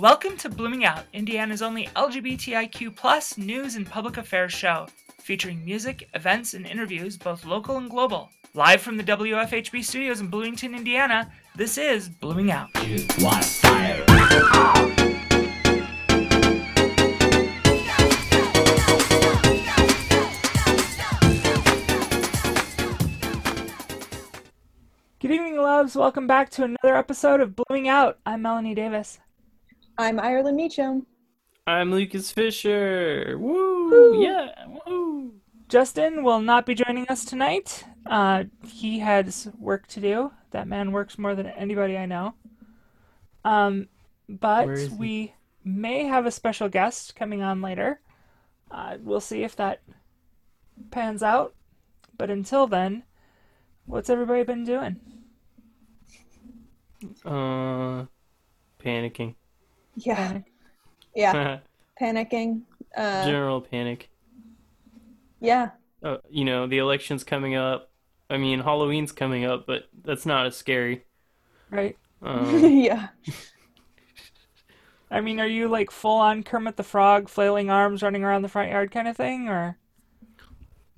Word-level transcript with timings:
Welcome 0.00 0.38
to 0.38 0.48
Blooming 0.48 0.86
Out, 0.86 1.04
Indiana's 1.12 1.60
only 1.60 1.86
LGBTIQ 1.88 2.96
plus 2.96 3.36
news 3.36 3.76
and 3.76 3.86
public 3.86 4.16
affairs 4.16 4.50
show, 4.50 4.86
featuring 5.18 5.62
music, 5.62 6.08
events, 6.14 6.54
and 6.54 6.66
interviews 6.66 7.18
both 7.18 7.44
local 7.44 7.76
and 7.76 7.90
global. 7.90 8.30
Live 8.54 8.80
from 8.80 8.96
the 8.96 9.02
WFHB 9.02 9.84
studios 9.84 10.22
in 10.22 10.28
Bloomington, 10.28 10.74
Indiana, 10.74 11.30
this 11.54 11.76
is 11.76 12.08
Blooming 12.08 12.50
Out. 12.50 12.72
Good 25.20 25.30
evening, 25.30 25.58
loves. 25.58 25.94
Welcome 25.94 26.26
back 26.26 26.48
to 26.52 26.64
another 26.64 26.96
episode 26.96 27.42
of 27.42 27.54
Blooming 27.54 27.90
Out. 27.90 28.18
I'm 28.24 28.40
Melanie 28.40 28.74
Davis. 28.74 29.18
I'm 30.00 30.18
Ireland 30.18 30.56
Meacham. 30.56 31.06
I'm 31.66 31.90
Lucas 31.90 32.32
Fisher. 32.32 33.36
Woo! 33.38 34.22
Yeah! 34.22 34.48
Woo! 34.86 35.34
Justin 35.68 36.24
will 36.24 36.40
not 36.40 36.64
be 36.64 36.74
joining 36.74 37.06
us 37.08 37.26
tonight. 37.26 37.84
Uh, 38.06 38.44
he 38.66 39.00
has 39.00 39.50
work 39.58 39.86
to 39.88 40.00
do. 40.00 40.32
That 40.52 40.66
man 40.66 40.92
works 40.92 41.18
more 41.18 41.34
than 41.34 41.48
anybody 41.48 41.98
I 41.98 42.06
know. 42.06 42.32
Um, 43.44 43.88
but 44.26 44.68
Where 44.68 44.74
is 44.74 44.88
he? 44.88 44.96
we 44.96 45.34
may 45.64 46.04
have 46.04 46.24
a 46.24 46.30
special 46.30 46.70
guest 46.70 47.14
coming 47.14 47.42
on 47.42 47.60
later. 47.60 48.00
Uh, 48.70 48.96
we'll 49.02 49.20
see 49.20 49.44
if 49.44 49.54
that 49.56 49.82
pans 50.90 51.22
out. 51.22 51.54
But 52.16 52.30
until 52.30 52.66
then, 52.66 53.02
what's 53.84 54.08
everybody 54.08 54.44
been 54.44 54.64
doing? 54.64 54.96
Uh, 57.22 58.06
panicking. 58.82 59.34
Yeah, 60.04 60.42
yeah, 61.14 61.36
panicking. 62.00 62.62
Uh, 62.96 63.22
General 63.22 63.60
panic. 63.60 64.10
yeah, 65.40 65.70
Uh, 66.02 66.18
you 66.30 66.44
know, 66.44 66.66
the 66.66 66.78
election's 66.78 67.24
coming 67.24 67.54
up. 67.56 67.90
I 68.30 68.38
mean, 68.38 68.60
Halloween's 68.60 69.12
coming 69.12 69.44
up, 69.44 69.66
but 69.66 69.88
that's 70.02 70.24
not 70.26 70.46
as 70.46 70.56
scary. 70.56 71.04
Right? 71.70 71.96
Um, 72.22 72.80
yeah. 72.84 73.08
I 75.10 75.20
mean, 75.20 75.38
are 75.40 75.46
you 75.46 75.68
like 75.68 75.90
full 75.92 76.18
on 76.18 76.42
Kermit 76.42 76.76
the 76.76 76.82
Frog, 76.82 77.28
flailing 77.28 77.70
arms, 77.70 78.02
running 78.02 78.24
around 78.24 78.42
the 78.42 78.48
front 78.48 78.70
yard 78.72 78.90
kind 78.90 79.06
of 79.08 79.16
thing, 79.16 79.48
or? 79.48 79.78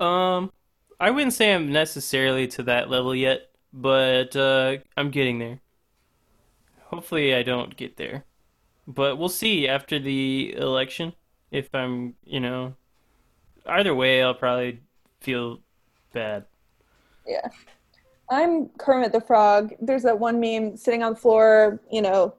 um, 0.00 0.52
I 1.00 1.10
wouldn't 1.10 1.32
say 1.32 1.52
I'm 1.54 1.72
necessarily 1.72 2.46
to 2.48 2.62
that 2.64 2.90
level 2.90 3.14
yet, 3.14 3.50
but 3.72 4.34
uh, 4.36 4.78
I'm 4.96 5.10
getting 5.10 5.38
there. 5.38 5.60
Hopefully, 6.90 7.34
I 7.34 7.42
don't 7.42 7.76
get 7.76 7.96
there, 7.96 8.26
but 8.86 9.18
we'll 9.18 9.28
see 9.28 9.68
after 9.68 9.98
the 9.98 10.54
election 10.56 11.12
if 11.50 11.74
I'm, 11.74 12.14
you 12.24 12.40
know, 12.40 12.74
either 13.66 13.94
way, 13.94 14.22
I'll 14.22 14.34
probably 14.34 14.80
feel 15.20 15.60
bad. 16.12 16.44
Yeah. 17.26 17.48
I'm 18.30 18.68
Kermit 18.78 19.12
the 19.12 19.20
Frog. 19.20 19.74
There's 19.80 20.02
that 20.04 20.18
one 20.18 20.40
meme 20.40 20.76
sitting 20.76 21.02
on 21.02 21.12
the 21.12 21.18
floor, 21.18 21.80
you 21.90 22.02
know, 22.02 22.34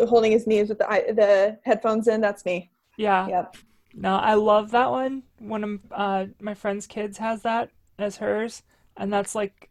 holding 0.00 0.32
his 0.32 0.46
knees 0.46 0.68
with 0.68 0.78
the 0.78 0.84
the 0.84 1.58
headphones 1.64 2.08
in. 2.08 2.20
That's 2.20 2.44
me. 2.44 2.70
Yeah. 2.96 3.26
Yep. 3.26 3.56
No, 3.94 4.16
I 4.16 4.34
love 4.34 4.70
that 4.72 4.90
one. 4.90 5.22
One 5.38 5.64
of 5.64 5.80
uh, 5.90 6.26
my 6.40 6.54
friend's 6.54 6.86
kids 6.86 7.18
has 7.18 7.42
that 7.42 7.70
as 7.98 8.18
hers, 8.18 8.62
and 8.96 9.12
that's 9.12 9.34
like, 9.34 9.70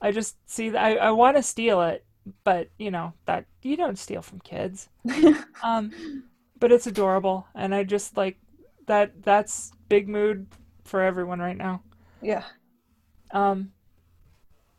I 0.00 0.12
just 0.12 0.36
see 0.46 0.68
that 0.70 0.84
I, 0.84 0.96
I 0.96 1.10
want 1.10 1.36
to 1.36 1.42
steal 1.42 1.82
it, 1.82 2.04
but 2.44 2.68
you 2.78 2.90
know 2.90 3.12
that 3.26 3.46
you 3.62 3.76
don't 3.76 3.98
steal 3.98 4.22
from 4.22 4.40
kids. 4.40 4.88
Um, 5.62 6.22
but 6.60 6.70
it's 6.70 6.86
adorable, 6.86 7.48
and 7.54 7.74
I 7.74 7.82
just 7.82 8.16
like 8.16 8.38
that. 8.86 9.22
That's 9.24 9.72
big 9.88 10.08
mood 10.08 10.46
for 10.84 11.02
everyone 11.02 11.40
right 11.40 11.56
now. 11.56 11.82
Yeah. 12.22 12.44
Um, 13.32 13.72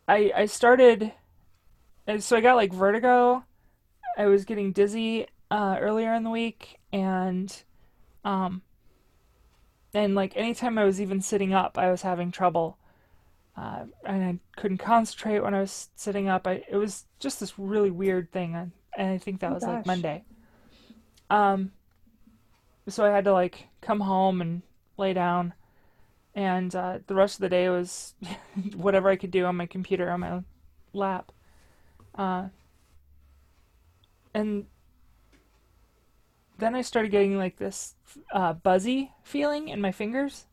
I 0.07 0.31
I 0.35 0.45
started, 0.45 1.11
and 2.07 2.23
so 2.23 2.37
I 2.37 2.41
got 2.41 2.55
like 2.55 2.73
vertigo. 2.73 3.43
I 4.17 4.25
was 4.25 4.45
getting 4.45 4.71
dizzy 4.71 5.27
uh, 5.51 5.77
earlier 5.79 6.13
in 6.13 6.23
the 6.23 6.29
week, 6.29 6.79
and 6.91 7.63
um, 8.23 8.61
and 9.93 10.15
like 10.15 10.35
anytime 10.35 10.77
I 10.77 10.85
was 10.85 11.01
even 11.01 11.21
sitting 11.21 11.53
up, 11.53 11.77
I 11.77 11.91
was 11.91 12.01
having 12.01 12.31
trouble. 12.31 12.77
Uh, 13.59 13.83
and 14.05 14.23
I 14.23 14.39
couldn't 14.61 14.77
concentrate 14.77 15.39
when 15.41 15.53
I 15.53 15.59
was 15.59 15.89
sitting 15.95 16.29
up. 16.29 16.47
I 16.47 16.63
it 16.69 16.77
was 16.77 17.05
just 17.19 17.41
this 17.41 17.59
really 17.59 17.91
weird 17.91 18.31
thing, 18.31 18.55
and, 18.55 18.71
and 18.97 19.09
I 19.11 19.17
think 19.17 19.41
that 19.41 19.51
Oh, 19.51 19.55
was 19.55 19.63
like. 19.63 19.85
Monday. 19.85 20.23
Um, 21.29 21.71
so 22.87 23.05
I 23.05 23.09
had 23.09 23.25
to 23.25 23.33
like 23.33 23.67
come 23.81 23.99
home 23.99 24.39
and 24.41 24.61
lay 24.97 25.11
down, 25.13 25.53
and 26.33 26.73
uh, 26.73 26.99
the 27.07 27.15
rest 27.15 27.35
of 27.35 27.41
the 27.41 27.49
day 27.49 27.67
was 27.69 28.13
whatever 28.75 29.09
I 29.09 29.17
could 29.17 29.31
do 29.31 29.45
on 29.45 29.57
my 29.57 29.65
computer 29.65 30.09
on 30.09 30.21
my 30.21 30.43
lap. 30.93 31.31
Uh, 32.15 32.47
and 34.33 34.67
then 36.57 36.75
I 36.75 36.81
started 36.81 37.11
getting 37.11 37.37
like 37.37 37.57
this 37.57 37.95
uh, 38.31 38.53
buzzy 38.53 39.11
feeling 39.23 39.69
in 39.69 39.81
my 39.81 39.91
fingers, 39.91 40.45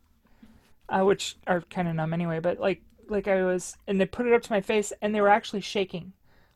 uh, 0.88 1.02
which 1.02 1.36
are 1.46 1.60
kind 1.62 1.88
of 1.88 1.94
numb 1.94 2.12
anyway. 2.12 2.40
But 2.40 2.60
like 2.60 2.82
like 3.08 3.28
I 3.28 3.42
was, 3.44 3.76
and 3.86 4.00
they 4.00 4.06
put 4.06 4.26
it 4.26 4.32
up 4.32 4.42
to 4.42 4.52
my 4.52 4.60
face, 4.60 4.92
and 5.02 5.14
they 5.14 5.20
were 5.20 5.28
actually 5.28 5.60
shaking, 5.60 6.12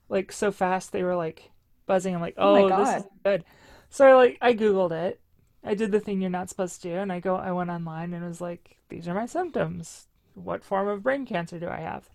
like 0.09 0.33
so 0.33 0.51
fast 0.53 0.93
they 0.93 1.03
were 1.03 1.17
like 1.17 1.51
buzzing. 1.87 2.15
I'm 2.15 2.21
like, 2.21 2.35
Oh 2.39 2.55
my 2.55 2.75
oh, 2.75 2.79
this 2.85 2.97
is 2.97 3.03
God. 3.03 3.11
good. 3.25 3.45
So 3.91 4.07
I 4.07 4.15
like 4.15 4.39
I 4.41 4.55
googled 4.55 4.93
it. 4.93 5.21
I 5.65 5.75
did 5.75 5.93
the 5.93 6.01
thing 6.01 6.21
you're 6.21 6.31
not 6.31 6.49
supposed 6.49 6.81
to 6.83 6.89
do, 6.89 6.95
and 6.95 7.13
I 7.13 7.21
go 7.21 7.37
I 7.37 7.53
went 7.53 7.71
online 7.71 8.15
and 8.15 8.25
was 8.27 8.41
like, 8.41 8.77
these 8.89 9.07
are 9.09 9.15
my 9.15 9.27
symptoms. 9.27 10.07
What 10.35 10.65
form 10.65 10.89
of 10.89 11.03
brain 11.03 11.27
cancer 11.27 11.59
do 11.59 11.69
I 11.69 11.81
have? 11.81 12.09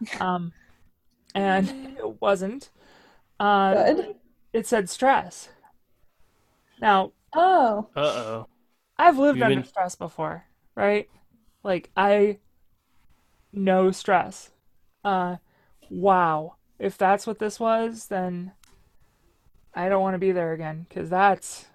Um, 0.20 0.52
and 1.34 1.68
it 1.98 2.20
wasn't. 2.20 2.70
Uh, 3.40 3.92
Good. 3.94 4.14
it 4.52 4.66
said 4.66 4.88
stress. 4.88 5.48
Now, 6.80 7.12
Oh. 7.34 7.88
Uh-oh. 7.94 8.46
I've 8.96 9.18
lived 9.18 9.38
You've 9.38 9.44
under 9.46 9.60
been- 9.60 9.68
stress 9.68 9.94
before, 9.96 10.44
right? 10.74 11.08
Like 11.62 11.90
I 11.96 12.38
know 13.52 13.90
stress. 13.90 14.50
Uh 15.04 15.36
wow. 15.90 16.56
If 16.78 16.96
that's 16.98 17.26
what 17.26 17.38
this 17.38 17.58
was, 17.58 18.06
then 18.06 18.52
I 19.74 19.88
don't 19.88 20.02
want 20.02 20.14
to 20.14 20.18
be 20.18 20.32
there 20.32 20.52
again 20.52 20.86
cuz 20.90 21.10
that's 21.10 21.66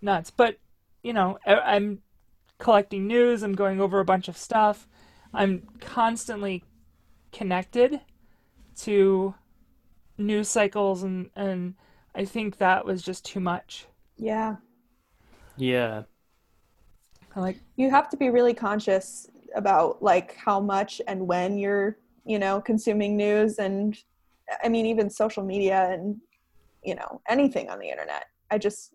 nuts. 0.00 0.30
But, 0.30 0.58
you 1.02 1.12
know, 1.12 1.38
I- 1.46 1.76
I'm 1.76 2.02
collecting 2.58 3.06
news, 3.06 3.42
I'm 3.42 3.54
going 3.54 3.80
over 3.80 4.00
a 4.00 4.04
bunch 4.04 4.28
of 4.28 4.36
stuff. 4.36 4.88
I'm 5.32 5.68
constantly 5.80 6.64
connected 7.32 8.00
to 8.76 9.34
news 10.16 10.48
cycles 10.48 11.02
and 11.02 11.30
and 11.36 11.74
I 12.14 12.24
think 12.24 12.58
that 12.58 12.84
was 12.84 13.02
just 13.02 13.24
too 13.24 13.40
much. 13.40 13.86
Yeah. 14.16 14.56
Yeah. 15.56 16.04
I 17.36 17.40
like 17.40 17.58
You 17.76 17.90
have 17.90 18.08
to 18.10 18.16
be 18.16 18.30
really 18.30 18.54
conscious 18.54 19.28
about 19.54 20.02
like 20.02 20.34
how 20.36 20.60
much 20.60 21.00
and 21.06 21.26
when 21.26 21.58
you're, 21.58 21.98
you 22.24 22.38
know, 22.38 22.60
consuming 22.60 23.16
news 23.16 23.58
and 23.58 23.96
I 24.62 24.68
mean 24.68 24.86
even 24.86 25.10
social 25.10 25.44
media 25.44 25.88
and 25.90 26.16
you 26.84 26.94
know, 26.94 27.20
anything 27.28 27.68
on 27.68 27.78
the 27.78 27.88
internet. 27.90 28.26
I 28.50 28.58
just 28.58 28.94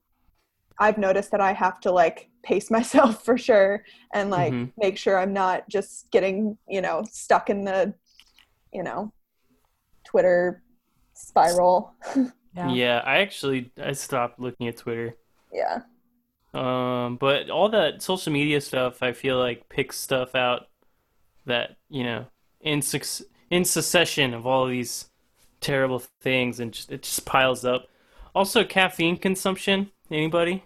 I've 0.79 0.97
noticed 0.97 1.31
that 1.31 1.41
I 1.41 1.53
have 1.53 1.79
to 1.81 1.91
like 1.91 2.29
pace 2.43 2.71
myself 2.77 3.23
for 3.23 3.37
sure 3.37 3.83
and 4.13 4.29
like 4.29 4.53
Mhm. 4.53 4.71
make 4.77 4.97
sure 4.97 5.17
I'm 5.19 5.33
not 5.33 5.67
just 5.69 6.09
getting, 6.11 6.57
you 6.67 6.81
know, 6.81 7.03
stuck 7.11 7.49
in 7.49 7.63
the, 7.63 7.93
you 8.71 8.83
know, 8.83 9.13
Twitter 10.05 10.63
spiral. 11.13 11.94
yeah. 12.56 12.71
Yeah, 12.71 13.01
I 13.06 13.17
actually 13.19 13.71
I 13.81 13.91
stopped 13.94 14.39
looking 14.39 14.67
at 14.67 14.77
Twitter. 14.77 15.13
yeah. 15.51 15.79
Um, 16.53 17.17
but 17.17 17.50
all 17.50 17.69
that 17.69 18.01
social 18.01 18.31
media 18.31 18.61
stuff, 18.61 19.01
I 19.01 19.11
feel 19.13 19.39
like 19.39 19.69
picks 19.69 19.97
stuff 19.97 20.35
out 20.35 20.67
that, 21.45 21.77
you 21.89 22.03
know, 22.03 22.27
in 22.61 22.81
suc 22.81 23.03
in 23.50 23.65
succession 23.65 24.33
of 24.33 24.45
all 24.45 24.67
these 24.67 25.09
terrible 25.61 26.00
things 26.21 26.59
and 26.59 26.71
just, 26.71 26.91
it 26.91 27.03
just 27.03 27.25
piles 27.25 27.65
up. 27.65 27.88
Also, 28.35 28.63
caffeine 28.63 29.17
consumption. 29.17 29.91
Anybody? 30.09 30.63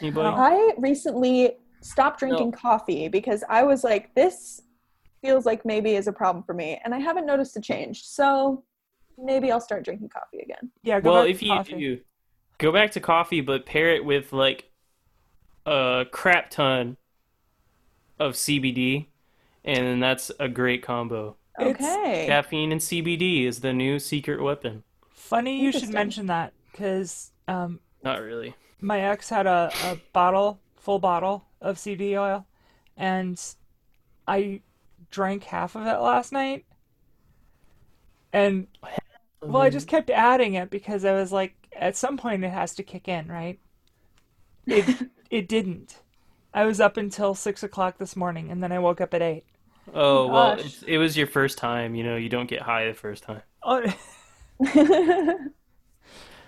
Anybody? 0.00 0.28
Oh. 0.28 0.40
I 0.40 0.72
recently 0.78 1.52
stopped 1.80 2.20
drinking 2.20 2.52
coffee 2.52 3.08
because 3.08 3.44
I 3.48 3.62
was 3.64 3.84
like, 3.84 4.14
this 4.14 4.62
feels 5.20 5.46
like 5.46 5.64
maybe 5.64 5.94
is 5.94 6.08
a 6.08 6.12
problem 6.12 6.42
for 6.44 6.54
me. 6.54 6.80
And 6.84 6.94
I 6.94 6.98
haven't 6.98 7.26
noticed 7.26 7.56
a 7.56 7.60
change. 7.60 8.04
So 8.04 8.64
maybe 9.18 9.50
I'll 9.52 9.60
start 9.60 9.84
drinking 9.84 10.08
coffee 10.08 10.40
again. 10.40 10.70
Yeah, 10.82 11.00
go 11.00 11.12
Well, 11.12 11.22
back 11.22 11.30
if 11.30 11.38
to 11.40 11.44
you 11.44 11.52
coffee. 11.52 11.72
do, 11.74 12.00
go 12.58 12.72
back 12.72 12.90
to 12.92 13.00
coffee, 13.00 13.40
but 13.40 13.66
pair 13.66 13.94
it 13.94 14.04
with 14.04 14.32
like 14.32 14.70
a 15.66 16.04
crap 16.10 16.50
ton 16.50 16.96
of 18.18 18.34
CBD, 18.34 19.06
and 19.64 20.02
that's 20.02 20.30
a 20.38 20.48
great 20.48 20.82
combo. 20.82 21.36
It's 21.58 21.80
Okay. 21.80 22.26
Caffeine 22.28 22.72
and 22.72 22.80
CBD 22.80 23.44
is 23.46 23.60
the 23.60 23.72
new 23.72 23.98
secret 23.98 24.42
weapon. 24.42 24.84
Funny 25.10 25.60
you 25.62 25.72
should 25.72 25.90
mention 25.90 26.26
that 26.26 26.52
because 26.70 27.30
um, 27.48 27.80
Not 28.02 28.20
really. 28.22 28.54
my 28.80 29.00
ex 29.00 29.28
had 29.28 29.46
a, 29.46 29.70
a 29.84 29.98
bottle, 30.12 30.60
full 30.76 30.98
bottle 30.98 31.44
of 31.60 31.76
CBD 31.76 32.18
oil, 32.20 32.46
and 32.96 33.40
I 34.26 34.60
drank 35.10 35.44
half 35.44 35.74
of 35.76 35.86
it 35.86 35.98
last 35.98 36.32
night. 36.32 36.64
And 38.32 38.66
well, 39.42 39.62
I 39.62 39.70
just 39.70 39.88
kept 39.88 40.10
adding 40.10 40.54
it 40.54 40.70
because 40.70 41.04
I 41.04 41.12
was 41.12 41.32
like, 41.32 41.54
at 41.74 41.96
some 41.96 42.16
point 42.16 42.44
it 42.44 42.50
has 42.50 42.74
to 42.76 42.82
kick 42.82 43.08
in, 43.08 43.28
right? 43.28 43.58
It 44.66 45.08
it 45.32 45.48
didn't. 45.48 45.96
I 46.54 46.64
was 46.66 46.78
up 46.80 46.96
until 46.98 47.34
six 47.34 47.62
o'clock 47.62 47.96
this 47.98 48.14
morning, 48.14 48.50
and 48.50 48.62
then 48.62 48.70
I 48.70 48.78
woke 48.78 49.00
up 49.00 49.14
at 49.14 49.22
eight. 49.22 49.44
Oh, 49.92 50.28
well, 50.28 50.56
Gosh. 50.56 50.64
it's, 50.66 50.82
it 50.82 50.98
was 50.98 51.16
your 51.16 51.26
first 51.26 51.58
time. 51.58 51.94
You 51.94 52.04
know, 52.04 52.16
you 52.16 52.28
don't 52.28 52.48
get 52.48 52.62
high 52.62 52.86
the 52.86 52.94
first 52.94 53.24
time. 53.24 53.42
Oh, 53.64 53.82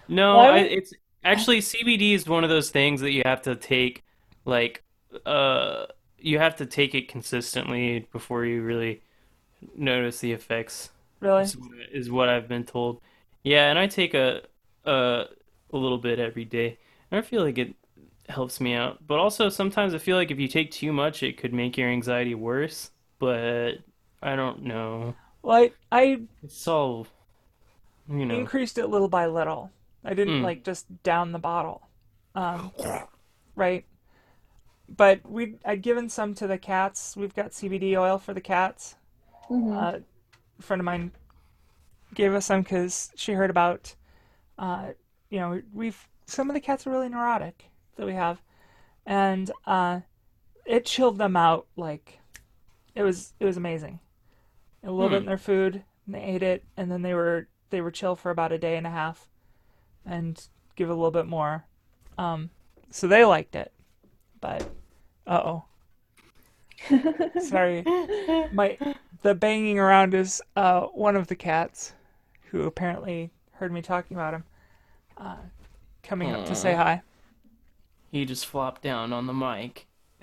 No, 0.08 0.38
I, 0.38 0.58
it's 0.58 0.92
actually 1.24 1.60
CBD 1.60 2.12
is 2.14 2.28
one 2.28 2.44
of 2.44 2.50
those 2.50 2.70
things 2.70 3.00
that 3.00 3.12
you 3.12 3.22
have 3.24 3.40
to 3.42 3.56
take, 3.56 4.04
like, 4.44 4.84
uh, 5.24 5.86
you 6.18 6.38
have 6.38 6.56
to 6.56 6.66
take 6.66 6.94
it 6.94 7.08
consistently 7.08 8.06
before 8.12 8.44
you 8.44 8.62
really 8.62 9.02
notice 9.74 10.18
the 10.20 10.32
effects. 10.32 10.90
really? 11.20 11.44
Is, 11.44 11.56
is 11.90 12.10
what 12.10 12.28
I've 12.28 12.48
been 12.48 12.64
told. 12.64 13.00
Yeah, 13.42 13.70
and 13.70 13.78
I 13.78 13.86
take 13.86 14.12
a 14.14 14.42
a 14.84 15.24
a 15.72 15.76
little 15.76 15.98
bit 15.98 16.18
every 16.18 16.44
day, 16.44 16.78
and 17.10 17.18
I 17.18 17.22
feel 17.22 17.42
like 17.42 17.56
it 17.58 17.74
helps 18.28 18.60
me 18.60 18.74
out. 18.74 19.06
But 19.06 19.18
also 19.18 19.48
sometimes 19.48 19.94
I 19.94 19.98
feel 19.98 20.16
like 20.16 20.30
if 20.30 20.38
you 20.38 20.48
take 20.48 20.70
too 20.70 20.92
much, 20.92 21.22
it 21.22 21.36
could 21.38 21.52
make 21.52 21.76
your 21.76 21.88
anxiety 21.88 22.34
worse. 22.34 22.90
But 23.18 23.78
I 24.22 24.36
don't 24.36 24.62
know. 24.64 25.14
Well, 25.42 25.56
I, 25.56 25.72
I 25.92 26.20
It's 26.42 26.66
all, 26.68 27.06
you 28.08 28.26
know. 28.26 28.34
increased 28.38 28.78
it 28.78 28.86
little 28.88 29.08
by 29.08 29.26
little. 29.26 29.70
I 30.04 30.14
didn't 30.14 30.40
Mm. 30.40 30.42
like 30.42 30.64
just 30.64 31.02
down 31.02 31.32
the 31.32 31.38
bottle. 31.38 31.88
Um, 32.34 32.72
right. 33.56 33.84
But 34.88 35.20
we 35.28 35.56
I'd 35.64 35.82
given 35.82 36.08
some 36.08 36.34
to 36.34 36.46
the 36.46 36.58
cats. 36.58 37.16
We've 37.16 37.34
got 37.34 37.52
CBD 37.52 37.96
oil 37.96 38.18
for 38.18 38.34
the 38.34 38.40
cats. 38.40 38.96
Uh, 39.50 40.00
a 40.58 40.62
friend 40.62 40.80
of 40.80 40.84
mine 40.84 41.12
gave 42.14 42.34
us 42.34 42.46
some 42.46 42.62
because 42.62 43.10
she 43.16 43.32
heard 43.32 43.50
about, 43.50 43.94
uh, 44.58 44.92
you 45.30 45.38
know, 45.38 45.62
we've 45.72 46.08
some 46.26 46.50
of 46.50 46.54
the 46.54 46.60
cats 46.60 46.86
are 46.86 46.90
really 46.90 47.08
neurotic 47.08 47.70
that 47.96 48.06
we 48.06 48.14
have, 48.14 48.40
and 49.06 49.50
uh, 49.66 50.00
it 50.66 50.86
chilled 50.86 51.18
them 51.18 51.36
out. 51.36 51.66
Like, 51.76 52.20
it 52.94 53.02
was 53.02 53.34
it 53.40 53.44
was 53.46 53.56
amazing. 53.56 54.00
A 54.84 54.90
little 54.92 55.10
bit 55.10 55.18
in 55.20 55.24
Hmm. 55.24 55.28
their 55.28 55.38
food, 55.38 55.84
and 56.06 56.14
they 56.14 56.22
ate 56.22 56.42
it, 56.42 56.64
and 56.76 56.90
then 56.90 57.02
they 57.02 57.14
were 57.14 57.48
they 57.70 57.80
were 57.80 57.90
chill 57.90 58.16
for 58.16 58.30
about 58.30 58.52
a 58.52 58.58
day 58.58 58.76
and 58.76 58.86
a 58.86 58.90
half, 58.90 59.28
and 60.06 60.48
give 60.76 60.90
a 60.90 60.94
little 60.94 61.10
bit 61.10 61.26
more. 61.26 61.66
Um, 62.18 62.50
so 62.90 63.06
they 63.08 63.24
liked 63.24 63.56
it, 63.56 63.72
but 64.40 64.66
uh 65.26 65.42
oh. 65.44 65.64
Sorry, 67.36 67.88
my 68.50 68.78
the 69.22 69.34
banging 69.34 69.78
around 69.78 70.14
is 70.14 70.42
uh, 70.56 70.82
one 70.88 71.16
of 71.16 71.26
the 71.28 71.36
cats, 71.36 71.94
who 72.50 72.62
apparently 72.64 73.30
heard 73.52 73.72
me 73.72 73.82
talking 73.82 74.16
about 74.16 74.34
him, 74.34 74.44
uh, 75.18 75.36
coming 76.02 76.30
up 76.32 76.44
to 76.44 76.54
say 76.54 76.74
hi. 76.74 77.02
He 78.14 78.24
just 78.24 78.46
flopped 78.46 78.80
down 78.80 79.12
on 79.12 79.26
the 79.26 79.32
mic. 79.32 79.88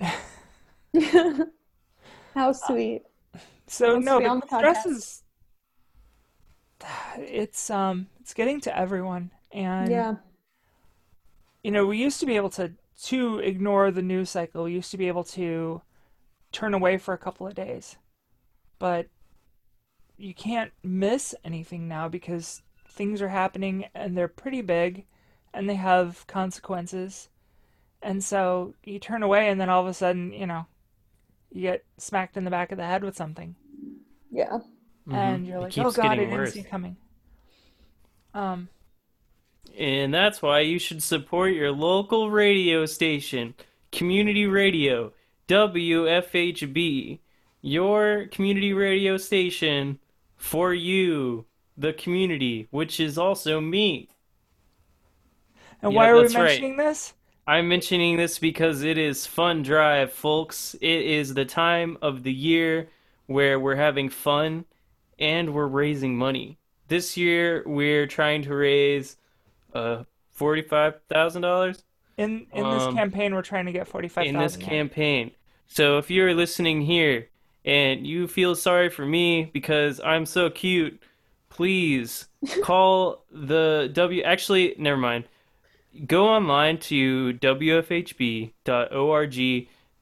How 2.34 2.52
sweet. 2.52 3.02
So 3.66 3.92
Wants 3.92 4.06
no, 4.06 4.18
be 4.18 4.24
but 4.24 4.40
the 4.40 4.46
stress 4.56 4.86
is 4.86 5.22
it's 7.18 7.68
um 7.68 8.06
it's 8.18 8.32
getting 8.32 8.62
to 8.62 8.74
everyone, 8.74 9.30
and 9.52 9.90
Yeah. 9.90 10.14
you 11.62 11.70
know 11.70 11.84
we 11.84 11.98
used 11.98 12.18
to 12.20 12.24
be 12.24 12.36
able 12.36 12.48
to 12.52 12.72
to 13.08 13.40
ignore 13.40 13.90
the 13.90 14.00
news 14.00 14.30
cycle. 14.30 14.64
We 14.64 14.72
used 14.72 14.90
to 14.92 14.96
be 14.96 15.08
able 15.08 15.24
to 15.24 15.82
turn 16.50 16.72
away 16.72 16.96
for 16.96 17.12
a 17.12 17.18
couple 17.18 17.46
of 17.46 17.54
days, 17.54 17.98
but 18.78 19.08
you 20.16 20.32
can't 20.32 20.72
miss 20.82 21.34
anything 21.44 21.88
now 21.88 22.08
because 22.08 22.62
things 22.88 23.20
are 23.20 23.28
happening 23.28 23.84
and 23.94 24.16
they're 24.16 24.28
pretty 24.28 24.62
big, 24.62 25.04
and 25.52 25.68
they 25.68 25.74
have 25.74 26.26
consequences. 26.26 27.28
And 28.02 28.22
so 28.22 28.74
you 28.84 28.98
turn 28.98 29.22
away, 29.22 29.48
and 29.48 29.60
then 29.60 29.68
all 29.68 29.80
of 29.82 29.86
a 29.86 29.94
sudden, 29.94 30.32
you 30.32 30.46
know, 30.46 30.66
you 31.52 31.62
get 31.62 31.84
smacked 31.98 32.36
in 32.36 32.44
the 32.44 32.50
back 32.50 32.72
of 32.72 32.78
the 32.78 32.84
head 32.84 33.04
with 33.04 33.16
something. 33.16 33.54
Yeah. 34.30 34.58
and 35.10 35.46
you're 35.46 35.60
like, 35.60 35.76
oh 35.78 35.90
god, 35.92 36.06
I 36.06 36.16
didn't 36.16 36.32
worse. 36.32 36.54
see 36.54 36.60
it 36.60 36.68
coming. 36.70 36.96
Um, 38.34 38.68
And 39.78 40.12
that's 40.12 40.40
why 40.42 40.60
you 40.60 40.78
should 40.78 41.02
support 41.02 41.52
your 41.52 41.70
local 41.72 42.30
radio 42.30 42.86
station, 42.86 43.54
community 43.90 44.46
radio, 44.46 45.12
WFHB, 45.48 47.20
your 47.60 48.26
community 48.32 48.72
radio 48.72 49.16
station 49.16 49.98
for 50.36 50.72
you, 50.74 51.44
the 51.76 51.92
community, 51.92 52.66
which 52.70 52.98
is 53.00 53.18
also 53.18 53.60
me. 53.60 54.08
and 55.82 55.92
Yeah, 55.92 55.96
why 55.96 56.08
are 56.08 56.16
we 56.16 56.22
that's 56.22 56.34
right. 56.34 56.44
mentioning 56.44 56.76
this? 56.76 57.14
I'm 57.46 57.68
mentioning 57.68 58.16
this 58.16 58.38
because 58.38 58.82
it 58.82 58.98
is 58.98 59.26
Fun 59.26 59.62
Drive, 59.62 60.12
folks. 60.12 60.74
It 60.80 61.02
is 61.02 61.34
the 61.34 61.44
time 61.44 61.98
of 62.00 62.22
the 62.22 62.32
year 62.32 62.88
where 63.26 63.58
we're 63.58 63.76
having 63.76 64.08
fun 64.08 64.64
and 65.18 65.52
we're 65.54 65.66
raising 65.66 66.16
money. 66.16 66.58
This 66.88 67.16
year 67.16 67.62
we're 67.66 68.06
trying 68.06 68.42
to 68.42 68.54
raise 68.54 69.16
uh 69.74 70.04
$45,000 70.38 71.82
In 72.18 72.46
in 72.52 72.70
this 72.70 72.82
Um, 72.82 72.94
campaign, 72.94 73.34
we're 73.34 73.42
trying 73.42 73.66
to 73.66 73.72
get 73.72 73.88
forty 73.88 74.08
five 74.08 74.26
in 74.26 74.38
this 74.38 74.56
campaign. 74.56 75.32
So 75.66 75.98
if 75.98 76.10
you're 76.10 76.34
listening 76.34 76.82
here 76.82 77.28
and 77.64 78.06
you 78.06 78.28
feel 78.28 78.54
sorry 78.54 78.88
for 78.90 79.06
me 79.06 79.44
because 79.52 80.00
I'm 80.00 80.26
so 80.26 80.50
cute, 80.50 81.00
please 81.48 82.28
call 82.62 83.24
the 83.30 83.90
W. 83.92 84.22
Actually, 84.22 84.74
never 84.78 84.96
mind. 84.98 85.24
Go 86.06 86.28
online 86.28 86.78
to 86.78 87.34
wfhb.org. 87.34 88.52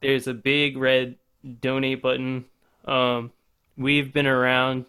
There's 0.01 0.27
a 0.27 0.35
big 0.35 0.77
red 0.77 1.17
donate 1.61 2.03
button. 2.03 2.45
Um, 2.85 3.33
we've 3.77 4.13
been 4.13 4.27
around 4.27 4.87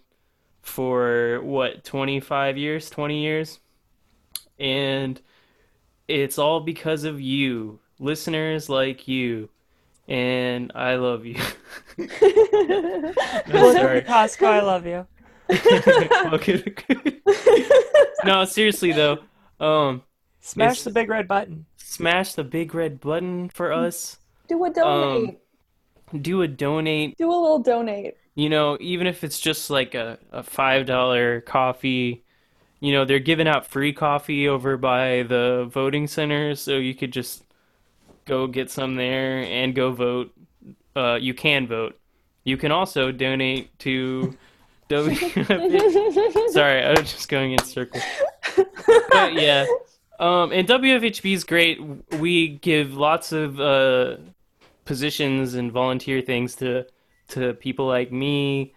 for 0.61 1.39
what, 1.43 1.83
25 1.83 2.57
years, 2.57 2.89
20 2.89 3.21
years? 3.21 3.59
And 4.59 5.19
it's 6.07 6.37
all 6.37 6.59
because 6.59 7.03
of 7.03 7.19
you, 7.19 7.79
listeners 7.99 8.69
like 8.69 9.07
you. 9.07 9.49
And 10.07 10.71
I 10.75 10.95
love 10.95 11.25
you. 11.25 11.35
Sorry. 11.97 14.01
Costco, 14.01 14.45
I 14.45 14.61
love 14.61 14.85
you. 14.85 15.07
Okay. 16.33 16.63
no, 18.23 18.45
seriously 18.45 18.93
though, 18.93 19.19
um, 19.59 20.01
Smash 20.41 20.71
It's- 20.71 20.83
the 20.83 20.91
big 20.91 21.09
red 21.09 21.27
button. 21.27 21.65
smash 21.77 22.33
the 22.33 22.43
big 22.43 22.73
red 22.73 22.99
button 22.99 23.49
for 23.49 23.71
us. 23.71 24.17
Do 24.47 24.63
a 24.65 24.69
donate. 24.69 25.37
Do 26.21 26.41
a 26.41 26.47
donate. 26.47 27.17
Do 27.17 27.29
a 27.29 27.31
little 27.31 27.59
donate. 27.59 28.17
You 28.35 28.49
know, 28.49 28.77
even 28.81 29.07
if 29.07 29.23
it's 29.23 29.39
just 29.39 29.69
like 29.69 29.93
a, 29.95 30.17
a 30.31 30.43
five 30.43 30.85
dollar 30.85 31.41
coffee. 31.41 32.23
You 32.79 32.93
know, 32.93 33.05
they're 33.05 33.19
giving 33.19 33.47
out 33.47 33.67
free 33.67 33.93
coffee 33.93 34.47
over 34.47 34.75
by 34.75 35.21
the 35.23 35.69
voting 35.71 36.07
centers, 36.07 36.59
so 36.59 36.77
you 36.77 36.95
could 36.95 37.13
just 37.13 37.43
go 38.25 38.47
get 38.47 38.71
some 38.71 38.95
there 38.95 39.37
and 39.43 39.75
go 39.75 39.91
vote. 39.91 40.33
Uh, 40.95 41.19
you 41.21 41.33
can 41.35 41.67
vote. 41.67 41.99
You 42.43 42.57
can 42.57 42.71
also 42.71 43.11
donate 43.11 43.77
to 43.79 44.35
W. 44.89 45.15
Sorry, 46.49 46.83
I 46.83 46.89
was 46.99 47.11
just 47.11 47.29
going 47.29 47.51
in 47.51 47.59
circles. 47.63 48.03
But 49.11 49.33
yeah, 49.33 49.65
um, 50.21 50.51
and 50.51 50.67
WFHB 50.67 51.33
is 51.33 51.43
great. 51.43 51.79
We 52.19 52.49
give 52.49 52.93
lots 52.95 53.31
of 53.31 53.59
uh, 53.59 54.17
positions 54.85 55.55
and 55.55 55.71
volunteer 55.71 56.21
things 56.21 56.55
to 56.57 56.85
to 57.29 57.53
people 57.55 57.87
like 57.87 58.11
me. 58.11 58.73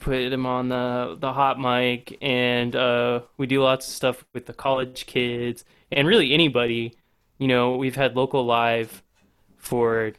Put 0.00 0.30
them 0.30 0.46
on 0.46 0.68
the 0.68 1.16
the 1.20 1.32
hot 1.32 1.60
mic, 1.60 2.16
and 2.22 2.74
uh, 2.74 3.20
we 3.36 3.46
do 3.46 3.62
lots 3.62 3.86
of 3.88 3.94
stuff 3.94 4.24
with 4.34 4.46
the 4.46 4.52
college 4.54 5.06
kids 5.06 5.64
and 5.92 6.08
really 6.08 6.32
anybody. 6.32 6.94
You 7.38 7.48
know, 7.48 7.76
we've 7.76 7.96
had 7.96 8.16
local 8.16 8.44
live 8.44 9.02
for 9.58 10.12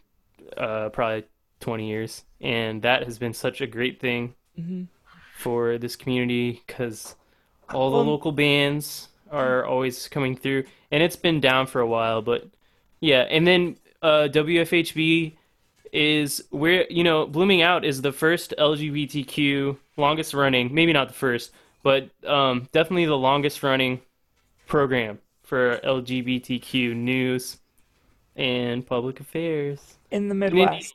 uh, 0.57 0.89
probably 0.89 1.25
20 1.59 1.87
years, 1.87 2.23
and 2.41 2.81
that 2.83 3.03
has 3.03 3.17
been 3.19 3.33
such 3.33 3.61
a 3.61 3.67
great 3.67 3.99
thing 3.99 4.35
hmm 4.55 4.83
for 5.35 5.77
this 5.77 5.95
community 5.95 6.61
because 6.67 7.15
all 7.73 7.91
the 7.91 7.97
Well- 7.97 8.05
local 8.07 8.33
bands 8.33 9.07
are 9.31 9.65
always 9.65 10.07
coming 10.07 10.35
through, 10.35 10.63
and 10.91 11.01
it's 11.03 11.15
been 11.15 11.39
down 11.39 11.67
for 11.67 11.81
a 11.81 11.87
while, 11.87 12.21
but 12.21 12.47
yeah. 12.99 13.21
And 13.29 13.45
then 13.47 13.77
uh, 14.01 14.27
WFHB 14.31 15.33
is 15.91 16.43
where 16.51 16.85
you 16.91 17.03
know 17.03 17.25
Blooming 17.25 17.61
Out 17.61 17.83
is 17.85 18.01
the 18.01 18.11
first 18.11 18.53
LGBTQ 18.57 19.77
longest 19.97 20.33
running, 20.33 20.73
maybe 20.73 20.93
not 20.93 21.07
the 21.07 21.13
first, 21.13 21.51
but 21.83 22.09
um, 22.25 22.67
definitely 22.71 23.05
the 23.05 23.17
longest 23.17 23.63
running 23.63 24.01
program 24.67 25.19
for 25.43 25.79
LGBTQ 25.83 26.95
news 26.95 27.57
and 28.35 28.85
public 28.85 29.19
affairs 29.19 29.97
In 30.11 30.27
the 30.27 30.33
in 30.33 30.39
Midwest. 30.39 30.93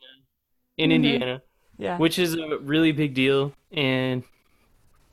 Indiana. 0.77 0.77
In 0.77 0.89
Mhm. 0.89 0.93
Indiana, 0.95 1.41
Yeah. 1.77 1.97
which 1.97 2.17
is 2.17 2.33
a 2.35 2.57
really 2.59 2.91
big 2.91 3.13
deal. 3.13 3.53
And 3.71 4.23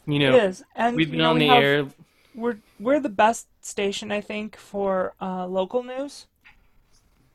you 0.06 0.18
know, 0.18 0.36
is. 0.36 0.64
And 0.74 0.96
we've 0.96 1.08
you 1.08 1.12
been 1.12 1.18
know, 1.22 1.30
on 1.30 1.38
the 1.38 1.46
have 1.48 1.62
air. 1.62 1.86
We're 2.34 2.58
we're 2.78 3.00
the 3.00 3.08
best 3.08 3.46
station 3.64 4.10
I 4.10 4.20
think 4.20 4.56
for 4.56 5.14
uh, 5.20 5.46
local 5.46 5.82
news. 5.82 6.26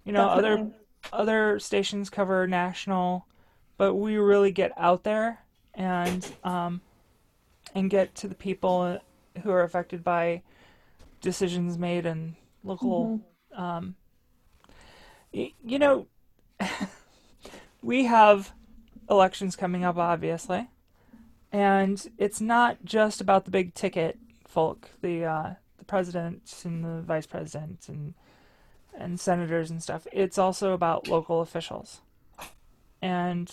You 0.03 0.13
know, 0.13 0.27
other 0.27 0.55
Definitely. 0.55 0.77
other 1.11 1.59
stations 1.59 2.09
cover 2.09 2.47
national, 2.47 3.25
but 3.77 3.95
we 3.95 4.17
really 4.17 4.51
get 4.51 4.71
out 4.77 5.03
there 5.03 5.39
and 5.73 6.25
um, 6.43 6.81
and 7.75 7.89
get 7.89 8.15
to 8.15 8.27
the 8.27 8.35
people 8.35 8.99
who 9.43 9.51
are 9.51 9.63
affected 9.63 10.03
by 10.03 10.41
decisions 11.21 11.77
made 11.77 12.05
in 12.05 12.35
local. 12.63 13.21
Um, 13.55 13.95
y- 15.33 15.53
you 15.63 15.79
know, 15.79 16.07
we 17.81 18.05
have 18.05 18.53
elections 19.09 19.55
coming 19.55 19.83
up, 19.83 19.97
obviously, 19.97 20.69
and 21.51 22.09
it's 22.17 22.41
not 22.41 22.77
just 22.85 23.21
about 23.21 23.45
the 23.45 23.51
big 23.51 23.73
ticket 23.73 24.17
folk, 24.47 24.89
the 25.01 25.25
uh, 25.25 25.53
the 25.77 25.85
president 25.85 26.61
and 26.63 26.83
the 26.83 27.01
vice 27.01 27.25
president 27.25 27.87
and 27.87 28.13
and 28.97 29.19
senators 29.19 29.69
and 29.69 29.81
stuff. 29.81 30.07
It's 30.11 30.37
also 30.37 30.73
about 30.73 31.07
local 31.07 31.41
officials. 31.41 32.01
And 33.01 33.51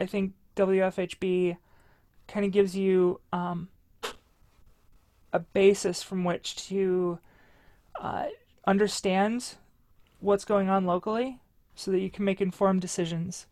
I 0.00 0.06
think 0.06 0.32
WFHB 0.56 1.58
kind 2.28 2.46
of 2.46 2.52
gives 2.52 2.74
you 2.74 3.20
um, 3.32 3.68
a 5.32 5.38
basis 5.38 6.02
from 6.02 6.24
which 6.24 6.56
to 6.68 7.18
uh, 8.00 8.26
understand 8.66 9.54
what's 10.20 10.44
going 10.44 10.70
on 10.70 10.86
locally 10.86 11.40
so 11.74 11.90
that 11.90 12.00
you 12.00 12.10
can 12.10 12.24
make 12.24 12.40
informed 12.40 12.80
decisions 12.80 13.46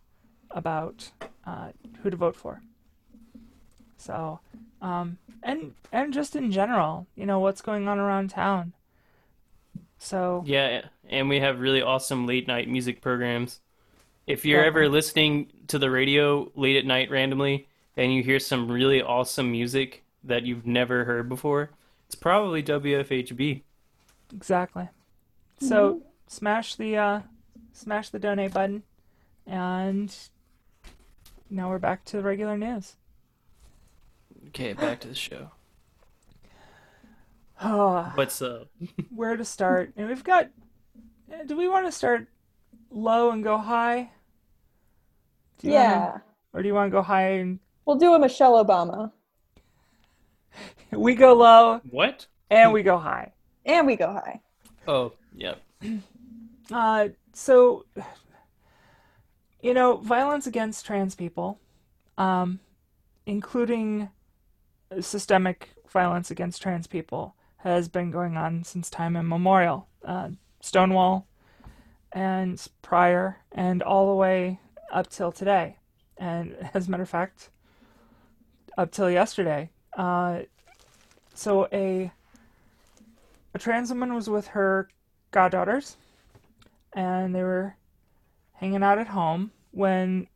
about 0.50 1.10
uh, 1.46 1.68
who 2.02 2.10
to 2.10 2.16
vote 2.16 2.36
for. 2.36 2.62
So, 3.98 4.40
um, 4.84 5.16
and 5.42 5.72
and 5.92 6.12
just 6.12 6.36
in 6.36 6.52
general, 6.52 7.06
you 7.16 7.24
know, 7.24 7.40
what's 7.40 7.62
going 7.62 7.88
on 7.88 7.98
around 7.98 8.28
town. 8.28 8.74
So, 9.98 10.44
Yeah, 10.46 10.82
and 11.08 11.30
we 11.30 11.40
have 11.40 11.58
really 11.58 11.80
awesome 11.80 12.26
late 12.26 12.46
night 12.46 12.68
music 12.68 13.00
programs. 13.00 13.60
If 14.26 14.44
you're 14.44 14.62
ever 14.62 14.88
listening 14.90 15.48
to 15.68 15.78
the 15.78 15.90
radio 15.90 16.50
late 16.54 16.76
at 16.76 16.84
night 16.84 17.10
randomly 17.10 17.66
and 17.96 18.12
you 18.12 18.22
hear 18.22 18.38
some 18.38 18.70
really 18.70 19.00
awesome 19.00 19.50
music 19.50 20.04
that 20.22 20.42
you've 20.44 20.66
never 20.66 21.04
heard 21.04 21.30
before, 21.30 21.70
it's 22.06 22.14
probably 22.14 22.62
WFHB. 22.62 23.62
Exactly. 24.34 24.88
So 25.60 26.02
smash 26.26 26.74
the 26.74 26.96
uh, 26.98 27.20
smash 27.72 28.10
the 28.10 28.18
donate 28.18 28.52
button, 28.52 28.82
and 29.46 30.14
now 31.48 31.70
we're 31.70 31.78
back 31.78 32.04
to 32.06 32.18
the 32.18 32.22
regular 32.22 32.58
news. 32.58 32.96
Okay, 34.48 34.72
back 34.72 35.00
to 35.00 35.08
the 35.08 35.14
show. 35.14 35.50
Oh, 37.62 38.10
What's 38.14 38.42
up? 38.42 38.68
where 39.14 39.36
to 39.36 39.44
start? 39.44 39.92
And 39.96 40.08
we've 40.08 40.24
got. 40.24 40.48
eh, 41.32 41.44
Do 41.46 41.56
we 41.56 41.68
want 41.68 41.86
to 41.86 41.92
start 41.92 42.26
low 42.90 43.30
and 43.30 43.42
go 43.42 43.58
high? 43.58 44.10
Do 45.58 45.68
you 45.68 45.74
Yeah. 45.74 45.98
Wanna, 46.06 46.22
or 46.52 46.62
do 46.62 46.68
you 46.68 46.74
want 46.74 46.88
to 46.90 46.96
go 46.96 47.02
high 47.02 47.28
and 47.38 47.58
We'll 47.86 47.96
do 47.96 48.14
a 48.14 48.18
Michelle 48.18 48.62
Obama. 48.64 49.12
we 50.90 51.14
go 51.14 51.34
low 51.34 51.80
What? 51.90 52.26
and 52.50 52.72
we 52.72 52.82
go 52.82 52.98
high? 52.98 53.32
And 53.66 53.86
we 53.86 53.96
go 53.96 54.12
high. 54.12 54.40
Oh, 54.86 55.12
yeah. 55.34 55.54
Uh, 56.72 57.08
so, 57.34 57.84
you 59.60 59.74
know, 59.74 59.98
violence 59.98 60.46
against 60.46 60.86
trans 60.86 61.14
people, 61.14 61.60
um, 62.16 62.58
including 63.26 64.08
systemic 65.00 65.70
violence 65.88 66.30
against 66.30 66.62
trans 66.62 66.86
people, 66.86 67.34
has 67.58 67.88
been 67.88 68.10
going 68.10 68.36
on 68.36 68.64
since 68.64 68.90
time 68.90 69.16
immemorial. 69.16 69.88
Uh, 70.04 70.30
Stonewall 70.60 71.26
and 72.12 72.66
prior, 72.80 73.38
and 73.52 73.82
all 73.82 74.08
the 74.08 74.14
way 74.14 74.60
up 74.92 75.10
till 75.10 75.32
today. 75.32 75.76
And 76.16 76.56
as 76.74 76.88
a 76.88 76.90
matter 76.90 77.02
of 77.02 77.08
fact, 77.08 77.50
up 78.78 78.90
till 78.90 79.10
yesterday. 79.10 79.70
Uh, 79.96 80.40
so 81.34 81.68
a 81.72 82.12
a 83.54 83.58
trans 83.58 83.90
woman 83.90 84.14
was 84.14 84.28
with 84.28 84.48
her 84.48 84.88
goddaughters, 85.30 85.96
and 86.94 87.34
they 87.34 87.42
were 87.42 87.76
hanging 88.54 88.82
out 88.82 88.98
at 88.98 89.08
home 89.08 89.52
when 89.70 90.26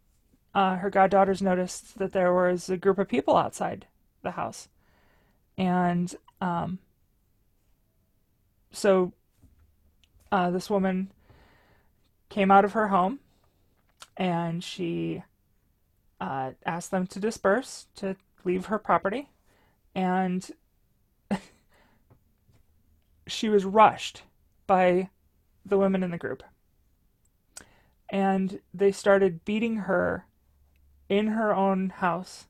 uh, 0.55 0.77
her 0.77 0.91
goddaughters 0.91 1.41
noticed 1.41 1.99
that 1.99 2.13
there 2.13 2.33
was 2.33 2.69
a 2.69 2.77
group 2.77 2.99
of 2.99 3.09
people 3.09 3.37
outside 3.37 3.87
the 4.23 4.33
house, 4.33 4.69
and 5.57 6.15
um, 6.41 6.79
so 8.71 9.13
uh, 10.31 10.51
this 10.51 10.71
woman 10.71 11.11
came 12.29 12.51
out 12.51 12.65
of 12.65 12.73
her 12.73 12.89
home, 12.89 13.21
and 14.17 14.63
she 14.63 15.23
uh, 16.21 16.53
asked 16.65 16.91
them 16.91 17.07
to 17.07 17.21
disperse 17.21 17.87
to 17.97 18.17
leave 18.45 18.67
her 18.67 18.79
property, 18.79 19.29
and 19.95 20.51
she 23.27 23.49
was 23.49 23.65
rushed 23.65 24.23
by 24.67 25.09
the 25.65 25.79
women 25.79 26.03
in 26.03 26.11
the 26.11 26.19
group. 26.19 26.43
And 28.11 28.61
they 28.73 28.93
started 28.93 29.45
beating 29.45 29.77
her 29.77 30.25
in 31.09 31.29
her 31.29 31.55
own 31.55 31.91
house. 31.91 32.47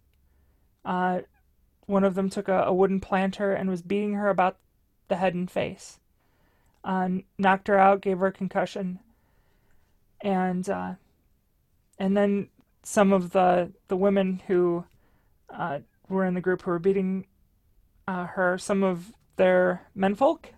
Uh, 0.85 1.21
one 1.89 2.05
of 2.05 2.15
them 2.15 2.29
took 2.29 2.49
a, 2.49 2.65
a 2.65 2.73
wooden 2.73 3.01
planter 3.01 3.53
and 3.53 3.69
was 3.69 3.83
beating 3.83 4.13
her 4.13 4.29
about 4.29 4.59
the 5.09 5.17
head 5.17 5.35
and 5.35 5.51
face. 5.51 5.99
Uh, 6.85 7.09
knocked 7.39 7.67
her 7.67 7.79
out, 7.79 8.03
gave 8.03 8.19
her 8.19 8.29
a 8.29 8.33
concussion, 8.33 9.01
and 10.21 10.69
uh, 10.69 10.93
and 11.99 12.17
then 12.17 12.49
some 12.83 13.13
of 13.13 13.33
the 13.33 13.73
the 13.89 13.97
women 13.97 14.43
who 14.47 14.85
uh, 15.51 15.81
were 16.09 16.25
in 16.25 16.35
the 16.35 16.41
group 16.41 16.63
who 16.63 16.71
were 16.71 16.79
beating 16.79 17.27
uh, 18.07 18.27
her, 18.27 18.59
some 18.59 18.83
of 18.83 19.13
their 19.37 19.87
menfolk 19.95 20.51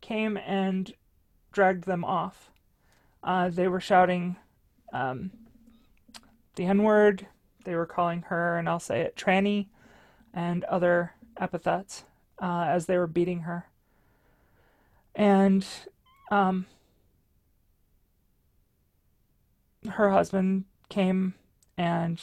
came 0.00 0.36
and 0.36 0.92
dragged 1.52 1.84
them 1.84 2.04
off. 2.04 2.50
Uh, 3.22 3.48
they 3.48 3.68
were 3.68 3.80
shouting 3.80 4.36
um, 4.92 5.30
the 6.56 6.66
N 6.66 6.82
word. 6.82 7.26
They 7.64 7.74
were 7.74 7.86
calling 7.86 8.22
her, 8.22 8.58
and 8.58 8.68
I'll 8.68 8.80
say 8.80 9.00
it, 9.00 9.16
tranny, 9.16 9.68
and 10.34 10.64
other 10.64 11.12
epithets 11.40 12.04
uh, 12.42 12.66
as 12.68 12.86
they 12.86 12.98
were 12.98 13.06
beating 13.06 13.40
her. 13.40 13.66
And 15.14 15.64
um, 16.30 16.66
her 19.88 20.10
husband 20.10 20.64
came 20.88 21.34
and 21.78 22.20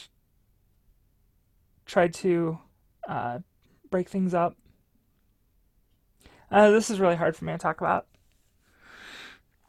tried 1.86 2.14
to 2.14 2.58
uh, 3.08 3.38
break 3.90 4.08
things 4.08 4.34
up. 4.34 4.56
Uh, 6.50 6.70
this 6.70 6.90
is 6.90 7.00
really 7.00 7.16
hard 7.16 7.34
for 7.34 7.46
me 7.46 7.52
to 7.52 7.58
talk 7.58 7.80
about. 7.80 8.06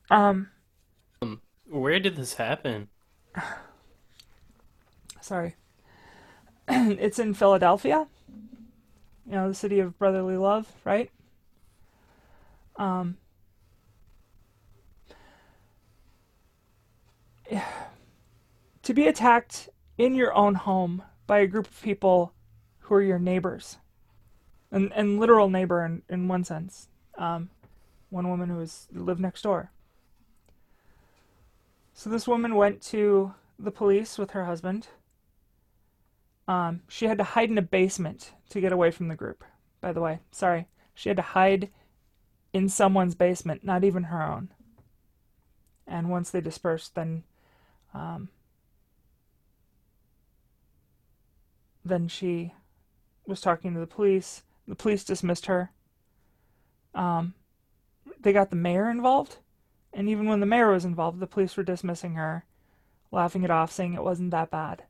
Um, 0.10 0.50
Where 1.70 2.00
did 2.00 2.18
this 2.18 2.34
happen? 2.34 2.90
sorry. 5.22 5.56
it's 6.68 7.20
in 7.20 7.34
Philadelphia. 7.34 8.08
You 9.26 9.34
know, 9.34 9.48
the 9.48 9.56
city 9.56 9.80
of 9.80 9.98
brotherly 9.98 10.38
love, 10.38 10.68
right? 10.84 11.10
Um, 12.76 13.18
to 18.82 18.94
be 18.94 19.08
attacked 19.08 19.70
in 19.98 20.16
your 20.16 20.34
own 20.34 20.56
home 20.56 21.04
by 21.26 21.40
a 21.40 21.48
group 21.48 21.68
of 21.68 21.82
people 21.82 22.34
who 22.80 22.96
are 22.96 23.02
your 23.02 23.20
neighbors, 23.20 23.78
and, 24.72 24.92
and 24.94 25.20
literal 25.20 25.50
neighbor 25.50 25.86
in, 25.86 26.02
in 26.10 26.28
one 26.28 26.44
sense. 26.44 26.90
Um, 27.18 27.50
one 28.10 28.30
woman 28.30 28.50
who 28.50 28.58
was 28.58 28.88
lived 28.92 29.20
next 29.20 29.42
door. 29.42 29.72
So 31.94 32.10
this 32.10 32.28
woman 32.28 32.56
went 32.56 32.82
to 32.84 33.34
the 33.58 33.72
police 33.72 34.18
with 34.18 34.32
her 34.32 34.46
husband. 34.46 34.88
Um, 36.48 36.82
she 36.88 37.06
had 37.06 37.18
to 37.20 37.24
hide 37.24 37.50
in 37.50 37.58
a 37.58 37.64
basement 37.64 38.32
to 38.50 38.62
get 38.62 38.74
away 38.74 38.92
from 38.92 39.08
the 39.08 39.16
group. 39.16 39.44
By 39.82 39.94
the 39.94 40.02
way, 40.02 40.20
sorry, 40.32 40.68
she 40.94 41.10
had 41.10 41.18
to 41.18 41.24
hide 41.24 41.70
in 42.52 42.70
someone's 42.70 43.16
basement, 43.16 43.64
not 43.64 43.84
even 43.84 44.04
her 44.04 44.22
own. 44.22 44.50
And 45.88 46.10
once 46.10 46.30
they 46.30 46.42
dispersed, 46.42 46.96
then, 46.96 47.24
um, 47.94 48.30
then 51.84 52.08
she 52.08 52.54
was 53.26 53.42
talking 53.42 53.74
to 53.74 53.80
the 53.80 53.88
police. 53.88 54.44
The 54.68 54.76
police 54.76 55.04
dismissed 55.04 55.48
her. 55.48 55.72
Um, 56.94 57.34
they 58.22 58.34
got 58.34 58.50
the 58.50 58.56
mayor 58.56 58.90
involved, 58.90 59.38
and 59.94 60.08
even 60.08 60.28
when 60.28 60.40
the 60.40 60.46
mayor 60.46 60.72
was 60.72 60.86
involved, 60.86 61.20
the 61.20 61.28
police 61.28 61.58
were 61.58 61.64
dismissing 61.64 62.14
her, 62.16 62.46
laughing 63.12 63.44
it 63.44 63.52
off, 63.52 63.72
saying 63.72 63.94
it 63.94 64.04
wasn't 64.04 64.32
that 64.32 64.52
bad. 64.52 64.84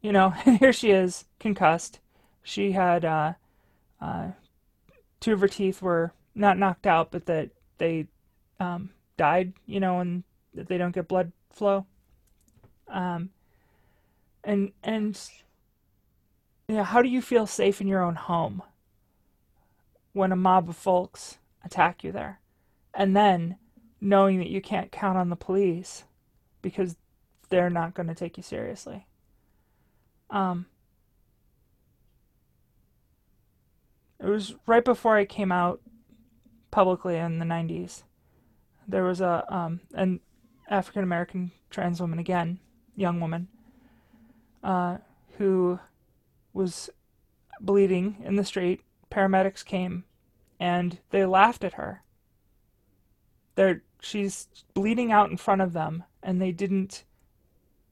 You 0.00 0.12
know, 0.12 0.30
here 0.60 0.72
she 0.72 0.90
is, 0.90 1.24
concussed. 1.38 2.00
She 2.42 2.72
had 2.72 3.04
uh, 3.04 3.32
uh, 4.00 4.28
two 5.20 5.32
of 5.32 5.40
her 5.40 5.48
teeth 5.48 5.82
were 5.82 6.12
not 6.34 6.58
knocked 6.58 6.86
out, 6.86 7.10
but 7.10 7.26
that 7.26 7.50
they 7.78 8.06
um, 8.60 8.90
died. 9.16 9.52
You 9.66 9.80
know, 9.80 10.00
and 10.00 10.24
that 10.54 10.68
they 10.68 10.78
don't 10.78 10.94
get 10.94 11.08
blood 11.08 11.32
flow. 11.50 11.86
Um, 12.88 13.30
and 14.44 14.72
and 14.82 15.20
yeah, 16.68 16.84
how 16.84 17.02
do 17.02 17.08
you 17.08 17.22
feel 17.22 17.46
safe 17.46 17.80
in 17.80 17.88
your 17.88 18.02
own 18.02 18.14
home 18.14 18.62
when 20.12 20.32
a 20.32 20.36
mob 20.36 20.68
of 20.68 20.76
folks 20.76 21.38
attack 21.64 22.04
you 22.04 22.12
there? 22.12 22.40
And 22.94 23.16
then 23.16 23.56
knowing 24.00 24.38
that 24.38 24.48
you 24.48 24.60
can't 24.60 24.92
count 24.92 25.18
on 25.18 25.28
the 25.28 25.36
police 25.36 26.04
because 26.62 26.96
they're 27.48 27.70
not 27.70 27.94
going 27.94 28.08
to 28.08 28.14
take 28.14 28.36
you 28.36 28.42
seriously. 28.42 29.06
Um, 30.30 30.66
it 34.20 34.26
was 34.26 34.54
right 34.66 34.84
before 34.84 35.16
I 35.16 35.24
came 35.24 35.52
out 35.52 35.80
publicly 36.70 37.16
in 37.16 37.38
the 37.38 37.44
90s. 37.44 38.02
There 38.86 39.04
was 39.04 39.20
a 39.20 39.44
um, 39.48 39.80
an 39.94 40.20
African 40.68 41.02
American 41.02 41.52
trans 41.70 42.00
woman 42.00 42.18
again, 42.18 42.58
young 42.96 43.20
woman, 43.20 43.48
uh, 44.62 44.98
who 45.36 45.78
was 46.52 46.90
bleeding 47.60 48.16
in 48.24 48.36
the 48.36 48.44
street. 48.44 48.80
Paramedics 49.10 49.64
came 49.64 50.04
and 50.58 50.98
they 51.10 51.24
laughed 51.24 51.64
at 51.64 51.74
her. 51.74 52.02
They're, 53.54 53.82
she's 54.00 54.48
bleeding 54.74 55.12
out 55.12 55.30
in 55.30 55.36
front 55.36 55.62
of 55.62 55.72
them 55.72 56.04
and 56.22 56.40
they 56.40 56.52
didn't 56.52 57.04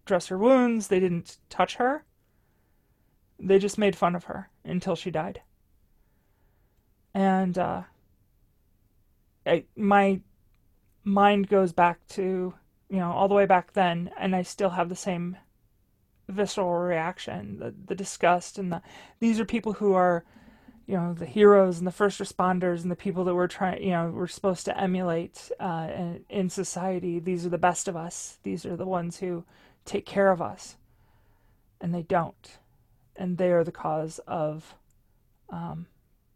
dress 0.04 0.28
her 0.28 0.38
wounds, 0.38 0.88
they 0.88 1.00
didn't 1.00 1.38
touch 1.50 1.76
her. 1.76 2.04
They 3.38 3.58
just 3.58 3.78
made 3.78 3.96
fun 3.96 4.14
of 4.14 4.24
her 4.24 4.48
until 4.64 4.96
she 4.96 5.10
died. 5.10 5.42
And 7.14 7.56
uh, 7.56 7.82
I, 9.46 9.64
my 9.76 10.20
mind 11.04 11.48
goes 11.48 11.72
back 11.72 12.06
to, 12.08 12.54
you 12.88 12.98
know, 12.98 13.12
all 13.12 13.28
the 13.28 13.34
way 13.34 13.46
back 13.46 13.72
then, 13.72 14.10
and 14.18 14.34
I 14.34 14.42
still 14.42 14.70
have 14.70 14.88
the 14.88 14.96
same 14.96 15.36
visceral 16.28 16.72
reaction, 16.72 17.58
the 17.58 17.74
the 17.86 17.94
disgust 17.94 18.58
and 18.58 18.72
the 18.72 18.82
these 19.20 19.38
are 19.38 19.44
people 19.44 19.74
who 19.74 19.94
are 19.94 20.24
you 20.86 20.96
know 20.96 21.14
the 21.14 21.26
heroes 21.26 21.78
and 21.78 21.86
the 21.86 21.92
first 21.92 22.20
responders 22.20 22.82
and 22.82 22.90
the 22.90 22.96
people 22.96 23.24
that 23.24 23.34
we're 23.34 23.46
trying 23.48 23.82
you 23.82 23.90
know 23.90 24.10
we're 24.14 24.26
supposed 24.26 24.64
to 24.64 24.80
emulate 24.80 25.50
uh, 25.60 25.88
in, 25.94 26.24
in 26.28 26.50
society. 26.50 27.18
These 27.18 27.46
are 27.46 27.50
the 27.50 27.58
best 27.58 27.88
of 27.88 27.96
us. 27.96 28.38
These 28.42 28.66
are 28.66 28.76
the 28.76 28.86
ones 28.86 29.18
who 29.18 29.44
take 29.84 30.06
care 30.06 30.30
of 30.30 30.42
us. 30.42 30.76
And 31.80 31.94
they 31.94 32.02
don't 32.02 32.58
and 33.18 33.38
they 33.38 33.50
are 33.50 33.64
the 33.64 33.72
cause 33.72 34.18
of 34.26 34.74
um, 35.50 35.86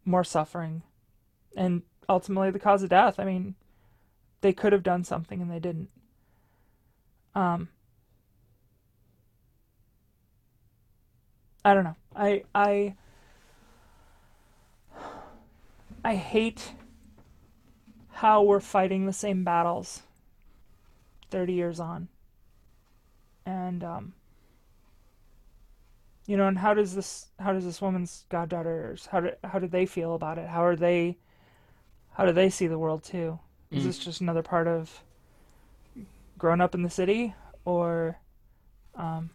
more 0.05 0.23
suffering 0.23 0.81
and 1.55 1.81
ultimately 2.09 2.49
the 2.51 2.59
cause 2.59 2.83
of 2.83 2.89
death 2.89 3.19
i 3.19 3.23
mean 3.23 3.55
they 4.41 4.53
could 4.53 4.73
have 4.73 4.83
done 4.83 5.03
something 5.03 5.41
and 5.41 5.51
they 5.51 5.59
didn't 5.59 5.89
um, 7.33 7.69
I 11.63 11.73
don't 11.73 11.83
know. 11.83 11.95
I 12.15 12.43
I 12.55 12.95
I 16.03 16.15
hate 16.15 16.73
how 18.09 18.41
we're 18.41 18.59
fighting 18.59 19.05
the 19.05 19.13
same 19.13 19.43
battles 19.43 20.03
30 21.29 21.53
years 21.53 21.79
on. 21.79 22.07
And 23.45 23.83
um 23.83 24.13
you 26.31 26.37
know, 26.37 26.47
and 26.47 26.57
how 26.57 26.73
does 26.73 26.95
this 26.95 27.27
how 27.39 27.51
does 27.53 27.65
this 27.65 27.81
woman's 27.81 28.25
goddaughters 28.29 29.07
how 29.07 29.19
do 29.19 29.31
how 29.43 29.59
do 29.59 29.67
they 29.67 29.85
feel 29.85 30.15
about 30.15 30.37
it? 30.37 30.47
How 30.47 30.63
are 30.65 30.77
they 30.77 31.17
how 32.13 32.25
do 32.25 32.33
they 32.33 32.49
see 32.49 32.67
the 32.67 32.79
world 32.79 33.03
too? 33.03 33.39
Is 33.73 33.83
Mm. 33.83 33.85
this 33.85 33.99
just 33.99 34.21
another 34.21 34.43
part 34.43 34.67
of 34.67 35.03
growing 36.37 36.61
up 36.61 36.75
in 36.75 36.83
the 36.83 36.89
city 36.89 37.33
or 37.65 38.17
um 38.95 39.31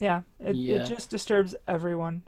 Yeah, 0.00 0.22
it, 0.40 0.58
it 0.66 0.80
just 0.84 1.10
disturbs 1.10 1.54
everyone. 1.68 2.22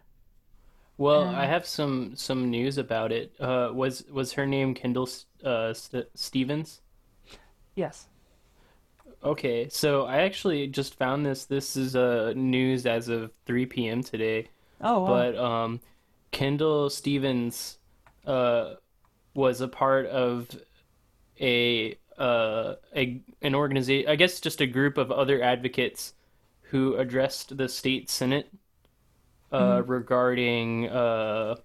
Well, 0.96 1.26
I 1.28 1.46
have 1.46 1.66
some 1.66 2.14
some 2.16 2.50
news 2.50 2.78
about 2.78 3.10
it. 3.12 3.34
Uh, 3.40 3.70
was 3.74 4.04
was 4.04 4.34
her 4.34 4.46
name 4.46 4.74
Kendall 4.74 5.08
uh, 5.44 5.72
St 5.74 6.06
Stephens? 6.14 6.80
yes. 7.74 8.09
Okay, 9.22 9.68
so 9.68 10.06
I 10.06 10.18
actually 10.22 10.66
just 10.68 10.94
found 10.94 11.26
this. 11.26 11.44
This 11.44 11.76
is 11.76 11.94
uh, 11.94 12.32
news 12.36 12.86
as 12.86 13.08
of 13.08 13.32
3 13.46 13.88
p.m. 13.88 14.02
today. 14.02 14.48
Oh 14.80 15.00
wow. 15.00 15.26
But 15.26 15.36
um, 15.36 15.80
Kendall 16.32 16.90
Stephens 16.90 17.78
uh, 18.26 18.74
was 19.34 19.60
a 19.62 19.68
part 19.68 20.06
of 20.06 20.48
a 21.40 21.98
uh, 22.18 22.76
a 22.96 23.22
an 23.42 23.54
organization, 23.56 24.10
I 24.10 24.16
guess 24.16 24.40
just 24.40 24.60
a 24.62 24.66
group 24.68 24.98
of 24.98 25.12
other 25.12 25.42
advocates 25.42 26.14
who 26.62 26.96
addressed 26.96 27.56
the 27.56 27.68
state 27.68 28.10
senate 28.10 28.50
uh, 29.52 29.82
hmm 29.82 29.86
regarding 29.86 30.88
uh, 30.88 31.56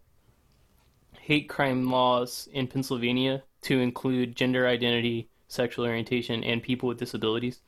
hate 1.19 1.49
crime 1.49 1.89
laws 1.89 2.47
in 2.53 2.67
Pennsylvania 2.67 3.43
to 3.63 3.79
include 3.79 4.35
gender 4.35 4.67
identity, 4.67 5.29
sexual 5.47 5.86
orientation, 5.86 6.43
and 6.43 6.62
people 6.62 6.89
with 6.89 6.99
disabilities. 6.99 7.62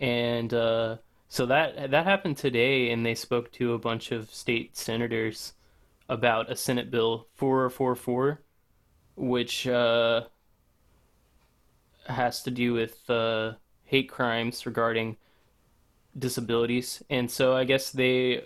And 0.00 0.52
uh, 0.54 0.98
so 1.28 1.46
that 1.46 1.90
that 1.90 2.06
happened 2.06 2.36
today, 2.36 2.90
and 2.90 3.04
they 3.04 3.14
spoke 3.14 3.52
to 3.52 3.74
a 3.74 3.78
bunch 3.78 4.12
of 4.12 4.30
state 4.30 4.76
senators 4.76 5.54
about 6.08 6.50
a 6.50 6.56
Senate 6.56 6.90
Bill 6.90 7.26
444, 7.34 8.42
which 9.16 9.66
uh, 9.66 10.22
has 12.06 12.42
to 12.42 12.50
do 12.50 12.72
with 12.72 13.08
uh, 13.10 13.52
hate 13.84 14.08
crimes 14.08 14.64
regarding 14.64 15.16
disabilities. 16.18 17.02
And 17.10 17.30
so 17.30 17.54
I 17.54 17.64
guess 17.64 17.90
they 17.90 18.44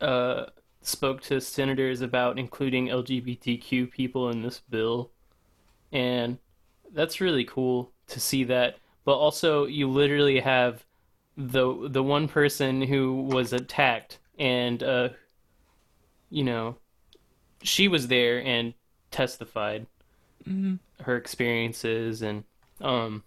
uh, 0.00 0.46
spoke 0.82 1.22
to 1.22 1.40
senators 1.40 2.00
about 2.00 2.38
including 2.38 2.88
LGBTQ 2.88 3.90
people 3.90 4.30
in 4.30 4.42
this 4.42 4.60
bill, 4.68 5.10
and 5.92 6.38
that's 6.94 7.20
really 7.20 7.44
cool 7.44 7.92
to 8.08 8.20
see 8.20 8.44
that. 8.44 8.78
But 9.04 9.18
also, 9.18 9.66
you 9.66 9.88
literally 9.90 10.40
have 10.40 10.84
the 11.36 11.88
the 11.90 12.02
one 12.02 12.28
person 12.28 12.82
who 12.82 13.22
was 13.22 13.52
attacked, 13.52 14.20
and 14.38 14.82
uh, 14.82 15.10
you 16.30 16.44
know, 16.44 16.78
she 17.62 17.88
was 17.88 18.08
there 18.08 18.42
and 18.44 18.74
testified 19.10 19.86
hmm 20.46 20.74
her 21.00 21.16
experiences, 21.16 22.22
and 22.22 22.44
um, 22.80 23.24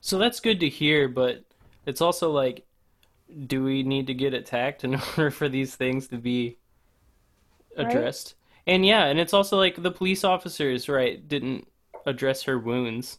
so 0.00 0.18
that's 0.18 0.40
good 0.40 0.60
to 0.60 0.68
hear. 0.68 1.08
But 1.08 1.44
it's 1.86 2.02
also 2.02 2.30
like, 2.32 2.66
do 3.46 3.64
we 3.64 3.84
need 3.84 4.08
to 4.08 4.14
get 4.14 4.34
attacked 4.34 4.84
in 4.84 4.94
order 5.18 5.30
for 5.30 5.48
these 5.48 5.76
things 5.76 6.08
to 6.10 6.18
be 6.18 6.58
Right? 7.80 8.12
addressed? 8.16 8.34
And 8.66 8.84
yeah, 8.84 9.04
and 9.06 9.18
it's 9.18 9.32
also 9.32 9.56
like 9.56 9.82
the 9.82 9.90
police 9.90 10.24
officers, 10.24 10.88
right, 10.88 11.26
didn't 11.26 11.66
address 12.08 12.42
her 12.44 12.58
wounds, 12.58 13.18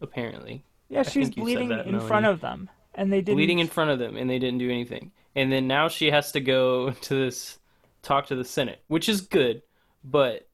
apparently. 0.00 0.64
Yeah, 0.88 1.00
I 1.00 1.02
she's 1.02 1.28
think 1.28 1.36
you 1.36 1.42
said 1.42 1.44
bleeding 1.44 1.68
that, 1.70 1.86
in 1.86 2.00
front 2.00 2.26
of 2.26 2.40
them, 2.40 2.68
and 2.94 3.12
they 3.12 3.20
didn't. 3.20 3.36
Bleeding 3.36 3.58
in 3.60 3.68
front 3.68 3.90
of 3.90 3.98
them, 3.98 4.16
and 4.16 4.28
they 4.28 4.38
didn't 4.38 4.58
do 4.58 4.70
anything. 4.70 5.12
And 5.36 5.52
then 5.52 5.66
now 5.66 5.88
she 5.88 6.10
has 6.10 6.32
to 6.32 6.40
go 6.40 6.90
to 7.02 7.14
this, 7.14 7.58
talk 8.02 8.26
to 8.26 8.36
the 8.36 8.44
Senate, 8.44 8.82
which 8.88 9.08
is 9.08 9.20
good, 9.20 9.62
but 10.04 10.48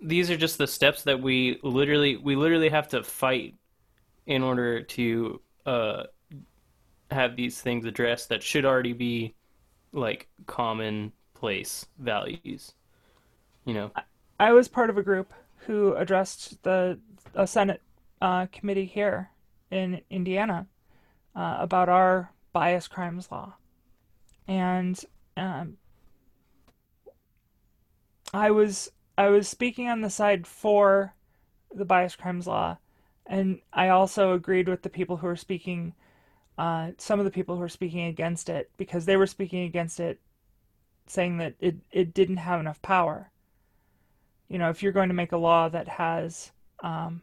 these 0.00 0.30
are 0.30 0.36
just 0.36 0.58
the 0.58 0.66
steps 0.66 1.02
that 1.04 1.20
we 1.20 1.58
literally, 1.62 2.16
we 2.16 2.36
literally 2.36 2.68
have 2.68 2.88
to 2.88 3.02
fight 3.02 3.54
in 4.26 4.42
order 4.42 4.82
to 4.82 5.40
uh, 5.66 6.04
have 7.10 7.36
these 7.36 7.60
things 7.60 7.84
addressed 7.84 8.28
that 8.28 8.42
should 8.42 8.64
already 8.64 8.92
be 8.92 9.34
like 9.92 10.28
commonplace 10.46 11.86
values, 11.98 12.72
you 13.64 13.74
know? 13.74 13.90
I 14.38 14.52
was 14.52 14.68
part 14.68 14.88
of 14.90 14.98
a 14.98 15.02
group 15.02 15.32
who 15.68 15.94
addressed 15.96 16.62
the 16.62 16.98
a 17.34 17.46
Senate 17.46 17.82
uh, 18.22 18.46
committee 18.46 18.86
here 18.86 19.30
in 19.70 20.00
Indiana 20.08 20.66
uh, 21.36 21.58
about 21.60 21.90
our 21.90 22.32
bias 22.54 22.88
crimes 22.88 23.28
law, 23.30 23.52
and 24.48 25.04
um, 25.36 25.76
I 28.32 28.50
was 28.50 28.90
I 29.18 29.28
was 29.28 29.46
speaking 29.46 29.88
on 29.88 30.00
the 30.00 30.08
side 30.08 30.46
for 30.46 31.14
the 31.70 31.84
bias 31.84 32.16
crimes 32.16 32.46
law, 32.46 32.78
and 33.26 33.60
I 33.70 33.90
also 33.90 34.32
agreed 34.32 34.70
with 34.70 34.80
the 34.80 34.88
people 34.88 35.18
who 35.18 35.26
were 35.26 35.36
speaking, 35.36 35.92
uh, 36.56 36.92
some 36.96 37.18
of 37.18 37.26
the 37.26 37.30
people 37.30 37.56
who 37.56 37.60
were 37.60 37.68
speaking 37.68 38.06
against 38.06 38.48
it 38.48 38.70
because 38.78 39.04
they 39.04 39.18
were 39.18 39.26
speaking 39.26 39.64
against 39.64 40.00
it 40.00 40.18
saying 41.06 41.36
that 41.38 41.56
it, 41.60 41.76
it 41.90 42.14
didn't 42.14 42.38
have 42.38 42.58
enough 42.58 42.80
power. 42.80 43.30
You 44.48 44.58
know, 44.58 44.70
if 44.70 44.82
you're 44.82 44.92
going 44.92 45.08
to 45.08 45.14
make 45.14 45.32
a 45.32 45.36
law 45.36 45.68
that 45.68 45.88
has 45.88 46.52
um, 46.82 47.22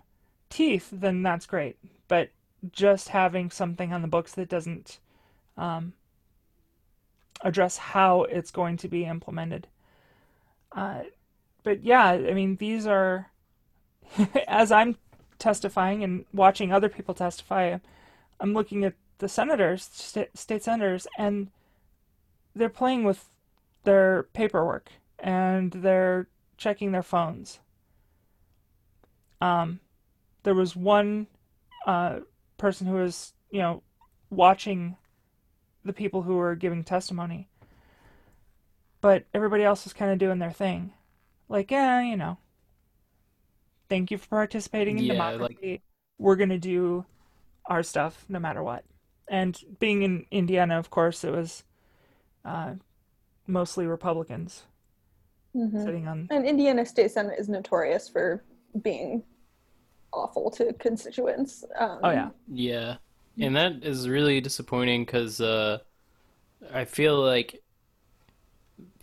teeth, 0.49 0.89
then 0.91 1.23
that's 1.23 1.45
great. 1.45 1.77
But 2.07 2.29
just 2.71 3.09
having 3.09 3.49
something 3.49 3.93
on 3.93 4.01
the 4.01 4.07
books 4.07 4.33
that 4.33 4.49
doesn't 4.49 4.99
um, 5.57 5.93
address 7.41 7.77
how 7.77 8.23
it's 8.23 8.51
going 8.51 8.77
to 8.77 8.87
be 8.87 9.05
implemented. 9.05 9.67
Uh, 10.71 11.03
but 11.63 11.83
yeah, 11.83 12.09
I 12.09 12.33
mean, 12.33 12.57
these 12.57 12.85
are, 12.85 13.31
as 14.47 14.71
I'm 14.71 14.97
testifying 15.39 16.03
and 16.03 16.25
watching 16.33 16.71
other 16.71 16.89
people 16.89 17.13
testify, 17.13 17.77
I'm 18.39 18.53
looking 18.53 18.83
at 18.83 18.93
the 19.17 19.29
senators, 19.29 19.89
st- 19.91 20.37
state 20.37 20.63
senators, 20.63 21.07
and 21.17 21.49
they're 22.55 22.69
playing 22.69 23.03
with 23.03 23.25
their 23.83 24.23
paperwork 24.33 24.89
and 25.19 25.71
they're 25.71 26.27
checking 26.57 26.91
their 26.91 27.03
phones. 27.03 27.59
Um, 29.41 29.79
there 30.43 30.55
was 30.55 30.75
one 30.75 31.27
uh, 31.85 32.19
person 32.57 32.87
who 32.87 32.95
was, 32.95 33.33
you 33.51 33.59
know, 33.59 33.83
watching 34.29 34.97
the 35.83 35.93
people 35.93 36.23
who 36.23 36.37
were 36.37 36.55
giving 36.55 36.83
testimony, 36.83 37.47
but 39.01 39.25
everybody 39.33 39.63
else 39.63 39.83
was 39.83 39.93
kind 39.93 40.11
of 40.11 40.17
doing 40.17 40.39
their 40.39 40.51
thing. 40.51 40.93
Like, 41.47 41.69
yeah, 41.69 42.01
you 42.01 42.17
know, 42.17 42.37
thank 43.89 44.09
you 44.09 44.17
for 44.17 44.27
participating 44.27 44.97
in 44.97 45.05
Yeah, 45.05 45.13
like 45.13 45.57
democracy. 45.57 45.81
We're 46.17 46.35
going 46.37 46.49
to 46.49 46.57
do 46.57 47.05
our 47.67 47.83
stuff 47.83 48.25
no 48.29 48.39
matter 48.39 48.63
what. 48.63 48.83
And 49.27 49.59
being 49.79 50.01
in 50.01 50.25
Indiana, 50.31 50.79
of 50.79 50.89
course, 50.89 51.23
it 51.23 51.31
was 51.31 51.63
uh, 52.43 52.75
mostly 53.47 53.85
Republicans 53.85 54.63
hmm 55.55 55.77
sitting 55.77 56.07
on. 56.07 56.31
And 56.31 56.45
Indiana 56.45 56.85
State 56.85 57.11
Senate 57.11 57.39
is 57.39 57.49
notorious 57.49 58.09
for 58.09 58.43
being 58.83 59.23
awful 60.13 60.51
to 60.51 60.73
constituents. 60.73 61.65
Oh 62.03 62.11
yeah, 62.11 62.27
Um, 62.27 62.33
yeah, 62.47 62.97
and 63.39 63.55
that 63.55 63.83
is 63.83 64.07
really 64.09 64.41
disappointing 64.41 65.05
because 65.05 65.41
uh, 65.41 65.79
I 66.73 66.85
feel 66.85 67.21
like, 67.21 67.63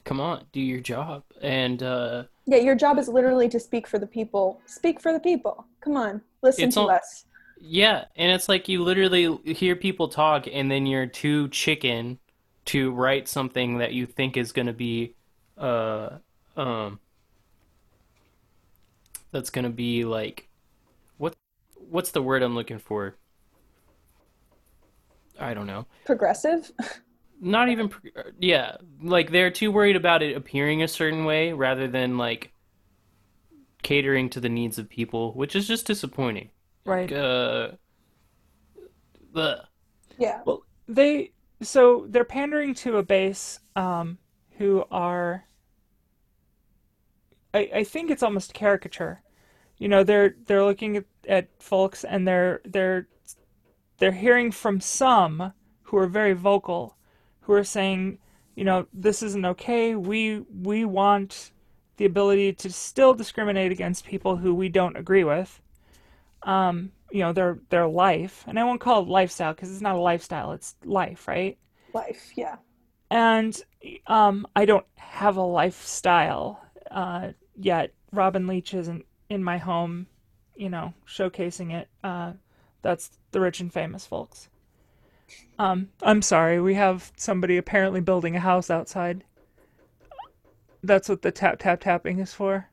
come 0.05 0.21
on, 0.21 0.45
do 0.53 0.61
your 0.61 0.81
job, 0.81 1.25
and 1.41 1.83
uh, 1.83 2.25
yeah, 2.47 2.59
your 2.59 2.75
job 2.75 2.99
is 2.99 3.09
literally 3.09 3.49
to 3.49 3.61
speak 3.61 3.87
for 3.87 3.99
the 3.99 4.07
people. 4.07 4.61
Speak 4.67 5.01
for 5.01 5.13
the 5.13 5.21
people. 5.21 5.67
Come 5.81 5.97
on, 5.97 6.23
listen 6.43 6.71
to 6.71 6.81
all 6.81 6.91
us. 6.91 7.25
yeah, 7.57 8.07
and 8.17 8.33
it's 8.33 8.49
like 8.49 8.69
you 8.69 8.83
literally 8.85 9.39
hear 9.55 9.77
people 9.77 10.09
talk, 10.09 10.47
and 10.53 10.71
then 10.71 10.87
you're 10.87 11.07
too 11.07 11.49
chicken 11.51 12.19
to 12.67 12.93
write 12.93 13.29
something 13.29 13.79
that 13.79 13.93
you 13.95 14.07
think 14.07 14.37
is 14.37 14.53
going 14.53 14.67
to 14.69 14.73
be, 14.73 15.17
uh, 15.59 16.19
um, 16.57 17.01
that's 19.31 19.51
going 19.51 19.65
to 19.65 19.71
be 19.71 20.05
like, 20.05 20.49
what, 21.19 21.35
what's 21.75 22.11
the 22.11 22.23
word 22.23 22.43
I'm 22.43 22.55
looking 22.55 22.79
for? 22.79 23.17
I 25.39 25.55
don't 25.55 25.67
know. 25.67 25.87
Progressive. 26.05 26.71
Not 27.41 27.69
even, 27.69 27.89
pr- 27.89 28.07
yeah, 28.39 28.77
like 29.03 29.31
they're 29.33 29.51
too 29.51 29.73
worried 29.73 29.97
about 29.97 30.23
it 30.23 30.37
appearing 30.37 30.83
a 30.83 30.89
certain 30.89 31.25
way 31.25 31.53
rather 31.53 31.89
than 31.89 32.17
like 32.17 32.53
catering 33.83 34.31
to 34.31 34.41
the 34.41 34.49
needs 34.49 34.79
of 34.79 34.89
people, 34.89 35.33
which 35.33 35.57
is 35.57 35.67
just 35.67 35.87
disappointing. 35.87 36.51
right. 36.85 37.13
Uh, 37.13 37.73
ugh. 39.35 39.59
Yeah. 40.19 40.43
Well, 40.45 40.63
they 40.89 41.33
so 41.63 42.07
they're 42.09 42.25
pandering 42.25 42.75
to 42.75 42.99
a 42.99 43.03
base 43.03 43.59
um, 43.77 44.19
who 44.59 44.85
are. 44.91 45.45
I, 47.55 47.71
I 47.75 47.85
think 47.85 48.11
it's 48.11 48.23
almost 48.23 48.55
caricature. 48.55 49.23
You 49.79 49.89
know, 49.89 50.05
they're 50.05 50.35
they're 50.47 50.65
looking 50.65 50.97
at, 50.97 51.05
at 51.29 51.49
folks 51.59 52.05
and 52.05 52.27
they're 52.27 52.61
they're 52.65 53.09
they're 53.99 54.13
hearing 54.13 54.51
from 54.51 54.81
some 54.81 55.53
who 55.83 55.97
are 55.97 56.07
very 56.07 56.33
vocal, 56.33 56.97
who 57.41 57.53
are 57.53 57.65
saying, 57.65 58.19
you 58.55 58.65
know, 58.65 58.87
this 58.93 59.23
isn't 59.23 59.45
okay. 59.45 59.95
We 59.95 60.41
we 60.63 60.85
want 60.85 61.53
the 61.97 62.05
ability 62.05 62.55
to 62.55 62.73
still 62.73 63.15
discriminate 63.15 63.73
against 63.73 64.07
people 64.07 64.37
who 64.37 64.55
we 64.55 64.69
don't 64.69 64.97
agree 64.97 65.25
with. 65.25 65.61
Um, 66.43 66.93
you 67.11 67.21
know, 67.21 67.33
their 67.33 67.59
their 67.69 67.87
life, 67.87 68.45
and 68.47 68.59
I 68.59 68.65
won't 68.65 68.81
call 68.81 69.03
it 69.03 69.09
lifestyle 69.09 69.53
because 69.53 69.71
it's 69.71 69.83
not 69.83 69.97
a 69.97 70.01
lifestyle; 70.01 70.53
it's 70.53 70.77
life, 70.85 71.29
right? 71.29 71.59
Life. 71.93 72.33
Yeah. 72.37 72.57
And 73.11 73.61
um, 74.07 74.47
I 74.57 74.65
don't 74.65 74.87
have 74.97 75.37
a 75.37 75.43
lifestyle 75.43 76.63
uh, 76.91 77.33
yet. 77.57 77.93
Robin 78.13 78.47
Leach 78.47 78.75
isn't 78.75 79.07
in 79.29 79.43
my 79.43 79.59
home, 79.59 80.07
you 80.55 80.69
know, 80.69 80.93
showcasing 81.07 81.73
it. 81.73 81.89
Uh, 82.05 82.33
that's 82.83 83.11
the 83.31 83.41
rich 83.41 83.61
and 83.61 83.73
famous 83.73 84.07
folks. 84.07 84.49
Um, 85.59 85.89
I'm 86.03 86.21
sorry, 86.21 86.61
we 86.61 86.75
have 86.75 87.11
somebody 87.17 87.57
apparently 87.57 88.01
building 88.01 88.37
a 88.37 88.41
house 88.41 88.71
outside. 88.71 89.25
That's 90.83 91.09
what 91.09 91.23
the 91.23 91.31
tap 91.31 91.59
tap 91.61 91.81
tapping 91.81 92.19
is 92.19 92.35
for. 92.35 92.69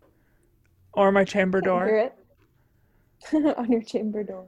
Or 0.94 1.12
my 1.12 1.24
chamber 1.24 1.62
door, 1.62 1.86
it 1.88 2.14
on 3.58 3.72
your 3.72 3.84
chamber 3.84 4.24
door. 4.24 4.48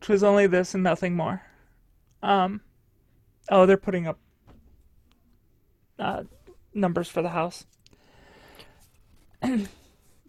which 0.00 0.08
was 0.08 0.22
only 0.24 0.46
this 0.46 0.74
and 0.74 0.82
nothing 0.82 1.14
more. 1.14 1.42
Um, 2.22 2.62
oh, 3.50 3.66
they're 3.66 3.76
putting 3.76 4.06
up 4.06 4.18
uh, 5.98 6.24
numbers 6.74 7.08
for 7.08 7.22
the 7.22 7.28
house. 7.28 7.66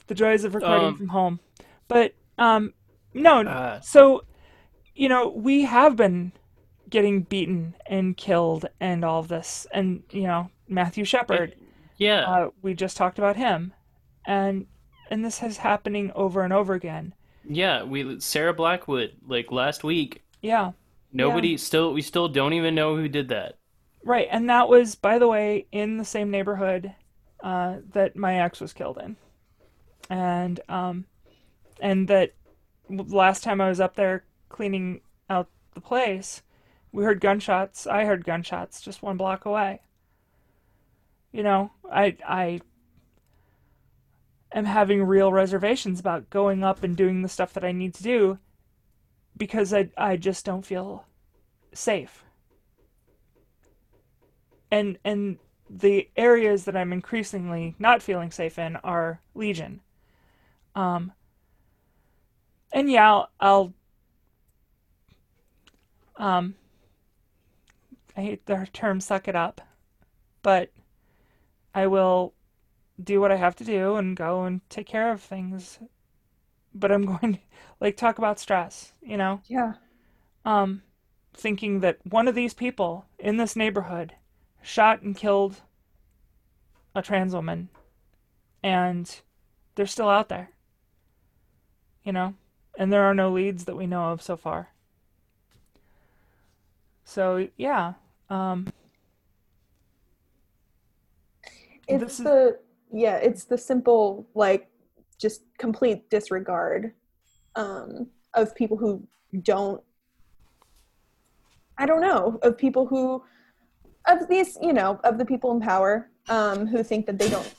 The 0.08 0.16
joys 0.16 0.44
of 0.44 0.56
recording 0.56 0.88
Um, 0.88 0.98
from 0.98 1.08
home. 1.10 1.40
But 1.88 2.14
um, 2.38 2.74
no, 3.14 3.42
uh, 3.42 3.80
so 3.82 4.24
you 4.96 5.08
know 5.08 5.30
we 5.30 5.64
have 5.64 5.96
been 5.96 6.34
getting 6.90 7.22
beaten 7.22 7.76
and 7.86 8.18
killed 8.18 8.66
and 8.82 9.06
all 9.06 9.20
of 9.20 9.30
this, 9.30 9.68
and 9.74 10.04
you 10.12 10.24
know 10.24 10.50
Matthew 10.68 11.06
Shepard. 11.06 11.56
yeah, 11.98 12.24
Uh, 12.30 12.50
we 12.62 12.74
just 12.74 12.98
talked 12.98 13.20
about 13.20 13.38
him, 13.38 13.74
and 14.26 14.66
and 15.10 15.24
this 15.24 15.42
is 15.44 15.58
happening 15.58 16.12
over 16.14 16.44
and 16.44 16.52
over 16.52 16.74
again. 16.74 17.14
yeah. 17.48 17.84
We 17.84 18.20
Sarah 18.20 18.54
Blackwood 18.54 19.14
like 19.26 19.52
last 19.52 19.84
week. 19.84 20.24
Yeah, 20.42 20.72
Nobody 21.14 21.56
still. 21.58 21.94
We 21.94 22.02
still 22.02 22.28
don't 22.28 22.54
even 22.54 22.76
know 22.76 22.96
who 22.98 23.08
did 23.08 23.30
that. 23.30 23.56
right. 24.04 24.28
And 24.30 24.50
that 24.50 24.68
was, 24.68 24.96
by 24.96 25.20
the 25.20 25.28
way, 25.28 25.68
in 25.72 25.98
the 25.98 26.06
same 26.06 26.32
neighborhood 26.32 26.94
uh, 27.44 27.78
that 27.94 28.16
my 28.16 28.40
ex 28.40 28.62
was 28.62 28.74
killed 28.74 28.98
in, 28.98 29.18
and 30.10 30.60
um, 30.70 31.06
and 31.80 32.08
that 32.08 32.34
last 32.90 33.44
time 33.44 33.62
I 33.62 33.70
was 33.70 33.80
up 33.80 33.96
there 33.96 34.26
cleaning 34.50 35.02
out 35.30 35.48
the 35.74 35.82
place, 35.82 36.42
we 36.92 37.04
heard 37.04 37.22
gunshots. 37.22 37.88
I 37.88 38.06
heard 38.06 38.26
gunshots 38.26 38.82
just 38.82 39.02
one 39.02 39.18
block 39.18 39.46
away. 39.46 39.82
You 41.32 41.44
know, 41.44 41.72
I 41.92 42.18
I 42.28 42.62
am 44.54 44.66
having 44.66 45.04
real 45.04 45.32
reservations 45.32 46.00
about 46.00 46.30
going 46.30 46.64
up 46.64 46.84
and 46.84 46.96
doing 46.96 47.22
the 47.22 47.30
stuff 47.30 47.54
that 47.54 47.64
I 47.64 47.72
need 47.72 47.94
to 47.96 48.04
do 48.04 48.40
because 49.38 49.74
I 49.74 49.90
I 49.98 50.18
just 50.18 50.46
don't 50.46 50.66
feel 50.66 51.06
safe. 51.74 52.24
And 54.70 54.98
and 55.04 55.38
the 55.74 56.10
areas 56.18 56.66
that 56.66 56.76
I'm 56.78 56.94
increasingly 56.94 57.76
not 57.80 58.02
feeling 58.04 58.32
safe 58.32 58.60
in 58.60 58.76
are 58.78 59.22
Legion. 59.36 59.82
Um 60.76 61.14
and 62.74 62.90
yeah, 62.90 63.10
I'll, 63.10 63.30
I'll 63.40 63.74
um 66.18 66.56
I 68.16 68.22
hate 68.22 68.46
the 68.46 68.68
term 68.72 69.02
suck 69.02 69.28
it 69.28 69.36
up, 69.36 69.62
but 70.44 70.72
I 71.76 71.88
will 71.88 72.34
do 73.04 73.22
what 73.22 73.32
I 73.32 73.38
have 73.38 73.56
to 73.58 73.66
do 73.66 73.96
and 73.96 74.16
go 74.18 74.44
and 74.46 74.62
take 74.70 74.88
care 74.88 75.12
of 75.12 75.22
things. 75.22 75.80
But 76.74 76.92
I'm 76.92 77.06
going 77.18 77.34
to 77.36 77.40
like 77.80 77.98
talk 77.98 78.18
about 78.18 78.40
stress, 78.40 78.94
you 79.02 79.18
know? 79.18 79.42
Yeah. 79.48 79.74
Um 80.46 80.84
thinking 81.34 81.80
that 81.82 82.00
one 82.06 82.28
of 82.28 82.36
these 82.36 82.54
people 82.54 83.06
in 83.20 83.38
this 83.38 83.56
neighborhood 83.56 84.16
shot 84.62 85.02
and 85.02 85.16
killed 85.16 85.62
a 86.96 87.02
trans 87.02 87.34
woman 87.34 87.70
and 88.64 89.22
they're 89.76 89.86
still 89.86 90.10
out 90.10 90.30
there. 90.30 90.50
You 92.04 92.12
know? 92.12 92.36
And 92.78 92.92
there 92.92 93.04
are 93.04 93.14
no 93.14 93.32
leads 93.32 93.66
that 93.66 93.76
we 93.76 93.88
know 93.88 94.12
of 94.12 94.22
so 94.22 94.38
far. 94.38 94.70
So, 97.04 97.48
yeah. 97.58 97.94
Um 98.30 98.68
It's 101.88 102.04
this 102.04 102.20
is 102.20 102.26
the 102.26 102.60
yeah, 102.92 103.18
it's 103.18 103.46
the 103.46 103.58
simple 103.58 104.28
like 104.34 104.70
just 105.18 105.44
complete 105.58 106.10
disregard 106.10 106.94
um 107.56 108.08
of 108.34 108.56
people 108.56 108.78
who 108.78 109.06
don't 109.44 109.82
I 111.78 111.86
don't 111.86 112.02
know, 112.02 112.40
of 112.44 112.58
people 112.58 112.86
who 112.86 113.24
of 114.08 114.28
these, 114.28 114.58
you 114.62 114.74
know, 114.74 115.00
of 115.04 115.18
the 115.18 115.26
people 115.26 115.52
in 115.52 115.60
power 115.60 116.10
um, 116.30 116.68
who 116.68 116.84
think 116.84 117.06
that 117.06 117.18
they 117.18 117.30
don't 117.30 117.54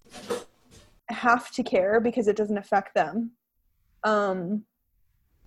have 1.09 1.51
to 1.53 1.63
care 1.63 2.01
because 2.01 2.29
it 2.29 2.37
doesn't 2.37 2.59
affect 2.59 2.95
them. 2.95 3.33
Um, 4.05 4.65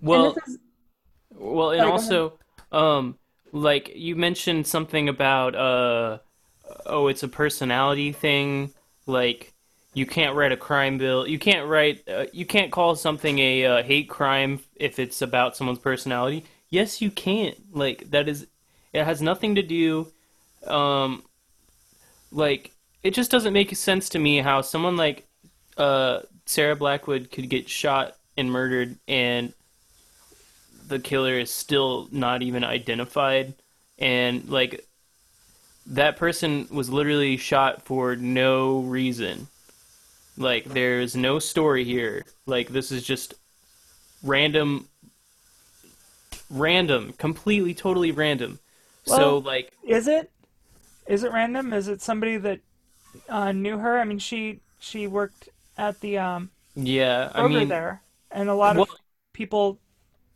Well, 0.02 0.30
and 0.30 0.38
is 0.48 0.60
well, 1.32 1.72
and 1.72 1.82
sorry, 1.82 1.92
also, 1.92 2.40
um, 2.72 3.18
like 3.52 3.92
you 3.96 4.16
mentioned 4.16 4.68
something 4.68 5.10
about 5.10 5.56
uh, 5.56 6.20
oh, 6.86 7.08
it's 7.08 7.24
a 7.24 7.28
personality 7.28 8.12
thing. 8.12 8.74
Like 9.06 9.54
you 9.94 10.06
can't 10.06 10.36
write 10.36 10.52
a 10.52 10.58
crime 10.58 10.98
bill. 10.98 11.28
You 11.28 11.40
can't 11.40 11.68
write. 11.68 12.08
Uh, 12.08 12.26
you 12.32 12.46
can't 12.46 12.72
call 12.72 12.96
something 12.96 13.40
a 13.40 13.66
uh, 13.66 13.84
hate 13.84 14.10
crime 14.10 14.60
if 14.76 15.00
it's 15.00 15.22
about 15.22 15.56
someone's 15.56 15.80
personality. 15.80 16.46
Yes, 16.70 17.02
you 17.02 17.12
can. 17.12 17.54
Like 17.72 18.12
that 18.12 18.30
is. 18.30 18.48
It 18.94 19.04
has 19.04 19.22
nothing 19.22 19.56
to 19.56 19.62
do. 19.62 20.12
Um, 20.68 21.24
like 22.32 22.72
it 23.04 23.14
just 23.14 23.32
doesn't 23.32 23.54
make 23.54 23.76
sense 23.76 24.10
to 24.10 24.20
me 24.20 24.40
how 24.40 24.62
someone 24.62 24.98
like 24.98 25.28
uh 25.78 26.22
Sarah 26.46 26.76
Blackwood 26.76 27.32
could 27.32 27.50
get 27.50 27.70
shot 27.70 28.16
and 28.38 28.52
murdered 28.52 28.98
and 29.08 29.54
the 30.88 31.00
killer 31.00 31.34
is 31.34 31.52
still 31.52 32.08
not 32.12 32.42
even 32.42 32.64
identified. 32.64 33.54
And 33.98 34.48
like 34.50 34.86
that 35.88 36.18
person 36.18 36.68
was 36.72 36.90
literally 36.90 37.38
shot 37.38 37.84
for 37.84 38.16
no 38.16 38.82
reason. 38.82 39.48
Like 40.38 40.66
there's 40.66 41.16
no 41.16 41.40
story 41.40 41.84
here. 41.84 42.26
Like 42.46 42.70
this 42.70 42.92
is 42.92 43.04
just 43.04 43.34
random 44.24 44.88
random 46.50 47.14
completely 47.14 47.74
totally 47.74 48.12
random. 48.12 48.60
So 49.06 49.38
like 49.38 49.72
Is 49.88 50.08
it? 50.08 50.32
Is 51.08 51.24
it 51.24 51.32
random? 51.32 51.74
Is 51.74 51.88
it 51.88 52.02
somebody 52.02 52.38
that 52.38 52.60
uh, 53.30 53.52
knew 53.52 53.78
her? 53.78 54.00
I 54.00 54.04
mean, 54.04 54.20
she 54.20 54.60
she 54.80 55.08
worked 55.08 55.50
at 55.78 56.00
the 56.00 56.18
um, 56.18 56.50
yeah 56.76 57.32
i 57.34 57.48
mean 57.48 57.68
there, 57.68 58.02
and 58.32 58.50
a 58.50 58.54
lot 58.54 58.76
well 58.76 58.84
of 58.84 58.90
people 59.34 59.80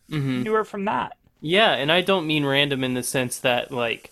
mhm. 0.10 0.43
knew 0.43 0.53
her 0.53 0.63
from 0.63 0.86
that. 0.86 1.15
Yeah, 1.41 1.71
and 1.71 1.89
I 1.91 2.01
don't 2.01 2.27
mean 2.27 2.45
random 2.45 2.84
in 2.84 2.93
the 2.93 3.03
sense 3.03 3.39
that 3.39 3.71
like 3.71 4.12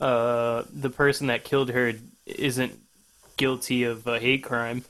uh 0.00 0.64
the 0.72 0.90
person 0.90 1.28
that 1.28 1.44
killed 1.44 1.70
her 1.70 1.94
isn't 2.26 2.78
guilty 3.36 3.84
of 3.84 4.06
a 4.06 4.18
hate 4.18 4.42
crime. 4.42 4.84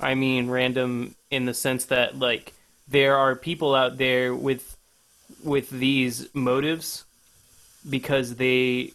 I 0.00 0.14
mean 0.14 0.48
random 0.48 1.14
in 1.30 1.46
the 1.46 1.54
sense 1.54 1.86
that 1.86 2.18
like 2.18 2.52
there 2.86 3.16
are 3.16 3.34
people 3.34 3.74
out 3.74 3.96
there 3.98 4.34
with 4.34 4.76
with 5.42 5.70
these 5.70 6.28
motives 6.34 7.04
because 7.88 8.36
they 8.36 8.92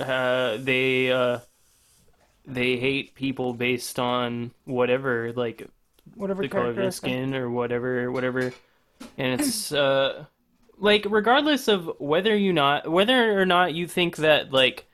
uh 0.00 0.56
they 0.58 1.12
uh 1.12 1.38
they 2.46 2.76
hate 2.76 3.14
people 3.14 3.52
based 3.52 3.98
on 3.98 4.50
whatever 4.64 5.32
like 5.34 5.68
Whatever 6.14 6.42
the 6.42 6.48
color 6.48 6.70
of 6.70 6.76
their 6.76 6.90
skin 6.90 7.34
or 7.34 7.50
whatever 7.50 8.10
whatever. 8.10 8.52
And 9.16 9.40
it's 9.40 9.72
uh 9.72 10.24
like 10.78 11.06
regardless 11.08 11.68
of 11.68 11.90
whether 11.98 12.36
you 12.36 12.52
not 12.52 12.90
whether 12.90 13.40
or 13.40 13.46
not 13.46 13.74
you 13.74 13.86
think 13.86 14.16
that 14.16 14.52
like 14.52 14.86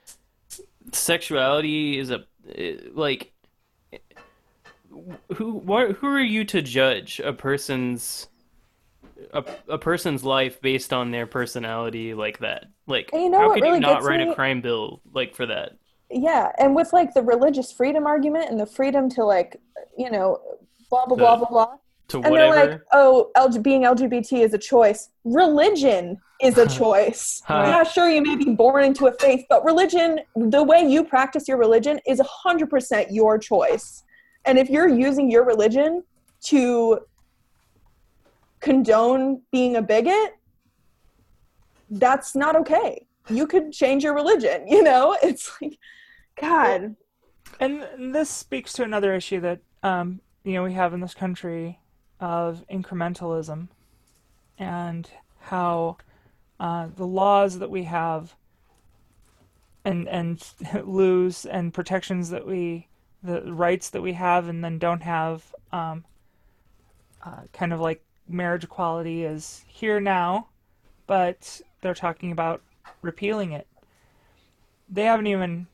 sexuality 0.91 1.97
is 1.97 2.11
a 2.11 2.25
eh, 2.53 2.75
like 2.93 3.33
who 5.35 5.53
what 5.53 5.91
who 5.93 6.07
are 6.07 6.19
you 6.19 6.43
to 6.45 6.61
judge 6.61 7.19
a 7.19 7.33
person's 7.33 8.27
a, 9.33 9.43
a 9.69 9.77
person's 9.77 10.23
life 10.23 10.61
based 10.61 10.93
on 10.93 11.11
their 11.11 11.25
personality 11.27 12.13
like 12.13 12.39
that 12.39 12.65
like 12.87 13.09
you 13.13 13.29
know 13.29 13.39
how 13.39 13.53
could 13.53 13.63
you 13.63 13.79
not 13.79 14.03
write 14.03 14.21
a 14.27 14.33
crime 14.35 14.61
bill 14.61 15.01
like 15.13 15.35
for 15.35 15.45
that 15.45 15.71
Yeah, 16.09 16.51
and 16.57 16.73
with 16.75 16.93
like 16.93 17.13
the 17.13 17.21
religious 17.21 17.71
freedom 17.71 18.05
argument 18.07 18.49
and 18.49 18.57
the 18.59 18.65
freedom 18.65 19.09
to 19.15 19.25
like, 19.25 19.57
you 19.97 20.09
know, 20.09 20.39
blah 20.89 21.05
blah 21.05 21.17
blah 21.17 21.35
The- 21.35 21.39
blah 21.45 21.49
blah. 21.49 21.73
to 22.09 22.17
And 22.23 22.33
they're 22.33 22.49
like, 22.49 22.69
whatever 22.69 22.85
oh, 22.93 23.31
LG- 23.35 23.61
being 23.61 23.81
LGBT 23.83 24.31
is 24.45 24.53
a 24.53 24.57
choice. 24.57 25.09
Religion 25.25 26.17
is 26.41 26.57
a 26.57 26.67
choice. 26.81 27.41
Huh. 27.45 27.55
I'm 27.55 27.71
not 27.71 27.91
sure 27.91 28.07
you 28.09 28.21
may 28.21 28.37
be 28.37 28.51
born 28.55 28.85
into 28.85 29.07
a 29.07 29.13
faith, 29.19 29.43
but 29.49 29.65
religion, 29.65 30.21
the 30.35 30.63
way 30.63 30.79
you 30.93 31.03
practice 31.03 31.45
your 31.49 31.57
religion 31.57 31.99
is 32.07 32.21
100% 32.21 33.07
your 33.11 33.37
choice. 33.37 34.03
And 34.45 34.57
if 34.57 34.69
you're 34.69 34.87
using 34.87 35.29
your 35.29 35.43
religion 35.43 36.03
to 36.45 36.99
condone 38.59 39.41
being 39.51 39.75
a 39.75 39.81
bigot, 39.81 40.35
that's 41.89 42.35
not 42.35 42.55
okay. 42.55 43.05
You 43.29 43.47
could 43.47 43.71
change 43.71 44.03
your 44.03 44.13
religion, 44.13 44.67
you 44.67 44.83
know? 44.83 45.17
It's 45.23 45.51
like, 45.61 45.77
God. 46.39 46.95
And 47.59 48.13
this 48.13 48.29
speaks 48.29 48.73
to 48.73 48.83
another 48.83 49.13
issue 49.13 49.39
that 49.41 49.59
um, 49.83 50.21
you 50.43 50.53
know 50.53 50.63
we 50.63 50.73
have 50.73 50.93
in 50.93 51.01
this 51.01 51.13
country 51.13 51.79
of 52.19 52.63
incrementalism 52.71 53.67
and 54.57 55.09
how 55.39 55.97
uh, 56.59 56.87
the 56.95 57.05
laws 57.05 57.59
that 57.59 57.69
we 57.69 57.83
have 57.83 58.35
and 59.85 60.07
and 60.07 60.43
lose 60.83 61.45
and 61.45 61.73
protections 61.73 62.29
that 62.29 62.45
we 62.45 62.87
the 63.23 63.41
rights 63.53 63.89
that 63.89 64.01
we 64.01 64.13
have 64.13 64.47
and 64.47 64.63
then 64.63 64.77
don't 64.77 65.01
have 65.01 65.53
um, 65.71 66.05
uh, 67.25 67.41
kind 67.51 67.73
of 67.73 67.79
like 67.79 68.03
marriage 68.27 68.63
equality 68.63 69.23
is 69.23 69.63
here 69.67 69.99
now 69.99 70.47
but 71.05 71.61
they're 71.81 71.93
talking 71.93 72.31
about 72.31 72.61
repealing 73.01 73.51
it 73.51 73.67
they 74.89 75.03
haven't 75.03 75.27
even 75.27 75.67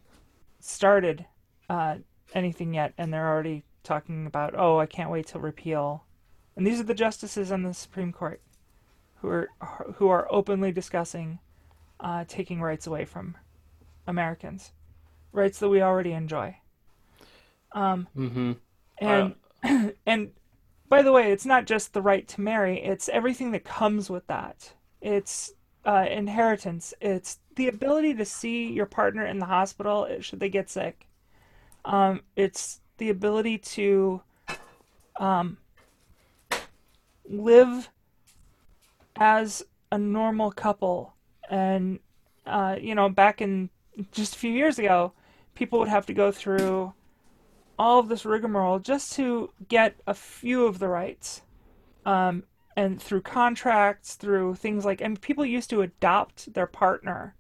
started 0.60 1.26
uh, 1.70 1.98
anything 2.34 2.74
yet, 2.74 2.94
and 2.98 3.14
they're 3.14 3.28
already 3.28 3.64
talking 3.84 4.26
about, 4.26 4.54
oh, 4.58 4.80
I 4.80 4.86
can't 4.86 5.12
wait 5.12 5.28
to 5.28 5.40
repeal. 5.40 6.04
And 6.56 6.66
these 6.66 6.80
are 6.80 6.84
the 6.84 6.94
justices 6.94 7.52
on 7.52 7.64
the 7.64 7.74
Supreme 7.74 8.12
Court 8.12 8.42
who 9.18 9.30
are 9.30 9.50
who 9.96 10.10
are 10.10 10.28
openly 10.30 10.72
discussing 10.72 11.40
uh, 12.00 12.26
taking 12.28 12.62
rights 12.62 12.88
away 12.88 13.06
from 13.06 13.36
Americans, 14.08 14.72
rights 15.32 15.60
that 15.60 15.70
we 15.70 15.82
already 15.82 16.12
enjoy. 16.12 16.58
Um, 17.72 18.08
mm-hmm 18.16 18.52
and 19.00 19.36
and 20.06 20.32
by 20.94 21.02
the 21.02 21.12
way, 21.12 21.32
it's 21.32 21.48
not 21.48 21.66
just 21.66 21.94
the 21.94 22.04
right 22.04 22.28
to 22.28 22.40
marry; 22.40 22.80
it's 22.80 23.10
everything 23.10 23.50
that 23.50 23.64
comes 23.64 24.12
with 24.12 24.28
that. 24.28 24.74
It's 25.02 25.54
uh, 25.86 26.06
inheritance. 26.08 26.94
It's 27.02 27.40
the 27.56 27.68
ability 27.68 28.14
to 28.14 28.26
see 28.26 28.72
your 28.72 28.86
partner 28.86 29.26
in 29.26 29.40
the 29.40 29.48
hospital 29.48 30.08
should 30.20 30.40
they 30.40 30.50
get 30.50 30.70
sick. 30.70 31.08
Um, 31.84 32.22
it's 32.36 32.80
the 33.00 33.10
ability 33.10 33.58
to 33.58 34.22
um, 35.20 35.58
live 37.28 37.90
as 39.16 39.66
a 39.92 39.98
normal 39.98 40.52
couple. 40.52 41.16
And, 41.50 42.02
uh, 42.46 42.76
you 42.80 42.94
know, 42.94 43.10
back 43.10 43.42
in 43.42 43.72
just 44.12 44.36
a 44.36 44.38
few 44.38 44.52
years 44.52 44.78
ago, 44.78 45.14
people 45.56 45.80
would 45.80 45.88
have 45.88 46.06
to 46.06 46.14
go 46.14 46.32
through 46.32 46.94
all 47.78 48.00
of 48.00 48.10
this 48.10 48.26
rigmarole 48.26 48.80
just 48.80 49.14
to 49.14 49.52
get 49.68 49.96
a 50.06 50.14
few 50.14 50.66
of 50.66 50.80
the 50.80 50.88
rights. 50.88 51.42
Um, 52.06 52.44
and 52.76 53.02
through 53.02 53.22
contracts, 53.22 54.16
through 54.16 54.56
things 54.56 54.84
like, 54.84 55.02
and 55.02 55.22
people 55.22 55.46
used 55.46 55.70
to 55.70 55.82
adopt 55.82 56.54
their 56.54 56.68
partner 56.68 57.36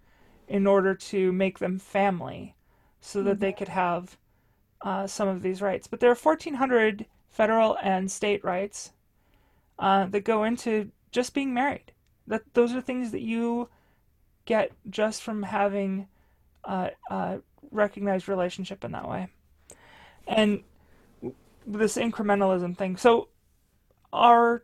in 0.48 0.68
order 0.68 0.94
to 0.94 1.32
make 1.32 1.60
them 1.60 1.80
family 1.80 2.56
so 3.02 3.24
that 3.24 3.40
they 3.40 3.52
could 3.52 3.68
have 3.68 4.18
uh, 4.82 5.08
some 5.08 5.28
of 5.28 5.42
these 5.42 5.62
rights. 5.62 5.88
But 5.88 6.00
there 6.00 6.12
are 6.12 6.16
1,400 6.16 7.06
federal 7.30 7.78
and 7.82 8.12
state 8.12 8.44
rights 8.44 8.92
uh, 9.80 10.06
that 10.08 10.24
go 10.24 10.44
into 10.44 10.92
just 11.12 11.34
being 11.34 11.54
married. 11.54 11.92
That 12.28 12.44
those 12.54 12.74
are 12.74 12.82
things 12.82 13.12
that 13.12 13.22
you 13.22 13.70
get 14.46 14.72
just 14.90 15.24
from 15.24 15.44
having 15.44 16.08
a, 16.64 16.92
a 17.10 17.40
recognized 17.72 18.30
relationship 18.30 18.84
in 18.84 18.92
that 18.92 19.10
way. 19.10 19.28
And 20.28 20.64
this 21.66 21.96
incrementalism 21.96 22.78
thing. 22.78 22.98
So 22.98 23.30
our 24.12 24.64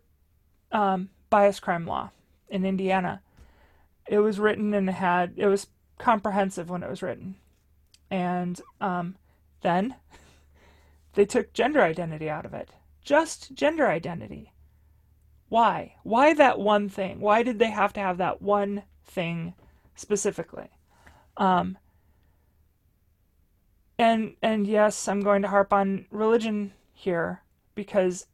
um, 0.71 1.09
bias 1.29 1.59
crime 1.59 1.85
law 1.85 2.11
in 2.49 2.65
Indiana, 2.65 3.21
it 4.07 4.19
was 4.19 4.39
written 4.39 4.73
and 4.73 4.89
had 4.89 5.33
it 5.37 5.47
was 5.47 5.67
comprehensive 5.97 6.69
when 6.69 6.83
it 6.83 6.89
was 6.89 7.01
written, 7.01 7.35
and 8.09 8.59
um, 8.81 9.15
then 9.61 9.95
they 11.13 11.25
took 11.25 11.53
gender 11.53 11.81
identity 11.81 12.29
out 12.29 12.45
of 12.45 12.53
it. 12.53 12.69
Just 13.03 13.53
gender 13.53 13.87
identity. 13.87 14.53
Why? 15.47 15.95
Why 16.03 16.33
that 16.35 16.59
one 16.59 16.89
thing? 16.89 17.19
Why 17.19 17.43
did 17.43 17.57
they 17.57 17.71
have 17.71 17.93
to 17.93 17.99
have 17.99 18.17
that 18.17 18.41
one 18.41 18.83
thing 19.03 19.55
specifically? 19.95 20.69
Um, 21.37 21.77
and 23.99 24.35
and 24.41 24.65
yes, 24.65 25.07
I'm 25.07 25.21
going 25.21 25.43
to 25.43 25.47
harp 25.49 25.71
on 25.73 26.05
religion 26.09 26.73
here 26.93 27.43
because 27.75 28.25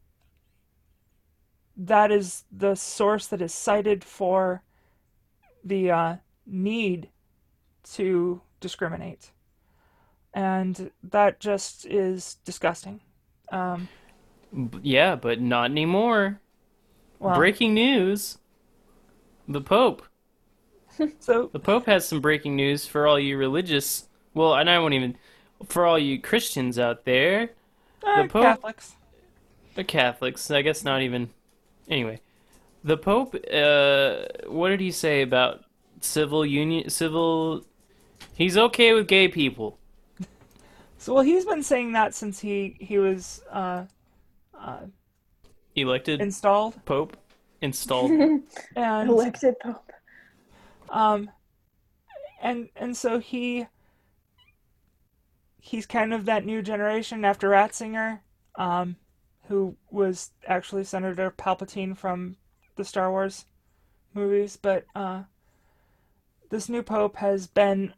that 1.77 2.11
is 2.11 2.45
the 2.51 2.75
source 2.75 3.27
that 3.27 3.41
is 3.41 3.53
cited 3.53 4.03
for 4.03 4.63
the 5.63 5.91
uh, 5.91 6.15
need 6.45 7.09
to 7.95 8.41
discriminate. 8.61 9.31
and 10.33 10.91
that 11.03 11.39
just 11.39 11.85
is 11.85 12.35
disgusting. 12.45 13.01
Um, 13.51 13.87
Yeah, 14.81 15.15
but 15.15 15.39
not 15.41 15.71
anymore. 15.71 16.39
well, 17.19 17.35
Breaking 17.35 17.73
news. 17.73 18.37
The 19.47 19.61
Pope. 19.61 20.03
so 21.19 21.49
The 21.53 21.59
Pope 21.59 21.85
has 21.85 22.07
some 22.07 22.21
breaking 22.21 22.55
news 22.55 22.85
for 22.87 23.05
all 23.07 23.19
you 23.19 23.37
religious. 23.37 24.07
Well, 24.33 24.55
and 24.55 24.69
I 24.69 24.79
won't 24.79 24.93
even. 24.93 25.17
For 25.67 25.85
all 25.85 25.97
you 25.97 26.19
Christians 26.21 26.77
out 26.77 27.05
there, 27.05 27.51
uh, 28.03 28.23
the 28.23 28.27
Pope- 28.29 28.43
Catholics. 28.43 28.95
the 29.75 29.83
Catholics, 29.83 30.51
I 30.51 30.61
guess 30.61 30.83
not 30.83 31.01
even. 31.01 31.29
Anyway, 31.89 32.19
the 32.83 32.97
Pope. 32.97 33.35
Uh, 33.51 34.25
what 34.47 34.69
did 34.69 34.79
he 34.79 34.91
say 34.91 35.21
about 35.21 35.63
civil 36.01 36.45
union? 36.45 36.89
Civil. 36.89 37.63
He's 38.35 38.57
okay 38.57 38.93
with 38.93 39.07
gay 39.07 39.27
people. 39.27 39.77
So 40.97 41.13
well, 41.13 41.23
he's 41.23 41.45
been 41.45 41.63
saying 41.63 41.93
that 41.93 42.13
since 42.15 42.39
he 42.39 42.75
he 42.79 42.97
was 42.97 43.41
uh, 43.51 43.85
Elected 45.75 46.21
installed, 46.21 46.83
Pope. 46.85 47.17
Installed. 47.61 48.11
and 48.75 49.09
Elected 49.09 49.55
Pope. 49.59 49.91
um, 50.89 51.29
and 52.41 52.69
and 52.75 52.95
so 52.95 53.19
he 53.19 53.65
he's 55.65 55.87
kind 55.87 56.13
of 56.13 56.25
that 56.25 56.45
new 56.45 56.61
generation 56.61 57.25
after 57.25 57.49
Ratzinger, 57.49 58.19
um, 58.53 58.95
who 59.47 59.75
was 59.89 60.29
actually 60.47 60.83
Senator 60.83 61.31
Palpatine 61.31 61.97
from 61.97 62.37
the 62.75 62.85
Star 62.85 63.09
Wars 63.09 63.45
movies, 64.13 64.59
but 64.61 64.85
uh, 64.95 65.23
this 66.51 66.69
new 66.69 66.83
pope 66.83 67.15
has 67.15 67.47
been 67.47 67.95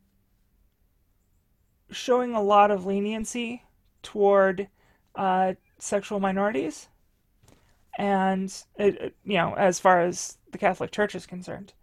showing 1.91 2.33
a 2.33 2.41
lot 2.41 2.71
of 2.71 2.85
leniency 2.85 3.63
toward 4.01 4.69
uh, 5.15 5.53
sexual 5.77 6.21
minorities, 6.21 6.87
and 7.97 8.63
it, 8.77 9.13
you 9.25 9.35
know, 9.35 9.53
as 9.55 9.77
far 9.77 9.99
as 9.99 10.37
the 10.53 10.57
Catholic 10.57 10.91
Church 10.91 11.15
is 11.15 11.25
concerned. 11.25 11.73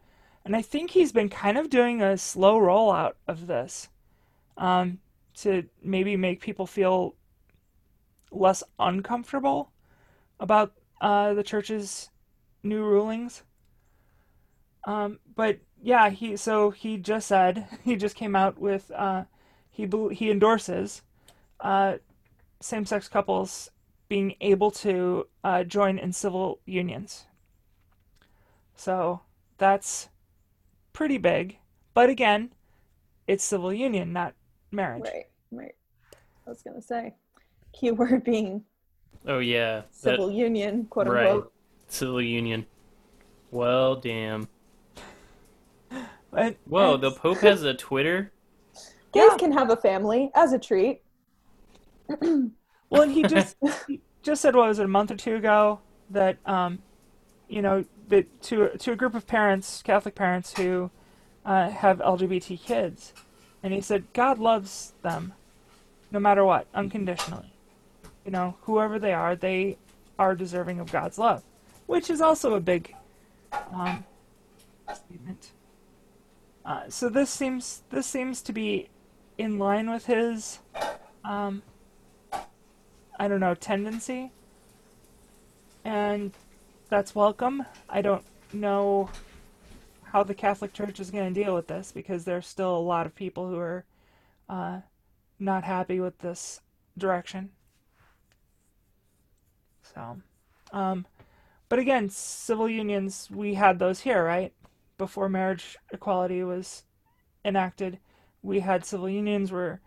And 0.47 0.57
I 0.57 0.63
think 0.63 0.93
he's 0.93 1.13
been 1.13 1.29
kind 1.29 1.59
of 1.59 1.69
doing 1.69 2.01
a 2.01 2.17
slow 2.17 2.59
rollout 2.59 3.17
of 3.29 3.47
this 3.47 3.91
um, 4.57 5.01
to 5.35 5.65
maybe 5.83 6.17
make 6.17 6.41
people 6.41 6.67
feel 6.67 7.15
less 8.31 8.63
uncomfortable 8.79 9.71
about 10.41 10.73
uh, 11.01 11.35
the 11.35 11.43
church's 11.43 12.11
new 12.63 12.83
rulings. 12.83 13.43
Um, 14.85 15.19
but 15.35 15.61
yeah, 15.83 16.11
he 16.11 16.37
so 16.37 16.71
he 16.71 16.97
just 16.99 17.29
said 17.29 17.67
he 17.85 17.97
just 17.97 18.17
came 18.17 18.37
out 18.37 18.59
with 18.59 18.91
uh, 18.91 19.25
he 19.71 19.89
he 20.13 20.31
endorses 20.31 21.03
uh, 21.61 21.95
same-sex 22.61 23.09
couples 23.09 23.71
being 24.09 24.35
able 24.41 24.71
to 24.71 25.27
uh, 25.43 25.65
join 25.65 25.99
in 25.99 26.13
civil 26.13 26.61
unions. 26.67 27.27
So 28.77 29.21
that's 29.59 30.09
pretty 30.93 31.19
big. 31.19 31.59
But 31.95 32.11
again, 32.11 32.53
it's 33.27 33.45
civil 33.45 33.73
union, 33.73 34.13
not 34.13 34.35
marriage. 34.75 35.05
Right, 35.05 35.27
right. 35.53 35.75
I 36.47 36.51
was 36.51 36.63
gonna 36.63 36.83
say, 36.83 37.15
keyword 37.73 38.25
being 38.25 38.65
oh 39.27 39.39
yeah. 39.39 39.83
that- 39.83 39.95
civil 39.95 40.31
union, 40.31 40.87
quote 40.91 41.09
right. 41.09 41.27
unquote. 41.29 41.53
Civil 41.89 42.23
union. 42.23 42.67
Well, 43.51 43.97
damn. 43.97 44.49
And- 46.37 46.57
Whoa, 46.67 46.95
and- 46.95 47.03
the 47.03 47.13
Pope 47.13 47.39
has 47.39 47.63
a 47.63 47.75
Twitter. 47.75 48.33
Gays 49.13 49.31
Yeah. 49.31 49.37
can 49.37 49.53
have 49.53 49.71
a 49.71 49.77
family 49.77 50.31
as 50.35 50.53
a 50.53 50.59
treat. 50.59 51.03
Well, 52.91 53.03
and 53.03 53.13
he 53.13 53.23
just 53.25 53.57
he 53.89 54.01
just 54.23 54.41
said 54.41 54.55
what 54.55 54.69
was 54.69 54.79
it 54.79 54.85
a 54.85 54.89
month 54.89 55.11
or 55.11 55.17
two 55.17 55.35
ago 55.35 55.81
that 56.11 56.39
um, 56.47 56.79
you 57.49 57.61
know, 57.61 57.85
that 58.09 58.43
to 58.43 58.69
to 58.79 58.93
a 58.93 58.97
group 58.97 59.17
of 59.17 59.27
parents, 59.27 59.83
Catholic 59.83 60.15
parents 60.15 60.57
who 60.57 60.91
uh, 61.45 61.71
have 61.71 61.99
LGBT 61.99 62.63
kids, 62.63 63.13
and 63.65 63.73
he 63.73 63.81
said 63.81 64.05
God 64.13 64.39
loves 64.39 64.93
them, 65.03 65.33
no 66.13 66.21
matter 66.21 66.45
what, 66.45 66.69
unconditionally. 66.75 67.53
You 68.25 68.31
know, 68.31 68.57
whoever 68.63 68.99
they 68.99 69.13
are, 69.13 69.35
they 69.35 69.79
are 70.19 70.35
deserving 70.37 70.79
of 70.79 70.93
God's 70.93 71.19
love, 71.19 71.43
which 71.87 72.11
is 72.11 72.21
also 72.21 72.55
a 72.55 72.61
big 72.61 72.95
um, 73.73 74.05
statement. 74.95 75.51
Uh, 76.65 76.89
so 76.89 77.09
this 77.09 77.31
seems 77.31 77.83
this 77.91 78.07
seems 78.07 78.43
to 78.43 78.53
be 78.53 78.89
in 79.37 79.59
line 79.59 79.91
with 79.91 80.07
his 80.07 80.61
um, 81.25 81.63
I 83.19 83.29
don't 83.29 83.41
know, 83.41 83.55
tendency. 83.55 84.31
And 85.85 86.33
that's 86.89 87.15
welcome. 87.15 87.65
I 87.89 88.03
don't 88.03 88.25
know 88.53 89.09
how 90.15 90.23
the 90.23 90.33
Catholic 90.33 90.73
Church 90.73 91.01
is 91.01 91.11
going 91.11 91.35
to 91.35 91.43
deal 91.43 91.57
with 91.57 91.67
this 91.67 91.91
because 91.91 92.25
there's 92.25 92.47
still 92.47 92.77
a 92.77 92.79
lot 92.79 93.05
of 93.05 93.17
people 93.17 93.49
who 93.49 93.59
are 93.59 93.85
uh, 94.49 94.79
not 95.41 95.65
happy 95.65 95.99
with 95.99 96.17
this 96.19 96.61
direction. 96.97 97.51
So, 99.83 100.19
um, 100.73 101.05
but 101.69 101.81
again, 101.81 102.11
civil 102.11 102.69
unions, 102.69 103.29
we 103.29 103.55
had 103.55 103.81
those 103.81 104.03
here, 104.03 104.23
right? 104.23 104.53
Before 104.99 105.29
marriage 105.29 105.77
equality 105.93 106.45
was 106.45 106.85
enacted, 107.45 107.99
we 108.41 108.61
had 108.61 108.85
civil 108.85 109.09
unions 109.09 109.51
where 109.51 109.81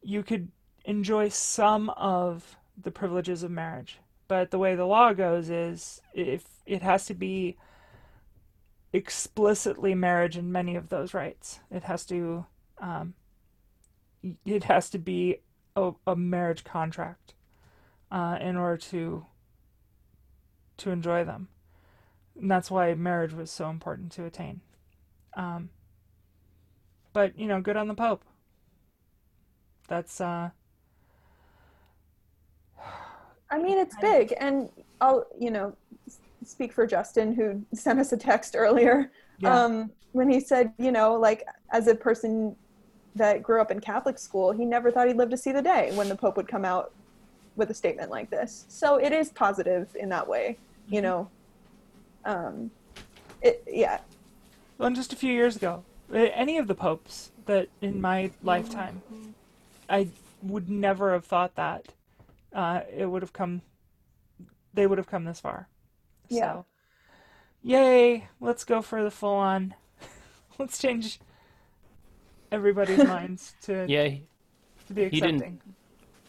you 0.00 0.22
could 0.22 0.50
enjoy 0.86 1.28
some 1.28 1.90
of 1.90 2.56
the 2.82 2.90
privileges 2.90 3.42
of 3.42 3.50
marriage. 3.50 3.98
But 4.28 4.50
the 4.50 4.58
way 4.58 4.74
the 4.74 4.86
law 4.86 5.12
goes 5.12 5.50
is 5.50 6.00
if 6.14 6.46
it 6.64 6.80
has 6.80 7.04
to 7.04 7.14
be 7.14 7.58
explicitly 8.92 9.94
marriage 9.94 10.36
in 10.36 10.52
many 10.52 10.76
of 10.76 10.88
those 10.88 11.14
rights. 11.14 11.60
It 11.70 11.84
has 11.84 12.04
to 12.06 12.46
um, 12.80 13.14
it 14.44 14.64
has 14.64 14.90
to 14.90 14.98
be 14.98 15.38
a, 15.76 15.92
a 16.06 16.16
marriage 16.16 16.64
contract 16.64 17.34
uh, 18.10 18.38
in 18.40 18.56
order 18.56 18.76
to 18.76 19.26
to 20.78 20.90
enjoy 20.90 21.24
them. 21.24 21.48
And 22.40 22.50
that's 22.50 22.70
why 22.70 22.94
marriage 22.94 23.32
was 23.32 23.50
so 23.50 23.68
important 23.68 24.12
to 24.12 24.24
attain. 24.24 24.60
Um, 25.36 25.70
but 27.12 27.38
you 27.38 27.46
know, 27.46 27.60
good 27.60 27.76
on 27.76 27.88
the 27.88 27.94
Pope. 27.94 28.24
That's 29.88 30.20
uh 30.20 30.50
I 33.50 33.58
mean, 33.58 33.78
it's 33.78 33.96
big, 34.00 34.34
and 34.38 34.70
I'll 35.00 35.26
you 35.38 35.50
know 35.50 35.76
speak 36.48 36.72
for 36.72 36.86
Justin, 36.86 37.34
who 37.34 37.64
sent 37.74 37.98
us 37.98 38.12
a 38.12 38.16
text 38.16 38.56
earlier. 38.56 39.10
yeah. 39.38 39.64
Um, 39.64 39.90
when 40.12 40.28
he 40.28 40.40
said, 40.40 40.72
you 40.78 40.90
know, 40.90 41.14
like 41.14 41.44
as 41.70 41.86
a 41.86 41.94
person 41.94 42.56
that 43.14 43.42
grew 43.42 43.60
up 43.60 43.70
in 43.70 43.80
Catholic 43.80 44.18
school, 44.18 44.52
he 44.52 44.64
never 44.64 44.90
thought 44.90 45.06
he'd 45.06 45.16
live 45.16 45.30
to 45.30 45.36
see 45.36 45.52
the 45.52 45.62
day 45.62 45.92
when 45.94 46.08
the 46.08 46.16
Pope 46.16 46.36
would 46.36 46.48
come 46.48 46.64
out 46.64 46.92
with 47.56 47.70
a 47.70 47.74
statement 47.74 48.10
like 48.10 48.30
this. 48.30 48.64
So 48.68 48.96
it 48.96 49.12
is 49.12 49.30
positive 49.30 49.94
in 49.98 50.08
that 50.08 50.26
way, 50.26 50.56
you 50.88 51.02
know. 51.02 51.28
Um, 52.24 52.70
it, 53.42 53.62
yeah, 53.66 53.98
Well, 54.78 54.86
and 54.86 54.96
just 54.96 55.12
a 55.12 55.16
few 55.16 55.32
years 55.32 55.56
ago, 55.56 55.84
any 56.12 56.58
of 56.58 56.66
the 56.66 56.74
popes 56.74 57.30
that 57.46 57.68
in 57.80 58.00
my 58.00 58.30
lifetime, 58.42 59.02
I 59.88 60.08
would 60.42 60.68
never 60.68 61.12
have 61.12 61.24
thought 61.24 61.54
that 61.56 61.88
uh, 62.52 62.80
it 62.94 63.06
would 63.06 63.22
have 63.22 63.32
come. 63.32 63.62
They 64.74 64.86
would 64.86 64.98
have 64.98 65.06
come 65.06 65.24
this 65.24 65.40
far. 65.40 65.68
Yeah. 66.28 66.52
So, 66.52 66.64
yay! 67.62 68.28
Let's 68.40 68.64
go 68.64 68.82
for 68.82 69.02
the 69.02 69.10
full 69.10 69.34
on. 69.34 69.74
let's 70.58 70.78
change 70.78 71.20
everybody's 72.52 72.98
minds 73.06 73.54
to 73.62 73.86
Yeah, 73.88 74.04
he- 74.08 74.24
to 74.88 74.94
be 74.94 75.08
he 75.08 75.20
didn't- 75.20 75.60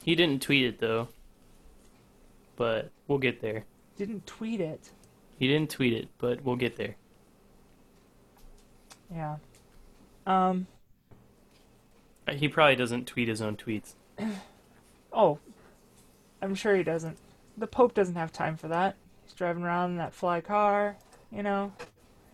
he 0.04 0.16
didn't 0.16 0.42
tweet 0.42 0.66
it 0.66 0.80
though. 0.80 1.10
But 2.56 2.92
we'll 3.08 3.20
get 3.20 3.42
there. 3.42 3.66
Didn't 3.98 4.26
tweet 4.28 4.60
it. 4.60 4.90
He 5.38 5.48
didn't 5.48 5.70
tweet 5.70 5.94
it, 5.94 6.10
but 6.18 6.44
we'll 6.44 6.58
get 6.58 6.76
there. 6.76 6.96
Yeah. 9.14 9.38
Um. 10.28 10.68
Uh, 12.28 12.34
He 12.34 12.48
probably 12.48 12.76
doesn't 12.76 13.08
tweet 13.08 13.28
his 13.28 13.42
own 13.42 13.56
tweets. 13.58 13.94
Oh, 15.12 15.40
I'm 16.40 16.54
sure 16.54 16.76
he 16.76 16.84
doesn't. 16.84 17.18
The 17.58 17.66
Pope 17.66 17.96
doesn't 17.96 18.14
have 18.14 18.32
time 18.32 18.56
for 18.58 18.68
that. 18.68 18.96
He's 19.30 19.36
driving 19.36 19.62
around 19.62 19.92
in 19.92 19.98
that 19.98 20.12
fly 20.12 20.42
car, 20.42 20.98
you 21.32 21.44
know. 21.44 21.72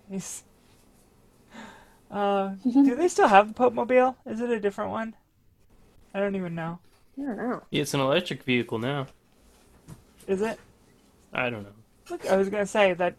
He's. 0.10 0.44
Uh, 2.10 2.56
do 2.64 2.96
they 2.96 3.10
still 3.10 3.28
have 3.28 3.50
the 3.50 3.54
Pope 3.54 3.74
Mobile? 3.74 4.16
Is 4.26 4.40
it 4.40 4.50
a 4.50 4.62
different 4.62 4.92
one? 4.92 5.14
I 6.14 6.20
don't 6.20 6.36
even 6.38 6.56
know. 6.56 6.80
I 7.20 7.26
don't 7.26 7.38
know. 7.38 7.64
It's 7.70 7.94
an 7.94 8.00
electric 8.00 8.44
vehicle 8.44 8.80
now. 8.80 9.08
Is 10.26 10.42
it? 10.42 10.58
I 11.34 11.50
don't 11.50 11.64
know. 11.64 11.74
Look, 12.10 12.26
I 12.28 12.38
was 12.38 12.48
gonna 12.48 12.66
say 12.66 12.94
that 12.94 13.16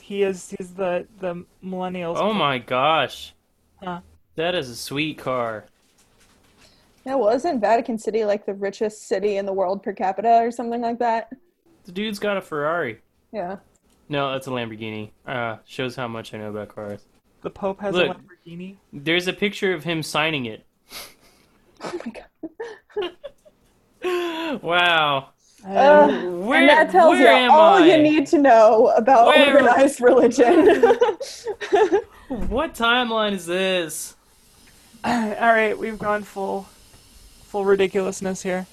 he 0.00 0.22
is. 0.22 0.54
He's 0.56 0.72
the 0.72 1.06
the 1.20 1.44
millennials. 1.62 2.16
Oh 2.16 2.32
my 2.32 2.56
gosh. 2.56 3.34
Huh. 3.82 4.00
That 4.36 4.54
is 4.54 4.70
a 4.70 4.76
sweet 4.76 5.18
car. 5.18 5.66
Yeah, 7.04 7.16
well, 7.16 7.34
isn't 7.34 7.60
Vatican 7.60 7.98
City 7.98 8.24
like 8.24 8.46
the 8.46 8.54
richest 8.54 9.06
city 9.06 9.36
in 9.36 9.44
the 9.44 9.52
world 9.52 9.82
per 9.82 9.92
capita 9.92 10.38
or 10.40 10.50
something 10.50 10.80
like 10.80 10.98
that? 11.00 11.30
The 11.88 11.92
dude's 11.92 12.18
got 12.18 12.36
a 12.36 12.42
Ferrari. 12.42 13.00
Yeah. 13.32 13.56
No, 14.10 14.32
that's 14.32 14.46
a 14.46 14.50
Lamborghini. 14.50 15.08
Uh, 15.26 15.56
shows 15.64 15.96
how 15.96 16.06
much 16.06 16.34
I 16.34 16.36
know 16.36 16.50
about 16.50 16.68
cars. 16.68 17.00
The 17.40 17.48
Pope 17.48 17.80
has 17.80 17.94
Look. 17.94 18.14
a 18.14 18.20
Lamborghini. 18.20 18.76
There's 18.92 19.26
a 19.26 19.32
picture 19.32 19.72
of 19.72 19.84
him 19.84 20.02
signing 20.02 20.44
it. 20.44 20.66
Oh 21.82 21.98
my 22.04 22.12
god. 22.12 23.10
Wow. 24.62 25.30
Uh, 25.66 26.08
Where, 26.26 26.60
and 26.60 26.68
that 26.68 26.90
tells 26.90 27.18
you 27.18 27.26
am 27.26 27.50
all 27.50 27.76
I? 27.82 27.86
you 27.86 28.02
need 28.02 28.26
to 28.28 28.38
know 28.38 28.88
about 28.88 29.28
Where- 29.28 29.54
organized 29.56 30.02
religion. 30.02 30.66
What 32.28 32.74
timeline 32.74 33.32
is 33.32 33.46
this? 33.46 34.14
All 35.02 35.30
right, 35.30 35.76
we've 35.78 35.98
gone 35.98 36.22
full, 36.22 36.68
full 37.44 37.64
ridiculousness 37.64 38.42
here. 38.42 38.66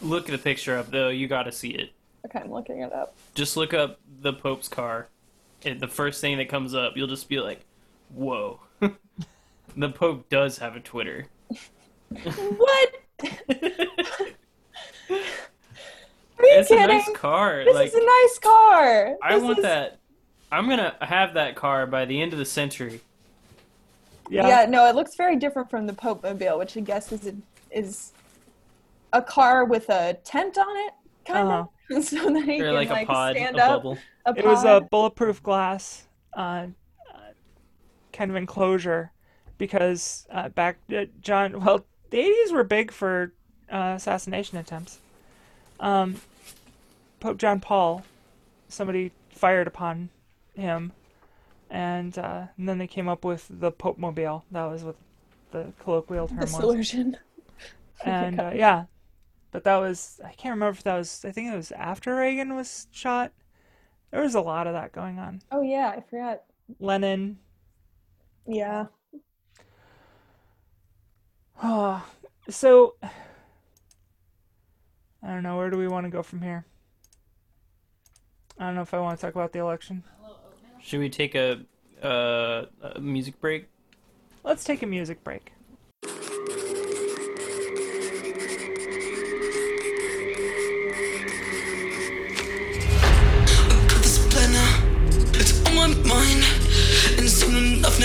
Look 0.00 0.26
the 0.26 0.38
picture 0.38 0.76
up 0.76 0.90
though. 0.90 1.08
You 1.08 1.26
got 1.28 1.44
to 1.44 1.52
see 1.52 1.70
it. 1.70 1.90
okay, 2.26 2.40
I'm 2.40 2.52
looking 2.52 2.80
it 2.80 2.92
up. 2.92 3.14
Just 3.34 3.56
look 3.56 3.74
up 3.74 3.98
the 4.20 4.32
Pope's 4.32 4.68
car. 4.68 5.08
And 5.64 5.80
the 5.80 5.88
first 5.88 6.20
thing 6.20 6.38
that 6.38 6.48
comes 6.48 6.74
up, 6.74 6.96
you'll 6.96 7.08
just 7.08 7.28
be 7.28 7.40
like, 7.40 7.60
"Whoa." 8.14 8.60
the 9.76 9.88
Pope 9.88 10.28
does 10.28 10.58
have 10.58 10.76
a 10.76 10.80
Twitter. 10.80 11.26
What? 12.10 12.94
Are 15.10 16.44
you 16.44 16.60
It's 16.60 16.70
a 16.70 16.76
nice 16.86 17.08
car. 17.14 17.64
This 17.64 17.74
like 17.74 17.88
is 17.88 17.94
a 17.94 18.04
nice 18.04 18.38
car. 18.38 19.16
I 19.22 19.34
This 19.34 19.42
want 19.42 19.58
is- 19.58 19.62
that. 19.64 19.98
I'm 20.50 20.68
gonna 20.68 20.94
have 21.02 21.34
that 21.34 21.56
car 21.56 21.86
by 21.86 22.06
the 22.06 22.22
end 22.22 22.32
of 22.32 22.38
the 22.38 22.44
century. 22.46 23.00
Yeah. 24.30 24.46
Yeah. 24.48 24.66
no, 24.70 24.86
it 24.88 24.94
looks 24.94 25.14
very 25.16 25.36
different 25.36 25.68
from 25.68 25.86
the 25.86 25.92
Pope 25.92 26.22
Mobile, 26.22 26.58
which 26.58 26.76
I 26.76 26.80
guess 26.80 27.12
is 27.12 27.26
a, 27.26 27.34
is 27.70 28.12
a 29.12 29.22
car 29.22 29.64
with 29.64 29.88
a 29.90 30.14
tent 30.24 30.58
on 30.58 30.76
it, 30.86 30.92
kind 31.26 31.48
Uh-huh. 31.48 31.64
of, 31.90 32.04
so 32.04 32.30
that 32.32 32.44
he 32.44 32.60
Or 32.60 32.64
can 32.64 32.74
like 32.74 32.90
like, 32.90 33.04
a 33.04 33.06
pod, 33.06 33.36
a 33.36 33.38
stand 33.38 33.58
up. 33.58 33.82
bubble. 33.82 33.98
A 34.26 34.34
It 34.34 34.44
was 34.44 34.64
a 34.64 34.80
bulletproof 34.80 35.42
glass 35.42 36.06
uh, 36.34 36.66
uh, 37.14 37.32
kind 38.12 38.30
of 38.30 38.36
enclosure 38.36 39.12
because 39.58 40.26
uh, 40.30 40.48
back 40.50 40.78
uh, 40.94 41.06
John. 41.20 41.60
Well, 41.64 41.86
the 42.10 42.18
'80s 42.18 42.52
were 42.52 42.64
big 42.64 42.90
for 42.92 43.32
uh, 43.70 43.94
assassination 43.96 44.58
attempts. 44.58 45.00
Um, 45.80 46.20
Pope 47.20 47.38
John 47.38 47.60
Paul, 47.60 48.04
somebody 48.68 49.12
fired 49.30 49.66
upon 49.66 50.10
him, 50.54 50.92
and, 51.70 52.16
uh, 52.18 52.46
and 52.56 52.68
then 52.68 52.78
they 52.78 52.86
came 52.86 53.08
up 53.08 53.24
with 53.24 53.46
the 53.50 53.70
Pope 53.72 53.98
Mobile. 53.98 54.44
That 54.50 54.66
was 54.66 54.84
what 54.84 54.96
the 55.52 55.72
colloquial 55.80 56.28
term 56.28 56.38
the 56.40 56.46
was. 56.52 56.52
solution. 56.52 57.16
and 58.04 58.40
uh, 58.40 58.52
yeah, 58.54 58.84
but 59.50 59.64
that 59.64 59.76
was 59.76 60.20
I 60.24 60.32
can't 60.32 60.54
remember 60.54 60.76
if 60.76 60.84
that 60.84 60.96
was 60.96 61.24
I 61.24 61.32
think 61.32 61.52
it 61.52 61.56
was 61.56 61.72
after 61.72 62.16
Reagan 62.16 62.54
was 62.54 62.86
shot. 62.90 63.32
There 64.10 64.22
was 64.22 64.34
a 64.34 64.40
lot 64.40 64.66
of 64.66 64.72
that 64.72 64.92
going 64.92 65.18
on. 65.18 65.42
Oh 65.52 65.62
yeah, 65.62 65.92
I 65.96 66.00
forgot. 66.00 66.42
Lennon. 66.78 67.38
Yeah. 68.46 68.86
so 72.48 72.94
I 75.22 75.34
don't 75.34 75.42
know 75.42 75.56
where 75.56 75.70
do 75.70 75.78
we 75.78 75.88
want 75.88 76.04
to 76.04 76.10
go 76.10 76.22
from 76.22 76.40
here. 76.42 76.64
I 78.58 78.66
don't 78.66 78.74
know 78.74 78.82
if 78.82 78.94
I 78.94 79.00
want 79.00 79.18
to 79.18 79.26
talk 79.26 79.34
about 79.34 79.52
the 79.52 79.60
election. 79.60 80.02
Should 80.80 81.00
we 81.00 81.08
take 81.08 81.34
a, 81.34 81.60
uh, 82.02 82.66
a 82.94 83.00
music 83.00 83.40
break? 83.40 83.68
Let's 84.42 84.64
take 84.64 84.82
a 84.82 84.86
music 84.86 85.22
break. 85.22 85.52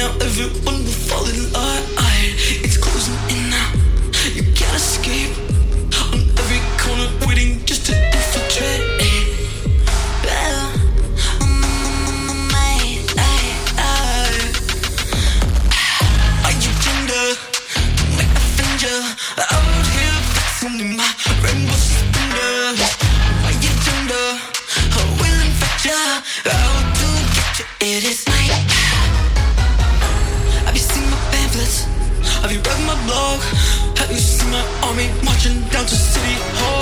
Now 0.04 0.12
everyone 0.20 0.84
will 0.84 1.00
fall 1.08 1.26
in 1.30 1.40
line. 1.54 1.84
It's 2.66 2.78
closing 2.78 3.16
in 3.34 3.50
now. 3.50 3.72
You 4.36 4.44
can't 4.54 4.76
escape. 4.76 5.32
On 6.12 6.20
every 6.42 6.62
corner 6.82 7.10
waiting 7.26 7.63
my 34.96 35.12
marching 35.24 35.60
down 35.70 35.86
to 35.86 35.96
City 35.96 36.36
Hall? 36.60 36.73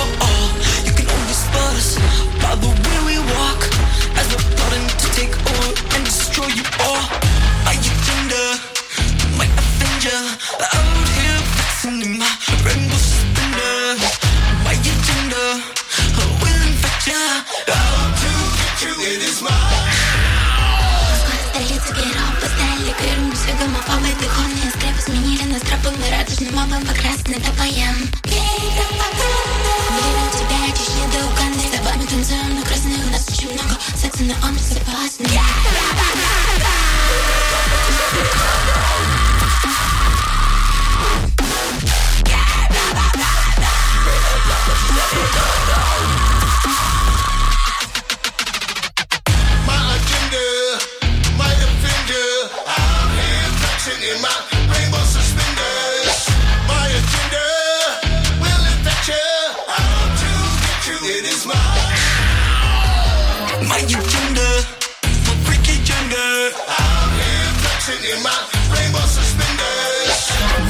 In 68.04 68.22
my 68.22 68.34
rainbow 68.74 69.06
suspenders. 69.06 70.18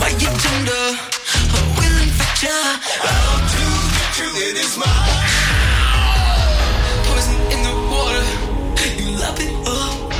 My 0.01 0.09
agenda 0.09 0.81
will 1.77 1.97
infect 2.05 2.43
you. 2.45 2.61
It 4.35 4.57
is 4.57 4.77
my 4.77 4.87
poison 7.07 7.37
in 7.55 7.61
the 7.63 7.75
water. 7.89 8.27
You 9.01 9.17
lap 9.17 9.39
it 9.41 9.55
up. 9.65 10.13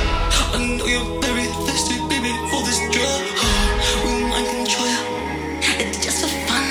I 0.55 0.57
know 0.57 0.85
you're 0.85 1.21
very 1.21 1.45
thirsty, 1.65 1.97
baby, 2.09 2.33
for 2.49 2.61
this 2.65 2.79
drug. 2.93 3.23
We 4.03 4.11
mind 4.31 4.47
control. 4.47 4.97
It's 5.81 5.99
just 6.03 6.17
for 6.21 6.33
fun. 6.47 6.65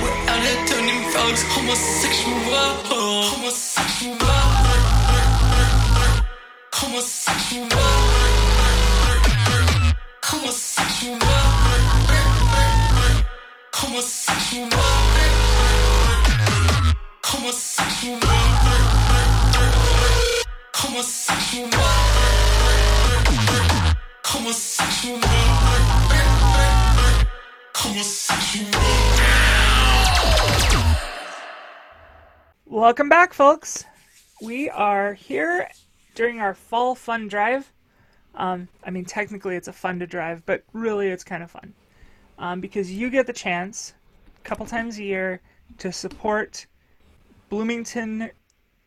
We're 0.00 0.16
out 0.30 0.40
here 0.40 0.60
turning 0.68 1.02
frogs. 1.12 1.42
Homosexual. 1.52 2.70
Homosexual. 3.28 4.16
Homosexual. 6.72 7.99
Welcome 32.66 33.08
back, 33.08 33.32
folks. 33.32 33.84
We 34.42 34.68
are 34.68 35.14
here 35.14 35.68
during 36.16 36.40
our 36.40 36.54
fall 36.54 36.96
fun 36.96 37.28
drive. 37.28 37.72
Um, 38.34 38.66
I 38.84 38.90
mean, 38.90 39.04
technically 39.04 39.54
it's 39.54 39.68
a 39.68 39.72
fun 39.72 40.00
to 40.00 40.08
drive, 40.08 40.44
but 40.44 40.64
really 40.72 41.06
it's 41.06 41.22
kind 41.22 41.44
of 41.44 41.52
fun. 41.52 41.72
um, 42.40 42.60
because 42.60 42.90
you 42.90 43.10
get 43.10 43.26
the 43.26 43.32
chance 43.32 43.94
a 44.40 44.48
couple 44.48 44.66
times 44.66 44.98
a 44.98 45.04
year 45.04 45.40
to 45.78 45.92
support 45.92 46.66
Bloomington 47.48 48.30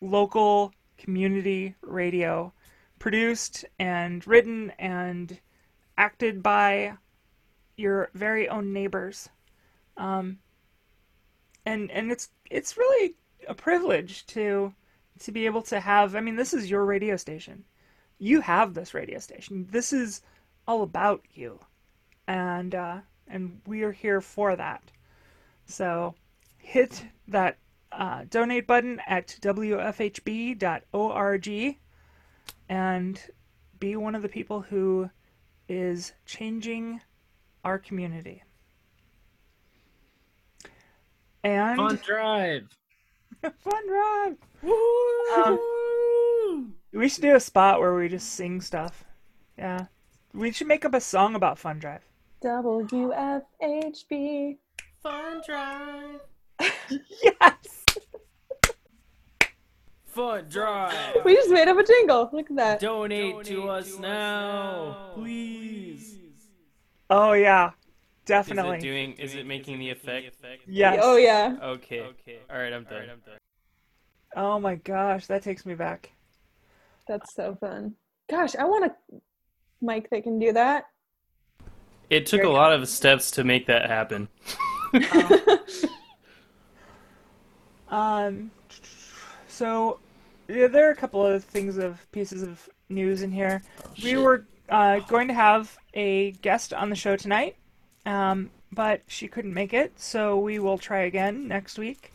local 0.00 0.72
community 0.98 1.74
radio, 1.82 2.52
produced 2.98 3.64
and 3.78 4.26
written 4.26 4.72
and 4.78 5.38
acted 5.96 6.42
by 6.42 6.94
your 7.76 8.10
very 8.14 8.48
own 8.48 8.72
neighbors. 8.72 9.28
Um, 9.96 10.38
and 11.66 11.90
and 11.90 12.10
it's 12.10 12.30
it's 12.50 12.76
really 12.76 13.14
a 13.48 13.54
privilege 13.54 14.26
to 14.26 14.74
to 15.20 15.32
be 15.32 15.46
able 15.46 15.62
to 15.62 15.80
have. 15.80 16.16
I 16.16 16.20
mean, 16.20 16.36
this 16.36 16.52
is 16.52 16.70
your 16.70 16.84
radio 16.84 17.16
station. 17.16 17.64
You 18.18 18.40
have 18.40 18.74
this 18.74 18.94
radio 18.94 19.18
station. 19.18 19.66
This 19.70 19.92
is 19.92 20.22
all 20.66 20.82
about 20.82 21.22
you, 21.32 21.60
and 22.26 22.74
uh, 22.74 23.00
and 23.28 23.60
we 23.66 23.82
are 23.82 23.92
here 23.92 24.20
for 24.20 24.56
that. 24.56 24.90
So 25.66 26.14
hit 26.58 27.04
that 27.28 27.58
uh, 27.92 28.24
donate 28.28 28.66
button 28.66 29.00
at 29.06 29.36
wfhb.org 29.40 30.58
and 32.68 33.20
be 33.78 33.96
one 33.96 34.14
of 34.14 34.22
the 34.22 34.28
people 34.28 34.60
who 34.60 35.10
is 35.68 36.12
changing 36.26 37.00
our 37.64 37.78
community. 37.78 38.42
And 41.42 41.76
Fun 41.76 42.00
drive. 42.04 42.68
fun 43.42 43.86
drive. 43.86 44.36
Um, 45.36 46.74
we 46.92 47.08
should 47.08 47.22
do 47.22 47.34
a 47.34 47.40
spot 47.40 47.80
where 47.80 47.94
we 47.94 48.08
just 48.08 48.32
sing 48.32 48.60
stuff. 48.60 49.04
Yeah. 49.58 49.86
We 50.32 50.52
should 50.52 50.66
make 50.66 50.84
up 50.84 50.94
a 50.94 51.00
song 51.00 51.34
about 51.34 51.58
Fun 51.58 51.78
Drive. 51.78 52.02
WFHB. 52.42 53.42
Fun 55.04 55.42
drive. 55.46 56.20
Yes. 57.22 57.84
Fun 60.06 60.46
drive. 60.48 61.24
We 61.24 61.34
just 61.34 61.50
made 61.50 61.68
up 61.68 61.76
a 61.76 61.82
jingle. 61.82 62.30
Look 62.32 62.50
at 62.50 62.56
that. 62.56 62.80
Donate, 62.80 63.44
to 63.44 63.68
us 63.68 63.98
now, 63.98 65.10
please. 65.14 66.16
Oh 67.10 67.34
yeah. 67.34 67.72
definitely. 68.24 68.78
Is 68.78 68.84
it 68.84 68.86
doing? 68.86 69.12
Is 69.14 69.34
it 69.34 69.46
making 69.46 69.78
the 69.78 69.90
effect? 69.90 70.36
yes. 70.66 71.00
Oh 71.02 71.16
yeah. 71.16 71.56
Okay. 71.62 72.00
Okay. 72.00 72.38
All 72.50 72.56
right. 72.56 72.72
I'm 72.72 72.84
done. 72.84 73.00
Right, 73.00 73.10
I'm 73.10 73.20
done. 73.20 73.38
Oh 74.36 74.58
my 74.58 74.76
gosh, 74.76 75.26
that 75.26 75.42
takes 75.42 75.66
me 75.66 75.74
back. 75.74 76.12
That's 77.06 77.34
so 77.34 77.56
fun. 77.60 77.94
Gosh, 78.30 78.56
I 78.56 78.64
want 78.64 78.86
a 78.86 79.16
mic 79.82 80.08
that 80.08 80.22
can 80.22 80.38
do 80.38 80.52
that. 80.52 80.86
It 82.08 82.24
took 82.24 82.42
a 82.42 82.48
lot 82.48 82.72
of 82.72 82.88
steps 82.88 83.30
to 83.32 83.44
make 83.44 83.66
that 83.66 83.90
happen. 83.90 84.28
Um, 87.94 88.50
so 89.46 90.00
yeah, 90.48 90.66
there 90.66 90.88
are 90.88 90.92
a 90.92 90.96
couple 90.96 91.24
of 91.24 91.44
things 91.44 91.78
of 91.78 92.10
pieces 92.10 92.42
of 92.42 92.68
news 92.88 93.22
in 93.22 93.30
here. 93.30 93.62
we 94.02 94.16
were 94.16 94.46
uh, 94.68 94.98
going 95.00 95.28
to 95.28 95.34
have 95.34 95.78
a 95.94 96.32
guest 96.32 96.74
on 96.74 96.90
the 96.90 96.96
show 96.96 97.16
tonight, 97.16 97.54
um, 98.04 98.50
but 98.72 99.02
she 99.06 99.28
couldn't 99.28 99.54
make 99.54 99.72
it, 99.72 99.92
so 99.96 100.38
we 100.38 100.58
will 100.58 100.76
try 100.76 101.02
again 101.02 101.46
next 101.46 101.78
week 101.78 102.12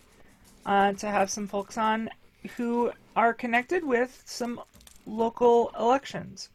uh, 0.65 0.91
to 0.93 1.07
have 1.07 1.29
some 1.29 1.47
folks 1.47 1.77
on 1.77 2.09
who 2.57 2.91
are 3.15 3.33
connected 3.33 3.85
with 3.85 4.21
some 4.25 4.59
local 5.05 5.71
elections. 5.79 6.49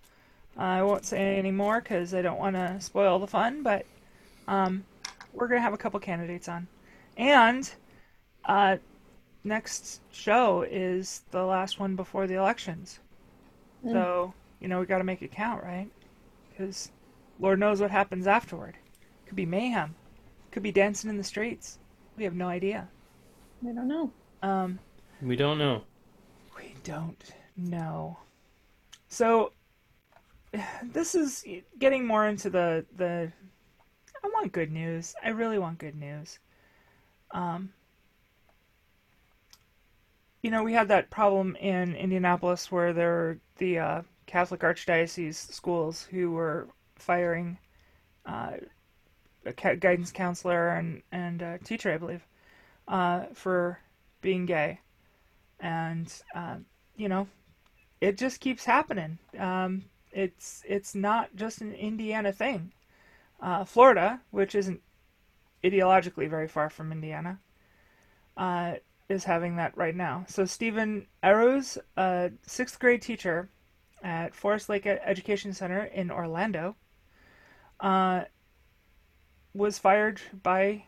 I 0.57 0.83
won't 0.83 1.07
say 1.07 1.37
any 1.39 1.51
more 1.51 1.81
because 1.81 2.13
I 2.13 2.21
don't 2.21 2.39
want 2.39 2.57
to 2.57 2.79
spoil 2.81 3.19
the 3.19 3.27
fun, 3.27 3.63
but 3.63 3.87
um, 4.47 4.85
we're 5.35 5.49
going 5.49 5.59
to 5.59 5.63
have 5.63 5.73
a 5.75 5.79
couple 5.79 6.01
candidates 6.01 6.49
on. 6.49 6.67
And 7.17 7.71
uh, 8.45 8.77
next 9.45 10.01
show 10.13 10.63
is 10.63 11.23
the 11.31 11.43
last 11.45 11.79
one 11.81 11.97
before 11.97 12.27
the 12.27 12.35
elections. 12.35 13.01
So, 13.93 14.35
you 14.61 14.69
know, 14.69 14.81
we 14.81 14.87
got 14.87 14.99
to 14.99 15.05
make 15.05 15.23
it 15.23 15.31
count, 15.33 15.63
right? 15.63 15.89
Because 16.51 16.91
Lord 17.39 17.59
knows 17.59 17.81
what 17.81 17.91
happens 17.91 18.27
afterward. 18.27 18.77
Could 19.27 19.37
be 19.37 19.47
mayhem. 19.47 19.95
Could 20.53 20.63
be 20.63 20.73
dancing 20.73 21.11
in 21.11 21.19
the 21.19 21.25
streets. 21.25 21.79
We 22.17 22.25
have 22.25 22.35
no 22.35 22.49
idea. 22.49 22.89
I 23.67 23.73
don't 23.73 23.89
know. 23.89 24.11
Um, 24.43 24.79
We 25.23 25.37
don't 25.37 25.59
know. 25.59 25.83
we 26.57 26.75
don't 26.85 27.33
know. 27.57 28.19
So, 29.09 29.53
this 30.83 31.15
is 31.15 31.45
getting 31.79 32.07
more 32.07 32.27
into 32.27 32.51
the 32.51 32.85
the. 32.97 33.33
I 34.25 34.29
want 34.29 34.53
good 34.53 34.73
news. 34.73 35.15
I 35.23 35.29
really 35.31 35.59
want 35.59 35.79
good 35.79 35.97
news. 35.97 36.39
Um, 37.33 37.75
you 40.43 40.51
know, 40.51 40.63
we 40.63 40.73
had 40.73 40.89
that 40.89 41.11
problem 41.11 41.57
in 41.57 41.95
Indianapolis 41.95 42.73
where 42.73 42.95
there 42.95 43.11
were 43.11 43.39
the 43.59 43.79
uh, 43.79 44.03
Catholic 44.27 44.61
Archdiocese 44.61 45.35
schools 45.35 46.05
who 46.11 46.31
were 46.31 46.69
firing 46.97 47.59
uh, 48.25 48.53
a 49.45 49.53
guidance 49.53 50.11
counselor 50.11 50.71
and 50.71 51.03
and 51.13 51.43
a 51.43 51.59
teacher, 51.59 51.93
I 51.93 51.99
believe, 51.99 52.27
uh, 52.89 53.25
for 53.35 53.79
being 54.23 54.47
gay, 54.47 54.81
and 55.61 56.11
uh, 56.35 56.57
you 56.97 57.11
know, 57.11 57.29
it 58.01 58.17
just 58.17 58.41
keeps 58.41 58.65
happening. 58.65 59.19
Um, 59.39 59.85
it's 60.13 60.63
it's 60.67 60.95
not 60.95 61.37
just 61.37 61.61
an 61.61 61.75
Indiana 61.75 62.33
thing. 62.33 62.73
Uh, 63.41 63.65
Florida, 63.65 64.21
which 64.31 64.55
isn't 64.55 64.81
ideologically 65.63 66.29
very 66.29 66.49
far 66.49 66.71
from 66.71 66.93
Indiana, 66.93 67.39
uh, 68.37 68.75
is 69.09 69.25
having 69.25 69.57
that 69.57 69.77
right 69.77 69.95
now. 69.95 70.25
So 70.29 70.45
Stephen 70.45 71.07
Arrows, 71.23 71.79
a 71.97 72.31
sixth 72.47 72.79
grade 72.79 73.03
teacher 73.03 73.49
at 74.03 74.35
Forest 74.35 74.69
Lake 74.69 74.87
Education 74.87 75.53
Center 75.53 75.85
in 75.85 76.11
Orlando, 76.11 76.77
uh, 77.81 78.25
was 79.55 79.79
fired 79.79 80.21
by 80.43 80.85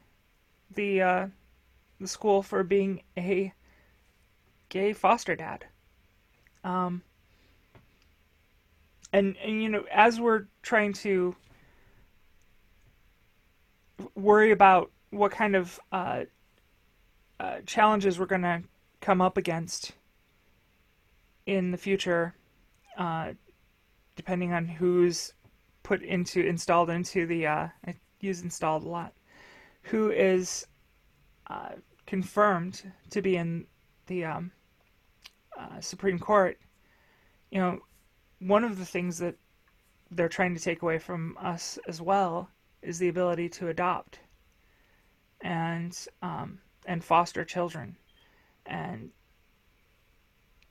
the 0.75 1.03
uh, 1.03 1.27
the 2.01 2.09
school 2.09 2.43
for 2.43 2.63
being 2.63 3.03
a 3.17 3.53
gay 4.69 4.93
foster 4.93 5.37
dad. 5.37 5.65
Um, 6.65 7.03
and 9.13 9.37
and 9.43 9.63
you 9.63 9.69
know, 9.69 9.85
as 9.91 10.21
we're 10.21 10.47
trying 10.63 10.93
to 10.95 11.37
worry 14.15 14.51
about 14.51 14.91
what 15.11 15.31
kind 15.31 15.57
of 15.57 15.79
uh, 15.93 16.25
uh, 17.41 17.57
challenges 17.67 18.19
we're 18.19 18.27
going 18.27 18.43
to 18.43 18.63
come 19.01 19.21
up 19.21 19.37
against 19.37 19.93
in 21.47 21.71
the 21.71 21.79
future, 21.79 22.35
uh, 22.99 23.33
depending 24.17 24.53
on 24.53 24.67
who's 24.67 25.33
put 25.83 26.03
into 26.03 26.45
installed 26.45 26.91
into 26.91 27.27
the 27.27 27.47
uh, 27.47 27.69
I 27.87 27.95
use 28.21 28.43
installed 28.43 28.83
a 28.83 28.89
lot, 28.89 29.13
who 29.83 30.11
is 30.11 30.67
uh, 31.47 31.71
confirmed 32.07 32.91
to 33.11 33.23
be 33.23 33.37
in 33.37 33.67
the 34.07 34.25
um, 34.25 34.51
uh, 35.57 35.81
Supreme 35.81 36.19
Court. 36.19 36.59
You 37.51 37.61
know, 37.61 37.79
one 38.41 38.65
of 38.65 38.79
the 38.79 38.85
things 38.85 39.19
that 39.19 39.37
they're 40.11 40.29
trying 40.29 40.55
to 40.55 40.61
take 40.61 40.83
away 40.83 40.99
from 40.99 41.37
us 41.41 41.79
as 41.87 42.01
well 42.03 42.51
is 42.87 42.99
the 42.99 43.09
ability 43.09 43.49
to 43.49 43.69
adopt 43.69 44.21
and 45.41 46.07
um, 46.23 46.59
and 46.87 47.05
foster 47.05 47.45
children, 47.45 47.97
and 48.65 49.11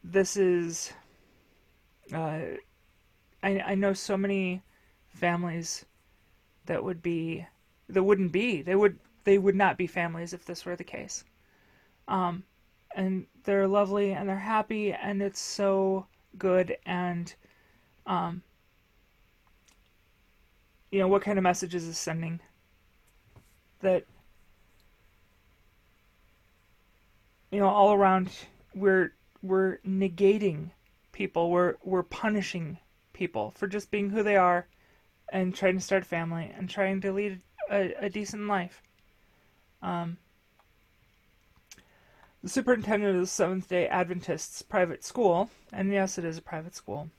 this 0.04 0.38
is. 0.38 0.94
Uh, 2.14 2.40
I 3.44 3.60
I 3.60 3.76
know 3.76 3.94
so 3.94 4.18
many 4.18 4.64
families 5.10 5.86
that 6.66 6.84
would 6.84 7.02
be 7.02 7.46
that 7.90 8.04
wouldn't 8.04 8.32
be 8.32 8.62
they 8.62 8.76
would 8.76 9.00
they 9.24 9.38
would 9.38 9.56
not 9.56 9.78
be 9.78 9.88
families 9.88 10.34
if 10.34 10.46
this 10.46 10.66
were 10.66 10.76
the 10.76 10.84
case. 10.84 11.24
Um, 12.08 12.44
and 12.96 13.26
they're 13.44 13.68
lovely 13.68 14.14
and 14.14 14.28
they're 14.28 14.38
happy 14.38 14.94
and 14.94 15.22
it's 15.22 15.40
so 15.40 16.06
good 16.38 16.78
and 16.86 17.34
um 18.06 18.42
you 20.96 21.02
know 21.02 21.10
what 21.10 21.22
kind 21.22 21.38
of 21.38 21.44
messages 21.44 21.84
is 21.84 21.98
sending 21.98 22.40
that 23.82 24.06
you 27.52 27.60
know 27.60 27.68
all 27.68 27.92
around 27.92 28.30
we're 28.74 29.12
we're 29.42 29.80
negating 29.86 30.70
people 31.12 31.52
we're 31.52 31.76
we're 31.84 32.02
punishing 32.02 32.78
people 33.12 33.52
for 33.58 33.68
just 33.68 33.92
being 33.92 34.10
who 34.10 34.24
they 34.24 34.38
are 34.38 34.68
and 35.34 35.54
trying 35.54 35.76
to 35.76 35.84
start 35.84 36.04
a 36.04 36.06
family 36.06 36.50
and 36.58 36.70
trying 36.70 37.02
to 37.02 37.12
lead 37.12 37.42
a, 37.70 37.94
a 38.00 38.10
decent 38.10 38.48
life. 38.48 38.82
Um 39.82 40.16
the 42.42 42.48
superintendent 42.48 43.16
of 43.16 43.22
the 43.22 43.28
Seventh 43.28 43.68
day 43.68 43.86
Adventists 43.90 44.62
private 44.62 45.04
school, 45.04 45.50
and 45.74 45.92
yes, 45.92 46.18
it 46.18 46.24
is 46.24 46.38
a 46.38 46.42
private 46.42 46.74
school, 46.74 47.10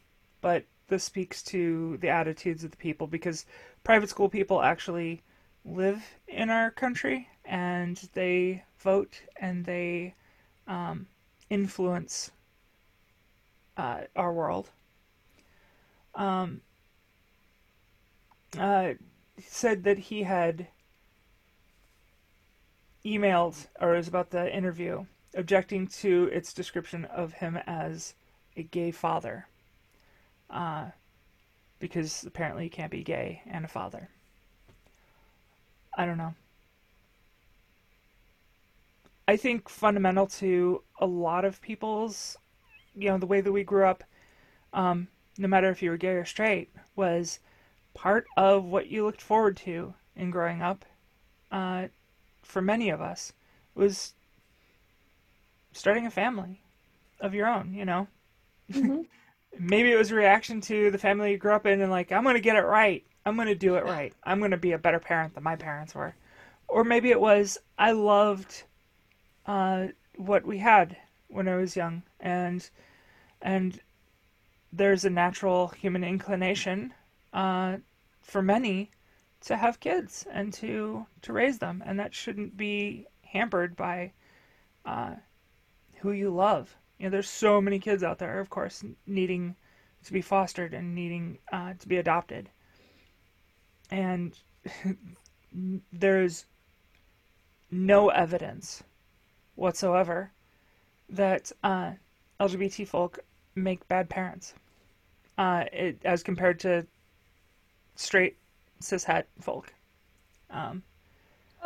but 0.40 0.64
this 0.88 1.04
speaks 1.04 1.42
to 1.42 1.96
the 1.98 2.08
attitudes 2.08 2.64
of 2.64 2.70
the 2.70 2.76
people 2.76 3.06
because 3.06 3.44
private 3.84 4.08
school 4.08 4.28
people 4.28 4.62
actually 4.62 5.22
live 5.64 6.02
in 6.28 6.50
our 6.50 6.70
country 6.70 7.28
and 7.44 8.08
they 8.14 8.62
vote 8.78 9.20
and 9.40 9.64
they 9.64 10.14
um, 10.66 11.06
influence 11.50 12.30
uh, 13.76 14.00
our 14.14 14.32
world. 14.32 14.70
Um, 16.14 16.60
uh, 18.58 18.94
said 19.44 19.84
that 19.84 19.98
he 19.98 20.22
had 20.22 20.68
emailed, 23.04 23.66
or 23.80 23.94
it 23.94 23.98
was 23.98 24.08
about 24.08 24.30
the 24.30 24.54
interview, 24.54 25.04
objecting 25.34 25.86
to 25.86 26.30
its 26.32 26.52
description 26.52 27.04
of 27.04 27.34
him 27.34 27.56
as 27.66 28.14
a 28.56 28.62
gay 28.62 28.90
father. 28.90 29.46
Uh, 30.50 30.86
because 31.78 32.24
apparently 32.24 32.64
you 32.64 32.70
can't 32.70 32.90
be 32.90 33.02
gay 33.02 33.42
and 33.46 33.64
a 33.64 33.68
father. 33.68 34.08
I 35.96 36.06
don't 36.06 36.18
know. 36.18 36.34
I 39.28 39.36
think 39.36 39.68
fundamental 39.68 40.26
to 40.26 40.82
a 41.00 41.06
lot 41.06 41.44
of 41.44 41.60
people's, 41.60 42.36
you 42.94 43.08
know, 43.08 43.18
the 43.18 43.26
way 43.26 43.40
that 43.40 43.52
we 43.52 43.64
grew 43.64 43.84
up, 43.84 44.04
um, 44.72 45.08
no 45.36 45.48
matter 45.48 45.68
if 45.70 45.82
you 45.82 45.90
were 45.90 45.96
gay 45.96 46.14
or 46.14 46.24
straight, 46.24 46.70
was 46.94 47.40
part 47.94 48.26
of 48.36 48.64
what 48.64 48.86
you 48.86 49.04
looked 49.04 49.20
forward 49.22 49.56
to 49.58 49.94
in 50.14 50.30
growing 50.30 50.62
up. 50.62 50.84
Uh, 51.50 51.88
for 52.42 52.62
many 52.62 52.90
of 52.90 53.00
us, 53.00 53.32
was 53.74 54.14
starting 55.72 56.06
a 56.06 56.10
family 56.10 56.60
of 57.20 57.34
your 57.34 57.46
own. 57.46 57.74
You 57.74 57.84
know, 57.84 58.08
Mm-hmm. 58.72 59.02
Maybe 59.58 59.92
it 59.92 59.96
was 59.96 60.10
a 60.10 60.14
reaction 60.14 60.60
to 60.62 60.90
the 60.90 60.98
family 60.98 61.32
you 61.32 61.38
grew 61.38 61.52
up 61.52 61.66
in, 61.66 61.80
and 61.80 61.90
like, 61.90 62.12
I'm 62.12 62.24
gonna 62.24 62.40
get 62.40 62.56
it 62.56 62.64
right. 62.64 63.04
I'm 63.24 63.36
gonna 63.36 63.54
do 63.54 63.76
it 63.76 63.84
right. 63.84 64.12
I'm 64.24 64.40
gonna 64.40 64.56
be 64.56 64.72
a 64.72 64.78
better 64.78 65.00
parent 65.00 65.34
than 65.34 65.42
my 65.42 65.56
parents 65.56 65.94
were. 65.94 66.14
Or 66.68 66.84
maybe 66.84 67.10
it 67.10 67.20
was 67.20 67.58
I 67.78 67.92
loved 67.92 68.64
uh, 69.46 69.88
what 70.16 70.44
we 70.44 70.58
had 70.58 70.96
when 71.28 71.48
I 71.48 71.56
was 71.56 71.76
young, 71.76 72.02
and 72.20 72.68
and 73.42 73.80
there's 74.72 75.04
a 75.04 75.10
natural 75.10 75.68
human 75.68 76.04
inclination 76.04 76.92
uh, 77.32 77.78
for 78.20 78.42
many 78.42 78.90
to 79.42 79.56
have 79.56 79.80
kids 79.80 80.26
and 80.30 80.52
to 80.54 81.06
to 81.22 81.32
raise 81.32 81.58
them, 81.58 81.82
and 81.86 81.98
that 82.00 82.14
shouldn't 82.14 82.56
be 82.56 83.06
hampered 83.22 83.76
by 83.76 84.12
uh, 84.84 85.14
who 86.00 86.12
you 86.12 86.30
love. 86.30 86.76
You 86.98 87.06
know, 87.06 87.10
there's 87.10 87.28
so 87.28 87.60
many 87.60 87.78
kids 87.78 88.02
out 88.02 88.18
there, 88.18 88.40
of 88.40 88.50
course, 88.50 88.84
needing 89.06 89.56
to 90.04 90.12
be 90.12 90.22
fostered 90.22 90.72
and 90.72 90.94
needing 90.94 91.38
uh, 91.52 91.74
to 91.78 91.88
be 91.88 91.96
adopted, 91.96 92.48
and 93.90 94.38
there's 95.92 96.46
no 97.70 98.08
evidence 98.08 98.82
whatsoever 99.56 100.30
that 101.08 101.52
uh, 101.62 101.92
LGBT 102.40 102.86
folk 102.86 103.18
make 103.54 103.86
bad 103.88 104.08
parents, 104.08 104.54
uh, 105.38 105.64
it, 105.72 105.98
as 106.04 106.22
compared 106.22 106.60
to 106.60 106.86
straight 107.94 108.36
cishet 108.80 109.24
folk. 109.40 109.72
Um, 110.50 110.82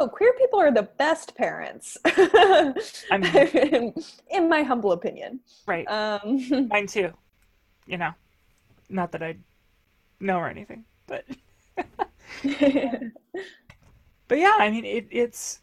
Oh, 0.01 0.09
queer 0.09 0.33
people 0.39 0.59
are 0.59 0.73
the 0.73 0.85
best 0.85 1.37
parents. 1.37 1.99
I 2.07 2.73
in, 3.11 3.95
in 4.31 4.49
my 4.49 4.63
humble 4.63 4.93
opinion. 4.93 5.41
right, 5.67 5.87
Um, 5.89 6.69
mine 6.71 6.87
too. 6.87 7.13
You 7.87 7.99
know, 7.99 8.13
not 8.89 9.13
that 9.13 9.23
I 9.23 9.37
know 10.19 10.39
or 10.39 10.49
anything, 10.49 10.87
but 11.07 11.27
but 11.77 11.89
yeah, 14.39 14.57
I 14.59 14.71
mean, 14.71 14.87
it, 14.87 15.07
it's 15.11 15.61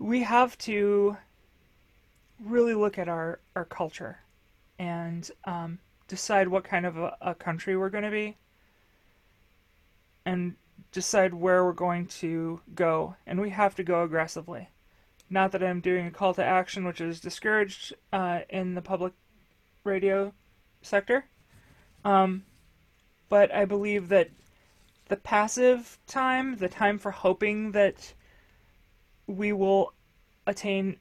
we 0.00 0.22
have 0.22 0.58
to 0.58 1.16
really 2.40 2.74
look 2.74 2.98
at 2.98 3.08
our 3.08 3.38
our 3.54 3.66
culture 3.66 4.18
and 4.80 5.30
um, 5.44 5.78
decide 6.08 6.48
what 6.48 6.64
kind 6.64 6.86
of 6.86 6.96
a, 6.96 7.16
a 7.20 7.34
country 7.36 7.76
we're 7.76 7.90
going 7.90 8.04
to 8.04 8.10
be 8.10 8.36
and 10.24 10.56
decide 10.92 11.34
where 11.34 11.64
we're 11.64 11.72
going 11.72 12.06
to 12.06 12.60
go 12.74 13.16
and 13.26 13.40
we 13.40 13.50
have 13.50 13.74
to 13.76 13.82
go 13.82 14.02
aggressively. 14.02 14.68
Not 15.28 15.52
that 15.52 15.62
i'm 15.62 15.80
doing 15.80 16.06
a 16.06 16.10
call 16.10 16.34
to 16.34 16.44
action 16.44 16.84
which 16.84 17.00
is 17.00 17.20
discouraged 17.20 17.94
uh, 18.12 18.40
in 18.48 18.74
the 18.74 18.82
public 18.82 19.12
radio 19.84 20.32
sector. 20.82 21.26
Um, 22.04 22.44
but 23.28 23.52
i 23.54 23.64
believe 23.64 24.08
that 24.08 24.30
the 25.08 25.16
passive 25.16 25.98
time 26.06 26.56
the 26.56 26.68
time 26.68 26.98
for 26.98 27.10
hoping 27.10 27.72
that 27.72 28.14
we 29.26 29.52
will 29.52 29.92
attain 30.46 30.96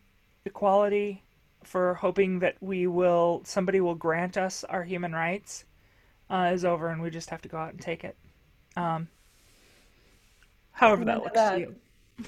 equality 0.46 1.24
for 1.64 1.94
hoping 1.96 2.40
that 2.40 2.56
we 2.62 2.88
will 2.88 3.42
somebody 3.46 3.80
will 3.80 3.96
grant 3.96 4.38
us 4.38 4.64
our 4.64 4.84
human 4.84 5.14
rights 5.14 5.66
uh, 6.30 6.52
is 6.54 6.66
over 6.66 6.90
and 6.90 7.02
we 7.02 7.10
just 7.10 7.30
have 7.30 7.42
to 7.42 7.50
go 7.50 7.58
out 7.58 7.72
and 7.72 7.82
take 7.82 8.04
it 8.04 8.18
um, 8.80 9.08
however 10.72 11.04
that 11.06 11.22
looks 11.22 11.34
that. 11.34 11.56
to 11.56 11.60
you. 11.60 11.76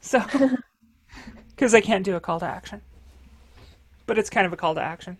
So 0.00 0.22
because 1.50 1.74
i 1.74 1.80
can't 1.80 2.04
do 2.04 2.14
a 2.14 2.20
call 2.20 2.38
to 2.40 2.46
action. 2.46 2.80
But 4.06 4.18
it's 4.18 4.30
kind 4.30 4.46
of 4.46 4.52
a 4.52 4.56
call 4.56 4.74
to 4.74 4.80
action. 4.80 5.16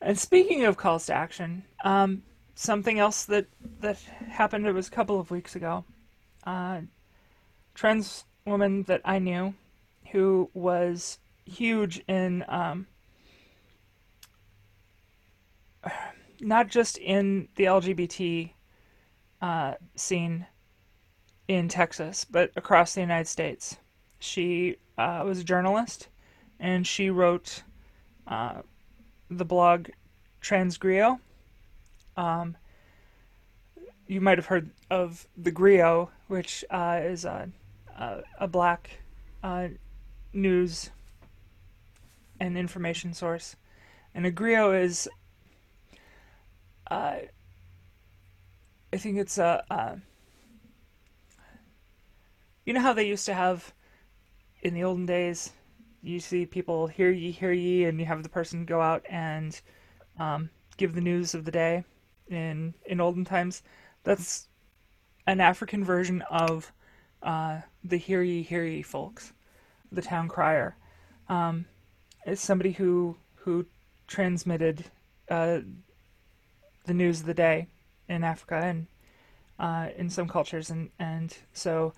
And 0.00 0.18
speaking 0.18 0.64
of 0.64 0.76
calls 0.76 1.06
to 1.06 1.14
action 1.14 1.62
um, 1.84 2.22
something 2.54 2.98
else 2.98 3.24
that 3.26 3.46
that 3.80 3.98
happened 4.28 4.66
it 4.66 4.72
was 4.72 4.88
a 4.88 4.90
couple 4.90 5.20
of 5.20 5.30
weeks 5.30 5.54
ago. 5.54 5.84
Uh, 6.44 6.80
trans 7.74 8.24
woman 8.44 8.82
that 8.84 9.02
I 9.04 9.18
knew 9.18 9.54
who 10.10 10.50
was 10.54 11.18
huge 11.44 12.02
in 12.08 12.44
um, 12.48 12.86
not 16.40 16.68
just 16.68 16.98
in 16.98 17.48
the 17.56 17.64
LGBT 17.64 18.50
uh, 19.40 19.74
scene 19.94 20.46
in 21.46 21.68
Texas, 21.68 22.24
but 22.24 22.50
across 22.56 22.94
the 22.94 23.00
United 23.00 23.28
States. 23.28 23.76
She 24.18 24.76
uh, 24.96 25.22
was 25.24 25.40
a 25.40 25.44
journalist 25.44 26.08
and 26.60 26.86
she 26.86 27.10
wrote 27.10 27.62
uh, 28.26 28.62
the 29.30 29.44
blog 29.44 29.88
TransGriot. 30.42 31.18
Um, 32.16 32.56
you 34.06 34.20
might 34.20 34.38
have 34.38 34.46
heard 34.46 34.70
of 34.90 35.26
the 35.36 35.50
Grio, 35.50 36.10
which 36.26 36.64
uh, 36.70 37.00
is 37.02 37.24
a, 37.24 37.48
a, 37.96 38.22
a 38.40 38.48
black 38.48 38.90
uh, 39.42 39.68
news 40.32 40.90
and 42.40 42.56
information 42.56 43.12
source. 43.12 43.56
And 44.14 44.26
a 44.26 44.30
Grio 44.30 44.72
is, 44.72 45.08
uh, 46.90 47.16
I 48.92 48.96
think 48.96 49.18
it's 49.18 49.38
a, 49.38 49.64
uh, 49.70 49.96
you 52.64 52.72
know 52.72 52.80
how 52.80 52.92
they 52.92 53.06
used 53.06 53.26
to 53.26 53.34
have 53.34 53.72
in 54.62 54.74
the 54.74 54.84
olden 54.84 55.06
days, 55.06 55.52
you 56.02 56.20
see 56.20 56.46
people 56.46 56.86
hear 56.86 57.10
ye, 57.10 57.30
hear 57.30 57.52
ye, 57.52 57.84
and 57.84 57.98
you 57.98 58.06
have 58.06 58.22
the 58.22 58.28
person 58.28 58.64
go 58.64 58.80
out 58.80 59.04
and 59.08 59.60
um, 60.18 60.50
give 60.76 60.94
the 60.94 61.00
news 61.00 61.34
of 61.34 61.44
the 61.44 61.50
day 61.50 61.84
in 62.28 62.74
in 62.86 63.00
olden 63.00 63.24
times. 63.24 63.62
That's 64.04 64.48
an 65.26 65.40
African 65.40 65.84
version 65.84 66.22
of 66.30 66.72
uh, 67.22 67.60
the 67.84 67.96
hear 67.96 68.22
ye, 68.22 68.42
hear 68.42 68.64
ye 68.64 68.82
folks, 68.82 69.32
the 69.92 70.02
town 70.02 70.28
crier. 70.28 70.76
Um, 71.28 71.66
it's 72.26 72.42
somebody 72.42 72.72
who 72.72 73.16
who 73.34 73.66
transmitted 74.06 74.84
uh, 75.30 75.60
the 76.86 76.94
news 76.94 77.20
of 77.20 77.26
the 77.26 77.34
day 77.34 77.68
in 78.08 78.24
Africa 78.24 78.60
and 78.62 78.86
uh, 79.58 79.88
in 79.96 80.08
some 80.08 80.28
cultures, 80.28 80.70
and 80.70 80.90
and 80.98 81.36
so 81.52 81.92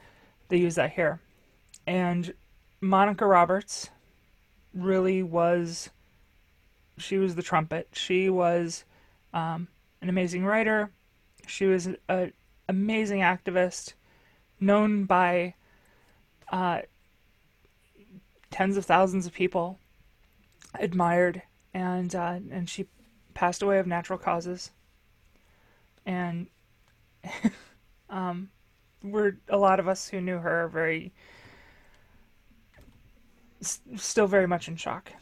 they 0.49 0.57
use 0.57 0.75
that 0.77 0.93
here. 0.93 1.21
And 1.87 2.33
Monica 2.81 3.27
Roberts 3.27 3.91
really 4.75 5.23
was 5.23 5.91
she 6.99 7.19
was 7.19 7.35
the 7.35 7.43
trumpet. 7.43 7.89
She 7.93 8.31
was 8.31 8.85
um, 9.33 9.69
an 10.03 10.09
amazing 10.09 10.45
writer. 10.45 10.91
She 11.47 11.67
was 11.67 11.89
an 12.09 12.33
amazing 12.69 13.21
activist, 13.21 13.95
known 14.61 15.05
by 15.05 15.55
uh, 16.53 16.81
tens 18.51 18.77
of 18.77 18.85
thousands 18.85 19.27
of 19.27 19.33
people, 19.33 19.79
admired, 20.79 21.43
and 21.75 22.15
uh, 22.15 22.39
and 22.51 22.69
she 22.69 22.87
passed 23.35 23.63
away 23.63 23.79
of 23.79 23.87
natural 23.87 24.19
causes. 24.19 24.71
And 26.07 26.46
um, 28.11 28.51
we're 29.03 29.36
a 29.48 29.57
lot 29.57 29.80
of 29.80 29.88
us 29.88 30.09
who 30.09 30.20
knew 30.20 30.38
her 30.38 30.64
are 30.64 30.68
very 30.68 31.12
s- 33.61 33.80
still 33.96 34.26
very 34.26 34.46
much 34.46 34.68
in 34.68 34.76
shock. 34.76 35.12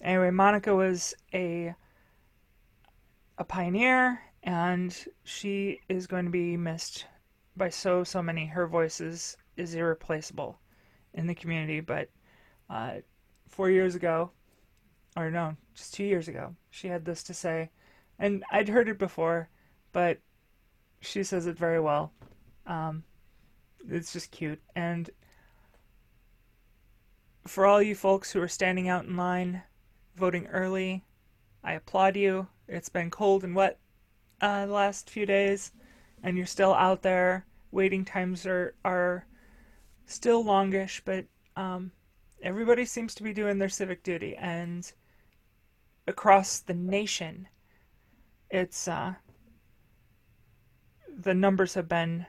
Anyway, 0.00 0.30
Monica 0.30 0.74
was 0.74 1.14
a 1.34 1.74
a 3.38 3.44
pioneer 3.44 4.20
and 4.42 5.06
she 5.24 5.80
is 5.88 6.06
going 6.06 6.24
to 6.24 6.30
be 6.30 6.56
missed 6.56 7.06
by 7.56 7.68
so 7.68 8.04
so 8.04 8.22
many. 8.22 8.46
Her 8.46 8.66
voice 8.66 9.00
is 9.00 9.36
is 9.56 9.74
irreplaceable 9.74 10.58
in 11.14 11.26
the 11.26 11.34
community. 11.34 11.80
But 11.80 12.08
uh, 12.70 12.96
four 13.48 13.70
years 13.70 13.94
ago, 13.94 14.30
or 15.16 15.30
no, 15.30 15.56
just 15.74 15.94
two 15.94 16.04
years 16.04 16.28
ago, 16.28 16.54
she 16.70 16.88
had 16.88 17.04
this 17.04 17.22
to 17.24 17.34
say, 17.34 17.70
and 18.18 18.44
I'd 18.50 18.68
heard 18.68 18.88
it 18.88 18.98
before, 18.98 19.48
but 19.92 20.18
she 21.00 21.22
says 21.22 21.46
it 21.46 21.56
very 21.56 21.80
well. 21.80 22.12
Um, 22.66 23.04
it's 23.88 24.12
just 24.12 24.30
cute, 24.30 24.60
and 24.74 25.08
for 27.46 27.64
all 27.64 27.80
you 27.80 27.94
folks 27.94 28.30
who 28.30 28.42
are 28.42 28.48
standing 28.48 28.88
out 28.88 29.06
in 29.06 29.16
line, 29.16 29.62
voting 30.16 30.46
early, 30.48 31.04
I 31.64 31.72
applaud 31.72 32.16
you. 32.16 32.48
It's 32.66 32.90
been 32.90 33.10
cold 33.10 33.44
and 33.44 33.54
wet 33.54 33.78
uh, 34.40 34.66
the 34.66 34.72
last 34.72 35.08
few 35.08 35.24
days, 35.24 35.72
and 36.22 36.36
you're 36.36 36.46
still 36.46 36.74
out 36.74 37.02
there. 37.02 37.46
Waiting 37.70 38.04
times 38.04 38.46
are 38.46 38.74
are 38.84 39.26
still 40.06 40.44
longish, 40.44 41.02
but 41.04 41.24
um, 41.56 41.90
everybody 42.42 42.84
seems 42.84 43.14
to 43.14 43.22
be 43.22 43.32
doing 43.32 43.58
their 43.58 43.68
civic 43.68 44.02
duty, 44.02 44.36
and 44.36 44.92
across 46.06 46.60
the 46.60 46.74
nation, 46.74 47.48
it's 48.50 48.88
uh, 48.88 49.14
the 51.18 51.34
numbers 51.34 51.74
have 51.74 51.88
been 51.88 52.24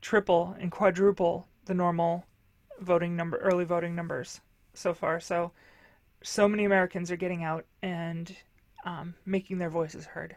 triple 0.00 0.56
and 0.58 0.70
quadruple 0.72 1.46
the 1.66 1.74
normal 1.74 2.24
voting 2.80 3.14
number, 3.14 3.36
early 3.38 3.64
voting 3.64 3.94
numbers 3.94 4.40
so 4.74 4.92
far. 4.92 5.20
So, 5.20 5.52
so 6.22 6.48
many 6.48 6.64
Americans 6.64 7.10
are 7.10 7.16
getting 7.16 7.44
out 7.44 7.64
and 7.82 8.34
um, 8.84 9.14
making 9.24 9.58
their 9.58 9.70
voices 9.70 10.04
heard. 10.04 10.34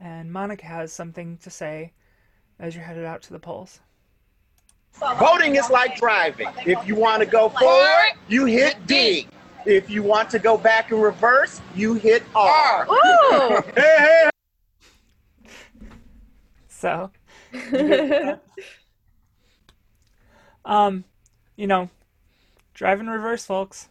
And 0.00 0.32
Monica 0.32 0.66
has 0.66 0.92
something 0.92 1.38
to 1.38 1.50
say 1.50 1.92
as 2.58 2.74
you're 2.74 2.84
headed 2.84 3.04
out 3.04 3.22
to 3.22 3.32
the 3.32 3.38
polls. 3.38 3.80
Voting 5.18 5.56
is 5.56 5.70
like 5.70 5.96
driving. 5.96 6.48
If 6.66 6.86
you 6.88 6.96
want 6.96 7.20
to 7.20 7.26
go 7.26 7.50
forward, 7.50 8.14
you 8.28 8.46
hit 8.46 8.84
D. 8.86 9.28
If 9.64 9.90
you 9.90 10.02
want 10.02 10.30
to 10.30 10.38
go 10.38 10.56
back 10.56 10.90
in 10.90 11.00
reverse, 11.00 11.60
you 11.74 11.94
hit 11.94 12.22
R. 12.34 12.86
Ooh. 12.90 13.62
Hey, 13.76 13.96
hey, 13.98 14.30
So, 16.78 17.10
um, 20.64 21.02
you 21.56 21.66
know, 21.66 21.90
drive 22.72 23.00
in 23.00 23.10
reverse, 23.10 23.44
folks. 23.44 23.88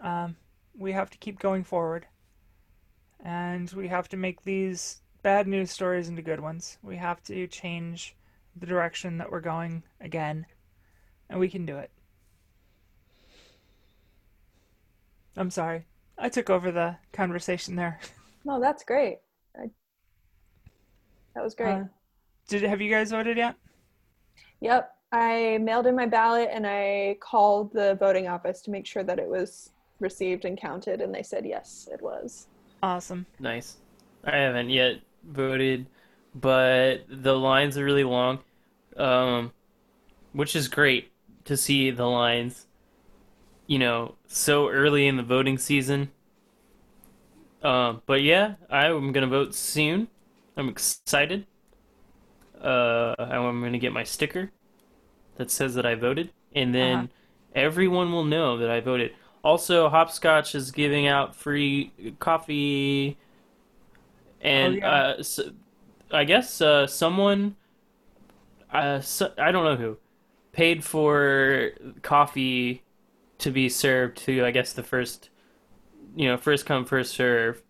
Um, 0.00 0.34
we 0.76 0.90
have 0.90 1.10
to 1.10 1.18
keep 1.18 1.38
going 1.38 1.62
forward, 1.62 2.08
and 3.20 3.70
we 3.70 3.86
have 3.86 4.08
to 4.08 4.16
make 4.16 4.42
these 4.42 5.00
bad 5.22 5.46
news 5.46 5.70
stories 5.70 6.08
into 6.08 6.22
good 6.22 6.40
ones. 6.40 6.76
We 6.82 6.96
have 6.96 7.22
to 7.24 7.46
change 7.46 8.16
the 8.56 8.66
direction 8.66 9.18
that 9.18 9.30
we're 9.30 9.38
going 9.38 9.84
again, 10.00 10.46
and 11.30 11.38
we 11.38 11.48
can 11.48 11.64
do 11.64 11.76
it. 11.76 11.92
I'm 15.36 15.52
sorry, 15.52 15.86
I 16.18 16.30
took 16.30 16.50
over 16.50 16.72
the 16.72 16.96
conversation 17.12 17.76
there. 17.76 18.00
no, 18.44 18.60
that's 18.60 18.82
great. 18.82 19.18
I, 19.54 19.70
that 21.36 21.44
was 21.44 21.54
great. 21.54 21.74
Uh, 21.74 21.84
did 22.48 22.62
have 22.62 22.80
you 22.80 22.90
guys 22.90 23.10
voted 23.10 23.36
yet? 23.36 23.54
Yep. 24.60 24.90
I 25.12 25.58
mailed 25.60 25.86
in 25.86 25.94
my 25.94 26.06
ballot 26.06 26.48
and 26.50 26.66
I 26.66 27.18
called 27.20 27.72
the 27.72 27.94
voting 28.00 28.26
office 28.26 28.62
to 28.62 28.70
make 28.70 28.86
sure 28.86 29.04
that 29.04 29.18
it 29.18 29.28
was 29.28 29.70
received 30.00 30.44
and 30.44 30.58
counted, 30.58 31.00
and 31.00 31.14
they 31.14 31.22
said 31.22 31.44
yes, 31.46 31.88
it 31.92 32.00
was. 32.02 32.46
Awesome. 32.82 33.26
Nice. 33.38 33.76
I 34.24 34.36
haven't 34.36 34.70
yet 34.70 35.00
voted, 35.24 35.86
but 36.34 37.04
the 37.08 37.36
lines 37.36 37.76
are 37.76 37.84
really 37.84 38.04
long, 38.04 38.40
um, 38.96 39.52
which 40.32 40.56
is 40.56 40.68
great 40.68 41.12
to 41.44 41.56
see 41.56 41.90
the 41.90 42.06
lines, 42.06 42.66
you 43.66 43.78
know, 43.78 44.14
so 44.26 44.68
early 44.68 45.06
in 45.06 45.16
the 45.16 45.22
voting 45.22 45.58
season. 45.58 46.10
Um, 47.62 48.02
but 48.06 48.22
yeah, 48.22 48.54
I'm 48.70 49.12
gonna 49.12 49.26
vote 49.26 49.54
soon. 49.54 50.08
I'm 50.56 50.68
excited. 50.70 51.46
Uh, 52.60 53.14
I'm 53.18 53.60
gonna 53.62 53.78
get 53.78 53.92
my 53.92 54.04
sticker 54.04 54.52
that 55.36 55.50
says 55.50 55.74
that 55.76 55.86
I 55.86 55.94
voted, 55.96 56.32
and 56.54 56.74
then 56.74 57.04
Uh-huh. 57.04 57.08
everyone 57.54 58.12
will 58.12 58.24
know 58.24 58.58
that 58.58 58.70
I 58.70 58.80
voted. 58.80 59.12
Also, 59.44 59.88
Hopscotch 59.90 60.54
is 60.54 60.72
giving 60.72 61.06
out 61.08 61.36
free 61.36 62.14
coffee, 62.20 63.18
and 64.40 64.62
Oh, 64.62 64.70
yeah. 64.70 64.82
uh, 64.82 65.16
s 65.20 65.40
I 66.12 66.24
guess 66.24 66.60
uh, 66.62 66.86
someone, 66.88 67.56
uh, 68.70 69.00
so, 69.00 69.32
I 69.38 69.52
don't 69.52 69.64
know 69.64 69.76
who, 69.76 69.98
paid 70.52 70.84
for 70.84 71.72
coffee 72.02 72.84
to 73.40 73.52
be 73.52 73.68
served 73.70 74.18
to 74.26 74.44
I 74.46 74.52
guess 74.52 74.74
the 74.74 74.84
first, 74.84 75.30
you 76.16 76.28
know, 76.28 76.38
first 76.38 76.66
come 76.66 76.86
first 76.86 77.14
serve, 77.14 77.62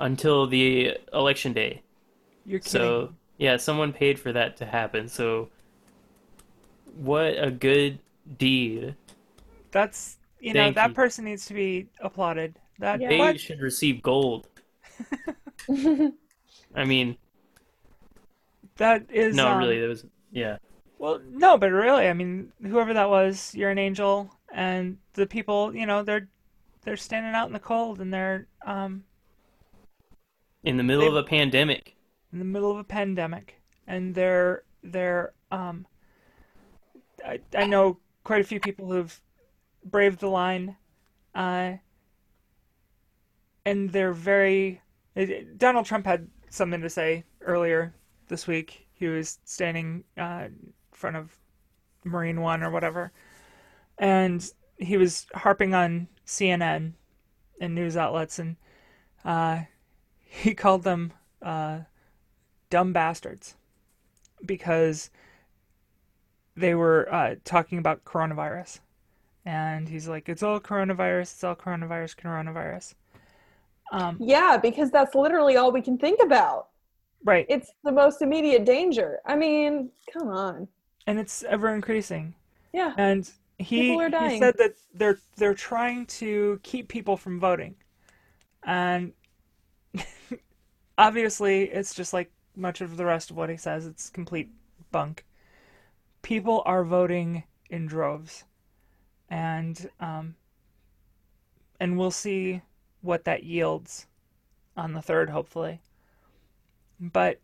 until 0.00 0.48
the 0.48 0.98
election 1.14 1.54
day. 1.54 1.83
You're 2.46 2.60
kidding. 2.60 2.70
So 2.80 3.14
yeah, 3.38 3.56
someone 3.56 3.92
paid 3.92 4.18
for 4.18 4.32
that 4.32 4.56
to 4.58 4.66
happen. 4.66 5.08
So 5.08 5.48
what 6.96 7.34
a 7.38 7.50
good 7.50 7.98
deed. 8.38 8.94
That's 9.70 10.18
you 10.40 10.52
know 10.54 10.60
Thank 10.64 10.76
that 10.76 10.88
you. 10.90 10.94
person 10.94 11.24
needs 11.24 11.46
to 11.46 11.54
be 11.54 11.88
applauded. 12.00 12.58
That 12.78 13.00
Yeah. 13.00 13.08
They 13.08 13.18
what? 13.18 13.40
should 13.40 13.60
receive 13.60 14.02
gold. 14.02 14.46
I 16.74 16.84
mean, 16.84 17.16
that 18.76 19.06
is 19.10 19.34
no, 19.36 19.48
um, 19.48 19.58
really, 19.58 19.80
that 19.80 19.88
was 19.88 20.04
yeah. 20.30 20.56
well 20.98 21.20
no, 21.30 21.56
but 21.56 21.70
really, 21.70 22.08
I 22.08 22.12
mean, 22.12 22.52
whoever 22.62 22.92
that 22.94 23.08
was, 23.08 23.54
you're 23.54 23.70
an 23.70 23.78
angel, 23.78 24.30
and 24.52 24.98
the 25.14 25.26
people, 25.26 25.74
you 25.74 25.86
know, 25.86 26.02
they're 26.02 26.28
they're 26.82 26.96
standing 26.96 27.34
out 27.34 27.46
in 27.46 27.52
the 27.52 27.58
cold 27.58 28.00
and 28.00 28.12
they're 28.12 28.46
um 28.66 29.04
In 30.64 30.76
the 30.76 30.82
middle 30.82 31.02
They- 31.02 31.08
of 31.08 31.16
a 31.16 31.22
pandemic. 31.24 31.93
In 32.34 32.40
the 32.40 32.44
middle 32.44 32.70
of 32.72 32.78
a 32.78 32.84
pandemic, 32.84 33.60
and 33.86 34.14
they're 34.14 34.64
they're 34.82 35.32
um 35.52 35.86
I 37.24 37.38
I 37.56 37.64
know 37.66 37.98
quite 38.24 38.40
a 38.40 38.44
few 38.44 38.58
people 38.58 38.90
who've 38.90 39.20
braved 39.84 40.18
the 40.18 40.28
line, 40.28 40.76
uh, 41.34 41.74
and 43.64 43.88
they're 43.90 44.12
very. 44.12 44.82
it- 45.14 45.56
Donald 45.58 45.86
Trump 45.86 46.06
had 46.06 46.28
something 46.50 46.80
to 46.80 46.90
say 46.90 47.24
earlier 47.40 47.94
this 48.26 48.48
week. 48.48 48.88
He 48.94 49.06
was 49.06 49.38
standing 49.44 50.02
uh, 50.18 50.46
in 50.46 50.72
front 50.90 51.16
of 51.16 51.38
Marine 52.02 52.40
One 52.40 52.64
or 52.64 52.70
whatever, 52.72 53.12
and 53.96 54.44
he 54.76 54.96
was 54.96 55.26
harping 55.34 55.72
on 55.72 56.08
CNN 56.26 56.94
and 57.60 57.74
news 57.76 57.96
outlets, 57.96 58.40
and 58.40 58.56
uh, 59.24 59.60
he 60.18 60.52
called 60.52 60.82
them 60.82 61.12
uh, 61.40 61.78
dumb 62.74 62.92
bastards 62.92 63.54
because 64.44 65.08
they 66.56 66.74
were 66.74 67.06
uh, 67.14 67.36
talking 67.44 67.78
about 67.78 68.04
coronavirus. 68.04 68.80
And 69.44 69.88
he's 69.88 70.08
like, 70.08 70.28
it's 70.28 70.42
all 70.42 70.58
coronavirus, 70.58 71.34
it's 71.34 71.44
all 71.44 71.54
coronavirus, 71.54 72.16
coronavirus. 72.16 72.94
Um, 73.92 74.16
Yeah, 74.18 74.58
because 74.60 74.90
that's 74.90 75.14
literally 75.14 75.56
all 75.56 75.70
we 75.70 75.82
can 75.82 75.96
think 75.96 76.18
about. 76.20 76.70
right. 77.22 77.46
It's 77.48 77.70
the 77.84 77.92
most 77.92 78.22
immediate 78.22 78.64
danger. 78.64 79.20
I 79.24 79.36
mean, 79.36 79.90
come 80.12 80.26
on. 80.26 80.66
and 81.06 81.20
it's 81.20 81.44
ever 81.44 81.72
increasing. 81.72 82.34
Yeah. 82.72 82.92
And 82.96 83.30
he, 83.58 83.92
he 83.92 84.38
said 84.40 84.56
that 84.58 84.74
they're 84.92 85.20
they're 85.36 85.54
trying 85.54 86.06
to 86.06 86.58
keep 86.64 86.88
people 86.88 87.16
from 87.16 87.38
voting. 87.38 87.76
And 88.64 89.12
obviously 90.98 91.64
it's 91.64 91.94
just 91.94 92.12
like 92.12 92.30
much 92.56 92.80
of 92.80 92.96
the 92.96 93.04
rest 93.04 93.30
of 93.30 93.36
what 93.36 93.50
he 93.50 93.56
says, 93.56 93.86
it's 93.86 94.10
complete 94.10 94.50
bunk. 94.90 95.24
People 96.22 96.62
are 96.64 96.84
voting 96.84 97.44
in 97.70 97.86
droves. 97.86 98.44
And 99.28 99.90
um 100.00 100.36
and 101.80 101.98
we'll 101.98 102.10
see 102.10 102.62
what 103.00 103.24
that 103.24 103.42
yields 103.42 104.06
on 104.76 104.92
the 104.92 105.02
third, 105.02 105.30
hopefully. 105.30 105.80
But 107.00 107.40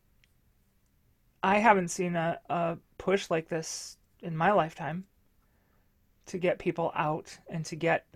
I 1.43 1.59
haven't 1.59 1.89
seen 1.89 2.17
a, 2.17 2.39
a 2.49 2.79
push 2.99 3.31
like 3.31 3.49
this 3.49 3.97
in 4.23 4.37
my 4.37 4.53
lifetime 4.53 5.05
to 6.27 6.39
get 6.39 6.59
people 6.59 6.93
out 6.95 7.37
and 7.49 7.65
to 7.67 7.77
get 7.77 8.07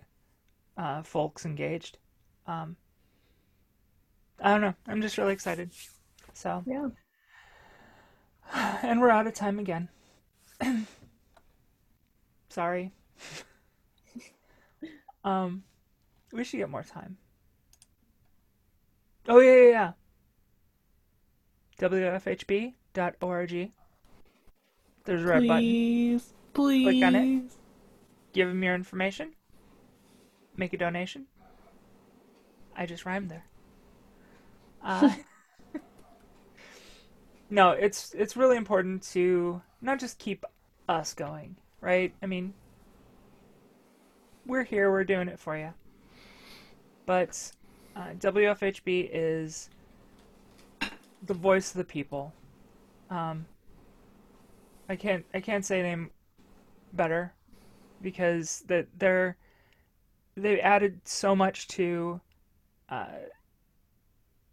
uh, 0.77 1.03
folks 1.03 1.45
engaged. 1.45 1.99
Um, 2.47 2.77
I 4.41 4.53
don't 4.53 4.61
know. 4.61 4.75
I'm 4.87 5.03
just 5.03 5.19
really 5.19 5.33
excited. 5.33 5.71
So, 6.35 6.63
Yeah. 6.67 6.89
and 8.83 9.01
we're 9.01 9.11
out 9.11 9.27
of 9.27 9.35
time 9.35 9.59
again. 9.59 9.89
Sorry. 12.49 12.93
um, 15.25 15.65
we 16.33 16.45
should 16.45 16.59
get 16.59 16.69
more 16.69 16.83
time. 16.83 17.17
Oh 19.29 19.39
yeah, 19.39 19.55
yeah, 19.55 19.71
yeah. 19.71 19.93
wfhb.org. 21.81 23.71
There's 25.05 25.23
a 25.23 25.27
red 25.27 25.49
button. 25.49 25.49
Please, 25.49 26.35
please. 26.53 26.85
Click 26.85 27.05
on 27.05 27.15
it. 27.15 27.43
Give 28.33 28.49
them 28.49 28.63
your 28.63 28.75
information. 28.75 29.33
Make 30.57 30.73
a 30.73 30.77
donation. 30.79 31.27
I 32.77 32.87
just 32.87 33.05
rhymed 33.07 33.31
there. 33.31 33.45
Uh, 34.83 35.15
no, 37.51 37.71
it's 37.71 38.15
it's 38.15 38.37
really 38.37 38.57
important 38.57 39.03
to 39.13 39.63
not 39.81 40.01
just 40.01 40.19
keep 40.19 40.45
us 40.89 41.15
going, 41.15 41.57
right? 41.81 42.13
I 42.23 42.27
mean, 42.27 42.55
we're 44.47 44.65
here, 44.65 44.91
we're 44.91 45.05
doing 45.05 45.29
it 45.29 45.39
for 45.39 45.57
you. 45.57 45.73
But 47.07 47.53
uh, 47.97 48.13
WFHB 48.19 49.11
is 49.13 49.69
the 51.27 51.35
voice 51.35 51.71
of 51.71 51.79
the 51.79 51.85
people. 51.85 52.33
Um, 53.11 53.47
I 54.89 54.97
can't 54.97 55.25
I 55.33 55.41
can't 55.41 55.65
say 55.65 55.83
name 55.83 56.11
better 56.93 57.33
because 58.03 58.65
that 58.69 58.87
they're 58.99 59.37
they've 60.37 60.59
added 60.61 61.01
so 61.05 61.35
much 61.35 61.69
to 61.69 62.21
uh, 62.89 63.07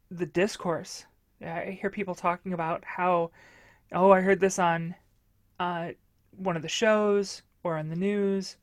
the 0.10 0.26
discourse. 0.26 1.06
I 1.44 1.78
hear 1.80 1.89
people 1.89 2.16
talking 2.16 2.54
about 2.54 2.84
how, 2.86 3.32
oh, 3.92 4.12
I 4.12 4.22
heard 4.22 4.39
this 4.39 4.60
on 4.60 4.96
uh, 5.60 5.89
one 6.38 6.56
of 6.56 6.62
the 6.62 6.68
shows 6.68 7.42
or 7.64 7.78
on 7.78 7.89
the 7.89 7.96
news, 7.96 8.58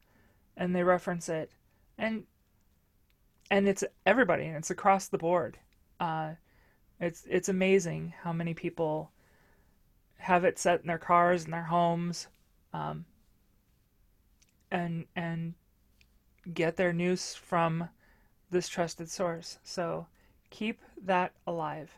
and 0.57 0.75
they 0.75 0.83
reference 0.83 1.29
it, 1.29 1.51
and 1.97 2.25
and 3.51 3.69
it's 3.69 3.85
everybody, 4.05 4.45
and 4.45 4.57
it's 4.57 4.71
across 4.71 5.09
the 5.09 5.19
board. 5.19 5.59
Uh, 6.01 6.33
it's 7.01 7.25
it's 7.29 7.49
amazing 7.49 8.13
how 8.23 8.33
many 8.33 8.55
people 8.55 9.11
have 10.19 10.45
it 10.45 10.59
set 10.59 10.81
in 10.81 10.87
their 10.87 10.99
cars 10.99 11.45
and 11.45 11.53
their 11.53 11.65
homes, 11.65 12.27
um, 12.73 13.05
and 14.71 15.07
and 15.15 15.55
get 16.53 16.77
their 16.77 16.93
news 16.93 17.35
from 17.35 17.89
this 18.51 18.69
trusted 18.69 19.11
source. 19.11 19.59
So 19.63 20.07
keep 20.51 20.81
that 21.05 21.33
alive. 21.47 21.97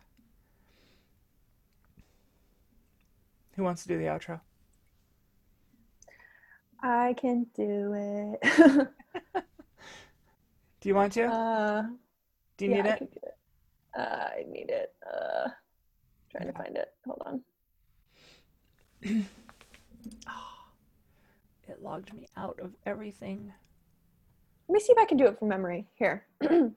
Who 3.61 3.65
wants 3.65 3.83
to 3.83 3.89
do 3.89 3.99
the 3.99 4.05
outro? 4.05 4.41
I 6.83 7.15
can 7.19 7.45
do 7.55 7.93
it. 7.95 8.41
Do 10.81 10.89
you 10.89 10.95
want 10.95 11.13
to? 11.13 11.25
uh, 11.25 11.83
do 12.57 12.65
you 12.65 12.71
yeah, 12.71 12.77
need 12.83 12.89
I 12.89 12.93
it? 12.95 12.99
do 13.01 13.21
it. 13.23 13.37
Uh, 13.99 14.01
I 14.01 14.45
need 14.49 14.71
it. 14.71 14.95
Uh, 15.07 15.49
trying 16.33 16.47
to 16.47 16.55
find 16.55 16.75
it. 16.79 16.89
Hold 17.05 17.23
on. 17.27 17.43
It 21.69 21.83
logged 21.83 22.15
me 22.15 22.27
out 22.39 22.59
of 22.61 22.73
everything. 22.87 23.53
Let 24.69 24.73
me 24.75 24.81
see 24.81 24.93
if 24.93 24.99
I 24.99 25.05
can 25.05 25.19
do 25.19 25.27
it 25.27 25.39
from 25.39 25.49
memory. 25.49 25.87
Here. 25.97 26.25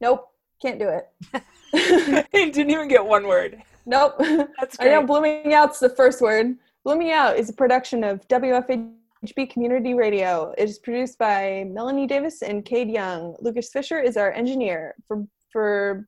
nope. 0.00 0.28
Can't 0.62 0.78
do 0.78 0.88
it. 1.74 2.26
Didn't 2.32 2.70
even 2.70 2.86
get 2.88 3.04
one 3.04 3.26
word. 3.26 3.62
Nope. 3.86 4.16
That's 4.60 4.76
I 4.80 4.88
know. 4.88 5.06
Blooming 5.06 5.54
Out's 5.54 5.78
the 5.78 5.88
first 5.88 6.20
word. 6.20 6.56
Blooming 6.84 7.12
Out 7.12 7.36
is 7.36 7.48
a 7.48 7.52
production 7.52 8.04
of 8.04 8.26
WFHB 8.28 9.50
Community 9.50 9.94
Radio. 9.94 10.52
It 10.58 10.68
is 10.68 10.78
produced 10.78 11.18
by 11.18 11.64
Melanie 11.68 12.06
Davis 12.06 12.42
and 12.42 12.64
Kade 12.64 12.92
Young. 12.92 13.36
Lucas 13.40 13.70
Fisher 13.72 14.00
is 14.00 14.16
our 14.16 14.32
engineer. 14.32 14.94
For 15.08 15.24
for 15.52 16.06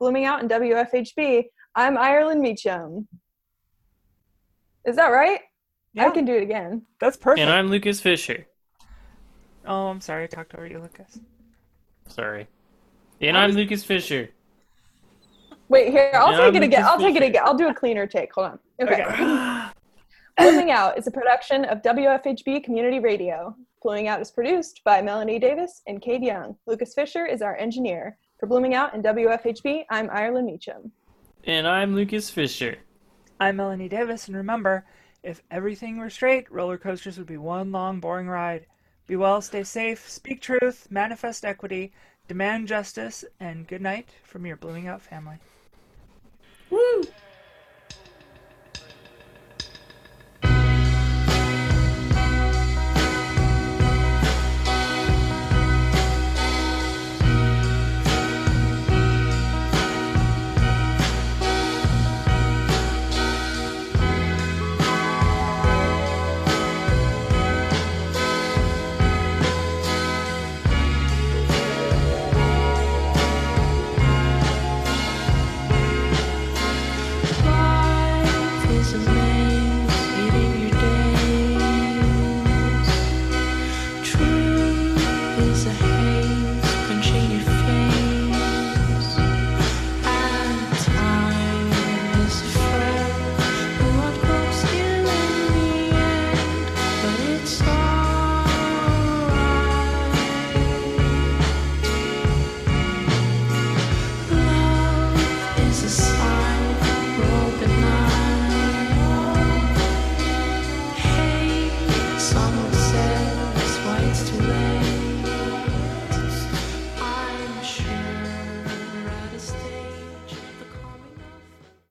Blooming 0.00 0.24
Out 0.24 0.40
and 0.40 0.50
WFHB, 0.50 1.44
I'm 1.74 1.96
Ireland 1.98 2.40
Meacham. 2.40 3.06
Is 4.84 4.96
that 4.96 5.08
right? 5.08 5.40
Yeah. 5.92 6.06
I 6.06 6.10
can 6.10 6.24
do 6.24 6.34
it 6.34 6.42
again. 6.42 6.82
that's 7.00 7.16
perfect. 7.16 7.40
And 7.40 7.50
I'm 7.50 7.68
Lucas 7.68 8.00
Fisher. 8.00 8.46
Oh, 9.66 9.88
I'm 9.88 10.00
sorry, 10.00 10.24
I 10.24 10.26
talked 10.26 10.54
over 10.54 10.66
you, 10.66 10.78
Lucas. 10.78 11.18
Sorry. 12.08 12.48
And 13.20 13.36
I'm 13.36 13.50
Lucas 13.52 13.84
Fisher. 13.84 14.30
Wait, 15.68 15.90
here, 15.90 16.10
I'll 16.14 16.32
Yeah, 16.32 16.46
take 16.46 16.54
it 16.54 16.62
again. 16.62 16.84
I'll 16.84 16.98
take 16.98 17.16
it 17.16 17.22
again. 17.22 17.42
I'll 17.44 17.56
do 17.56 17.68
a 17.68 17.74
cleaner 17.74 18.06
take. 18.06 18.32
Hold 18.34 18.52
on. 18.52 18.58
Okay. 18.80 19.04
Okay. 19.04 19.66
Blooming 20.38 20.70
Out 20.70 20.96
is 20.96 21.06
a 21.06 21.10
production 21.10 21.64
of 21.64 21.82
WFHB 21.82 22.64
Community 22.64 23.00
Radio. 23.00 23.54
Blooming 23.82 24.08
Out 24.08 24.20
is 24.20 24.30
produced 24.30 24.82
by 24.84 25.02
Melanie 25.02 25.38
Davis 25.38 25.82
and 25.86 26.00
Kade 26.00 26.24
Young. 26.24 26.56
Lucas 26.66 26.94
Fisher 26.94 27.26
is 27.26 27.42
our 27.42 27.56
engineer. 27.56 28.16
For 28.38 28.46
Blooming 28.46 28.74
Out 28.74 28.94
and 28.94 29.04
WFHB, 29.04 29.84
I'm 29.90 30.08
Ireland 30.10 30.46
Meacham. 30.46 30.92
And 31.44 31.66
I'm 31.66 31.94
Lucas 31.94 32.30
Fisher. 32.30 32.78
I'm 33.40 33.56
Melanie 33.56 33.88
Davis, 33.88 34.28
and 34.28 34.36
remember, 34.36 34.84
if 35.22 35.42
everything 35.50 35.98
were 35.98 36.10
straight, 36.10 36.50
roller 36.50 36.78
coasters 36.78 37.18
would 37.18 37.26
be 37.26 37.36
one 37.36 37.72
long, 37.72 38.00
boring 38.00 38.28
ride. 38.28 38.66
Be 39.08 39.16
well, 39.16 39.40
stay 39.42 39.64
safe, 39.64 40.08
speak 40.08 40.40
truth, 40.40 40.86
manifest 40.90 41.44
equity, 41.44 41.92
demand 42.28 42.68
justice, 42.68 43.24
and 43.40 43.66
good 43.66 43.82
night 43.82 44.08
from 44.22 44.46
your 44.46 44.56
Blooming 44.56 44.86
Out 44.86 45.02
family. 45.02 45.38
Uh! 46.70 47.17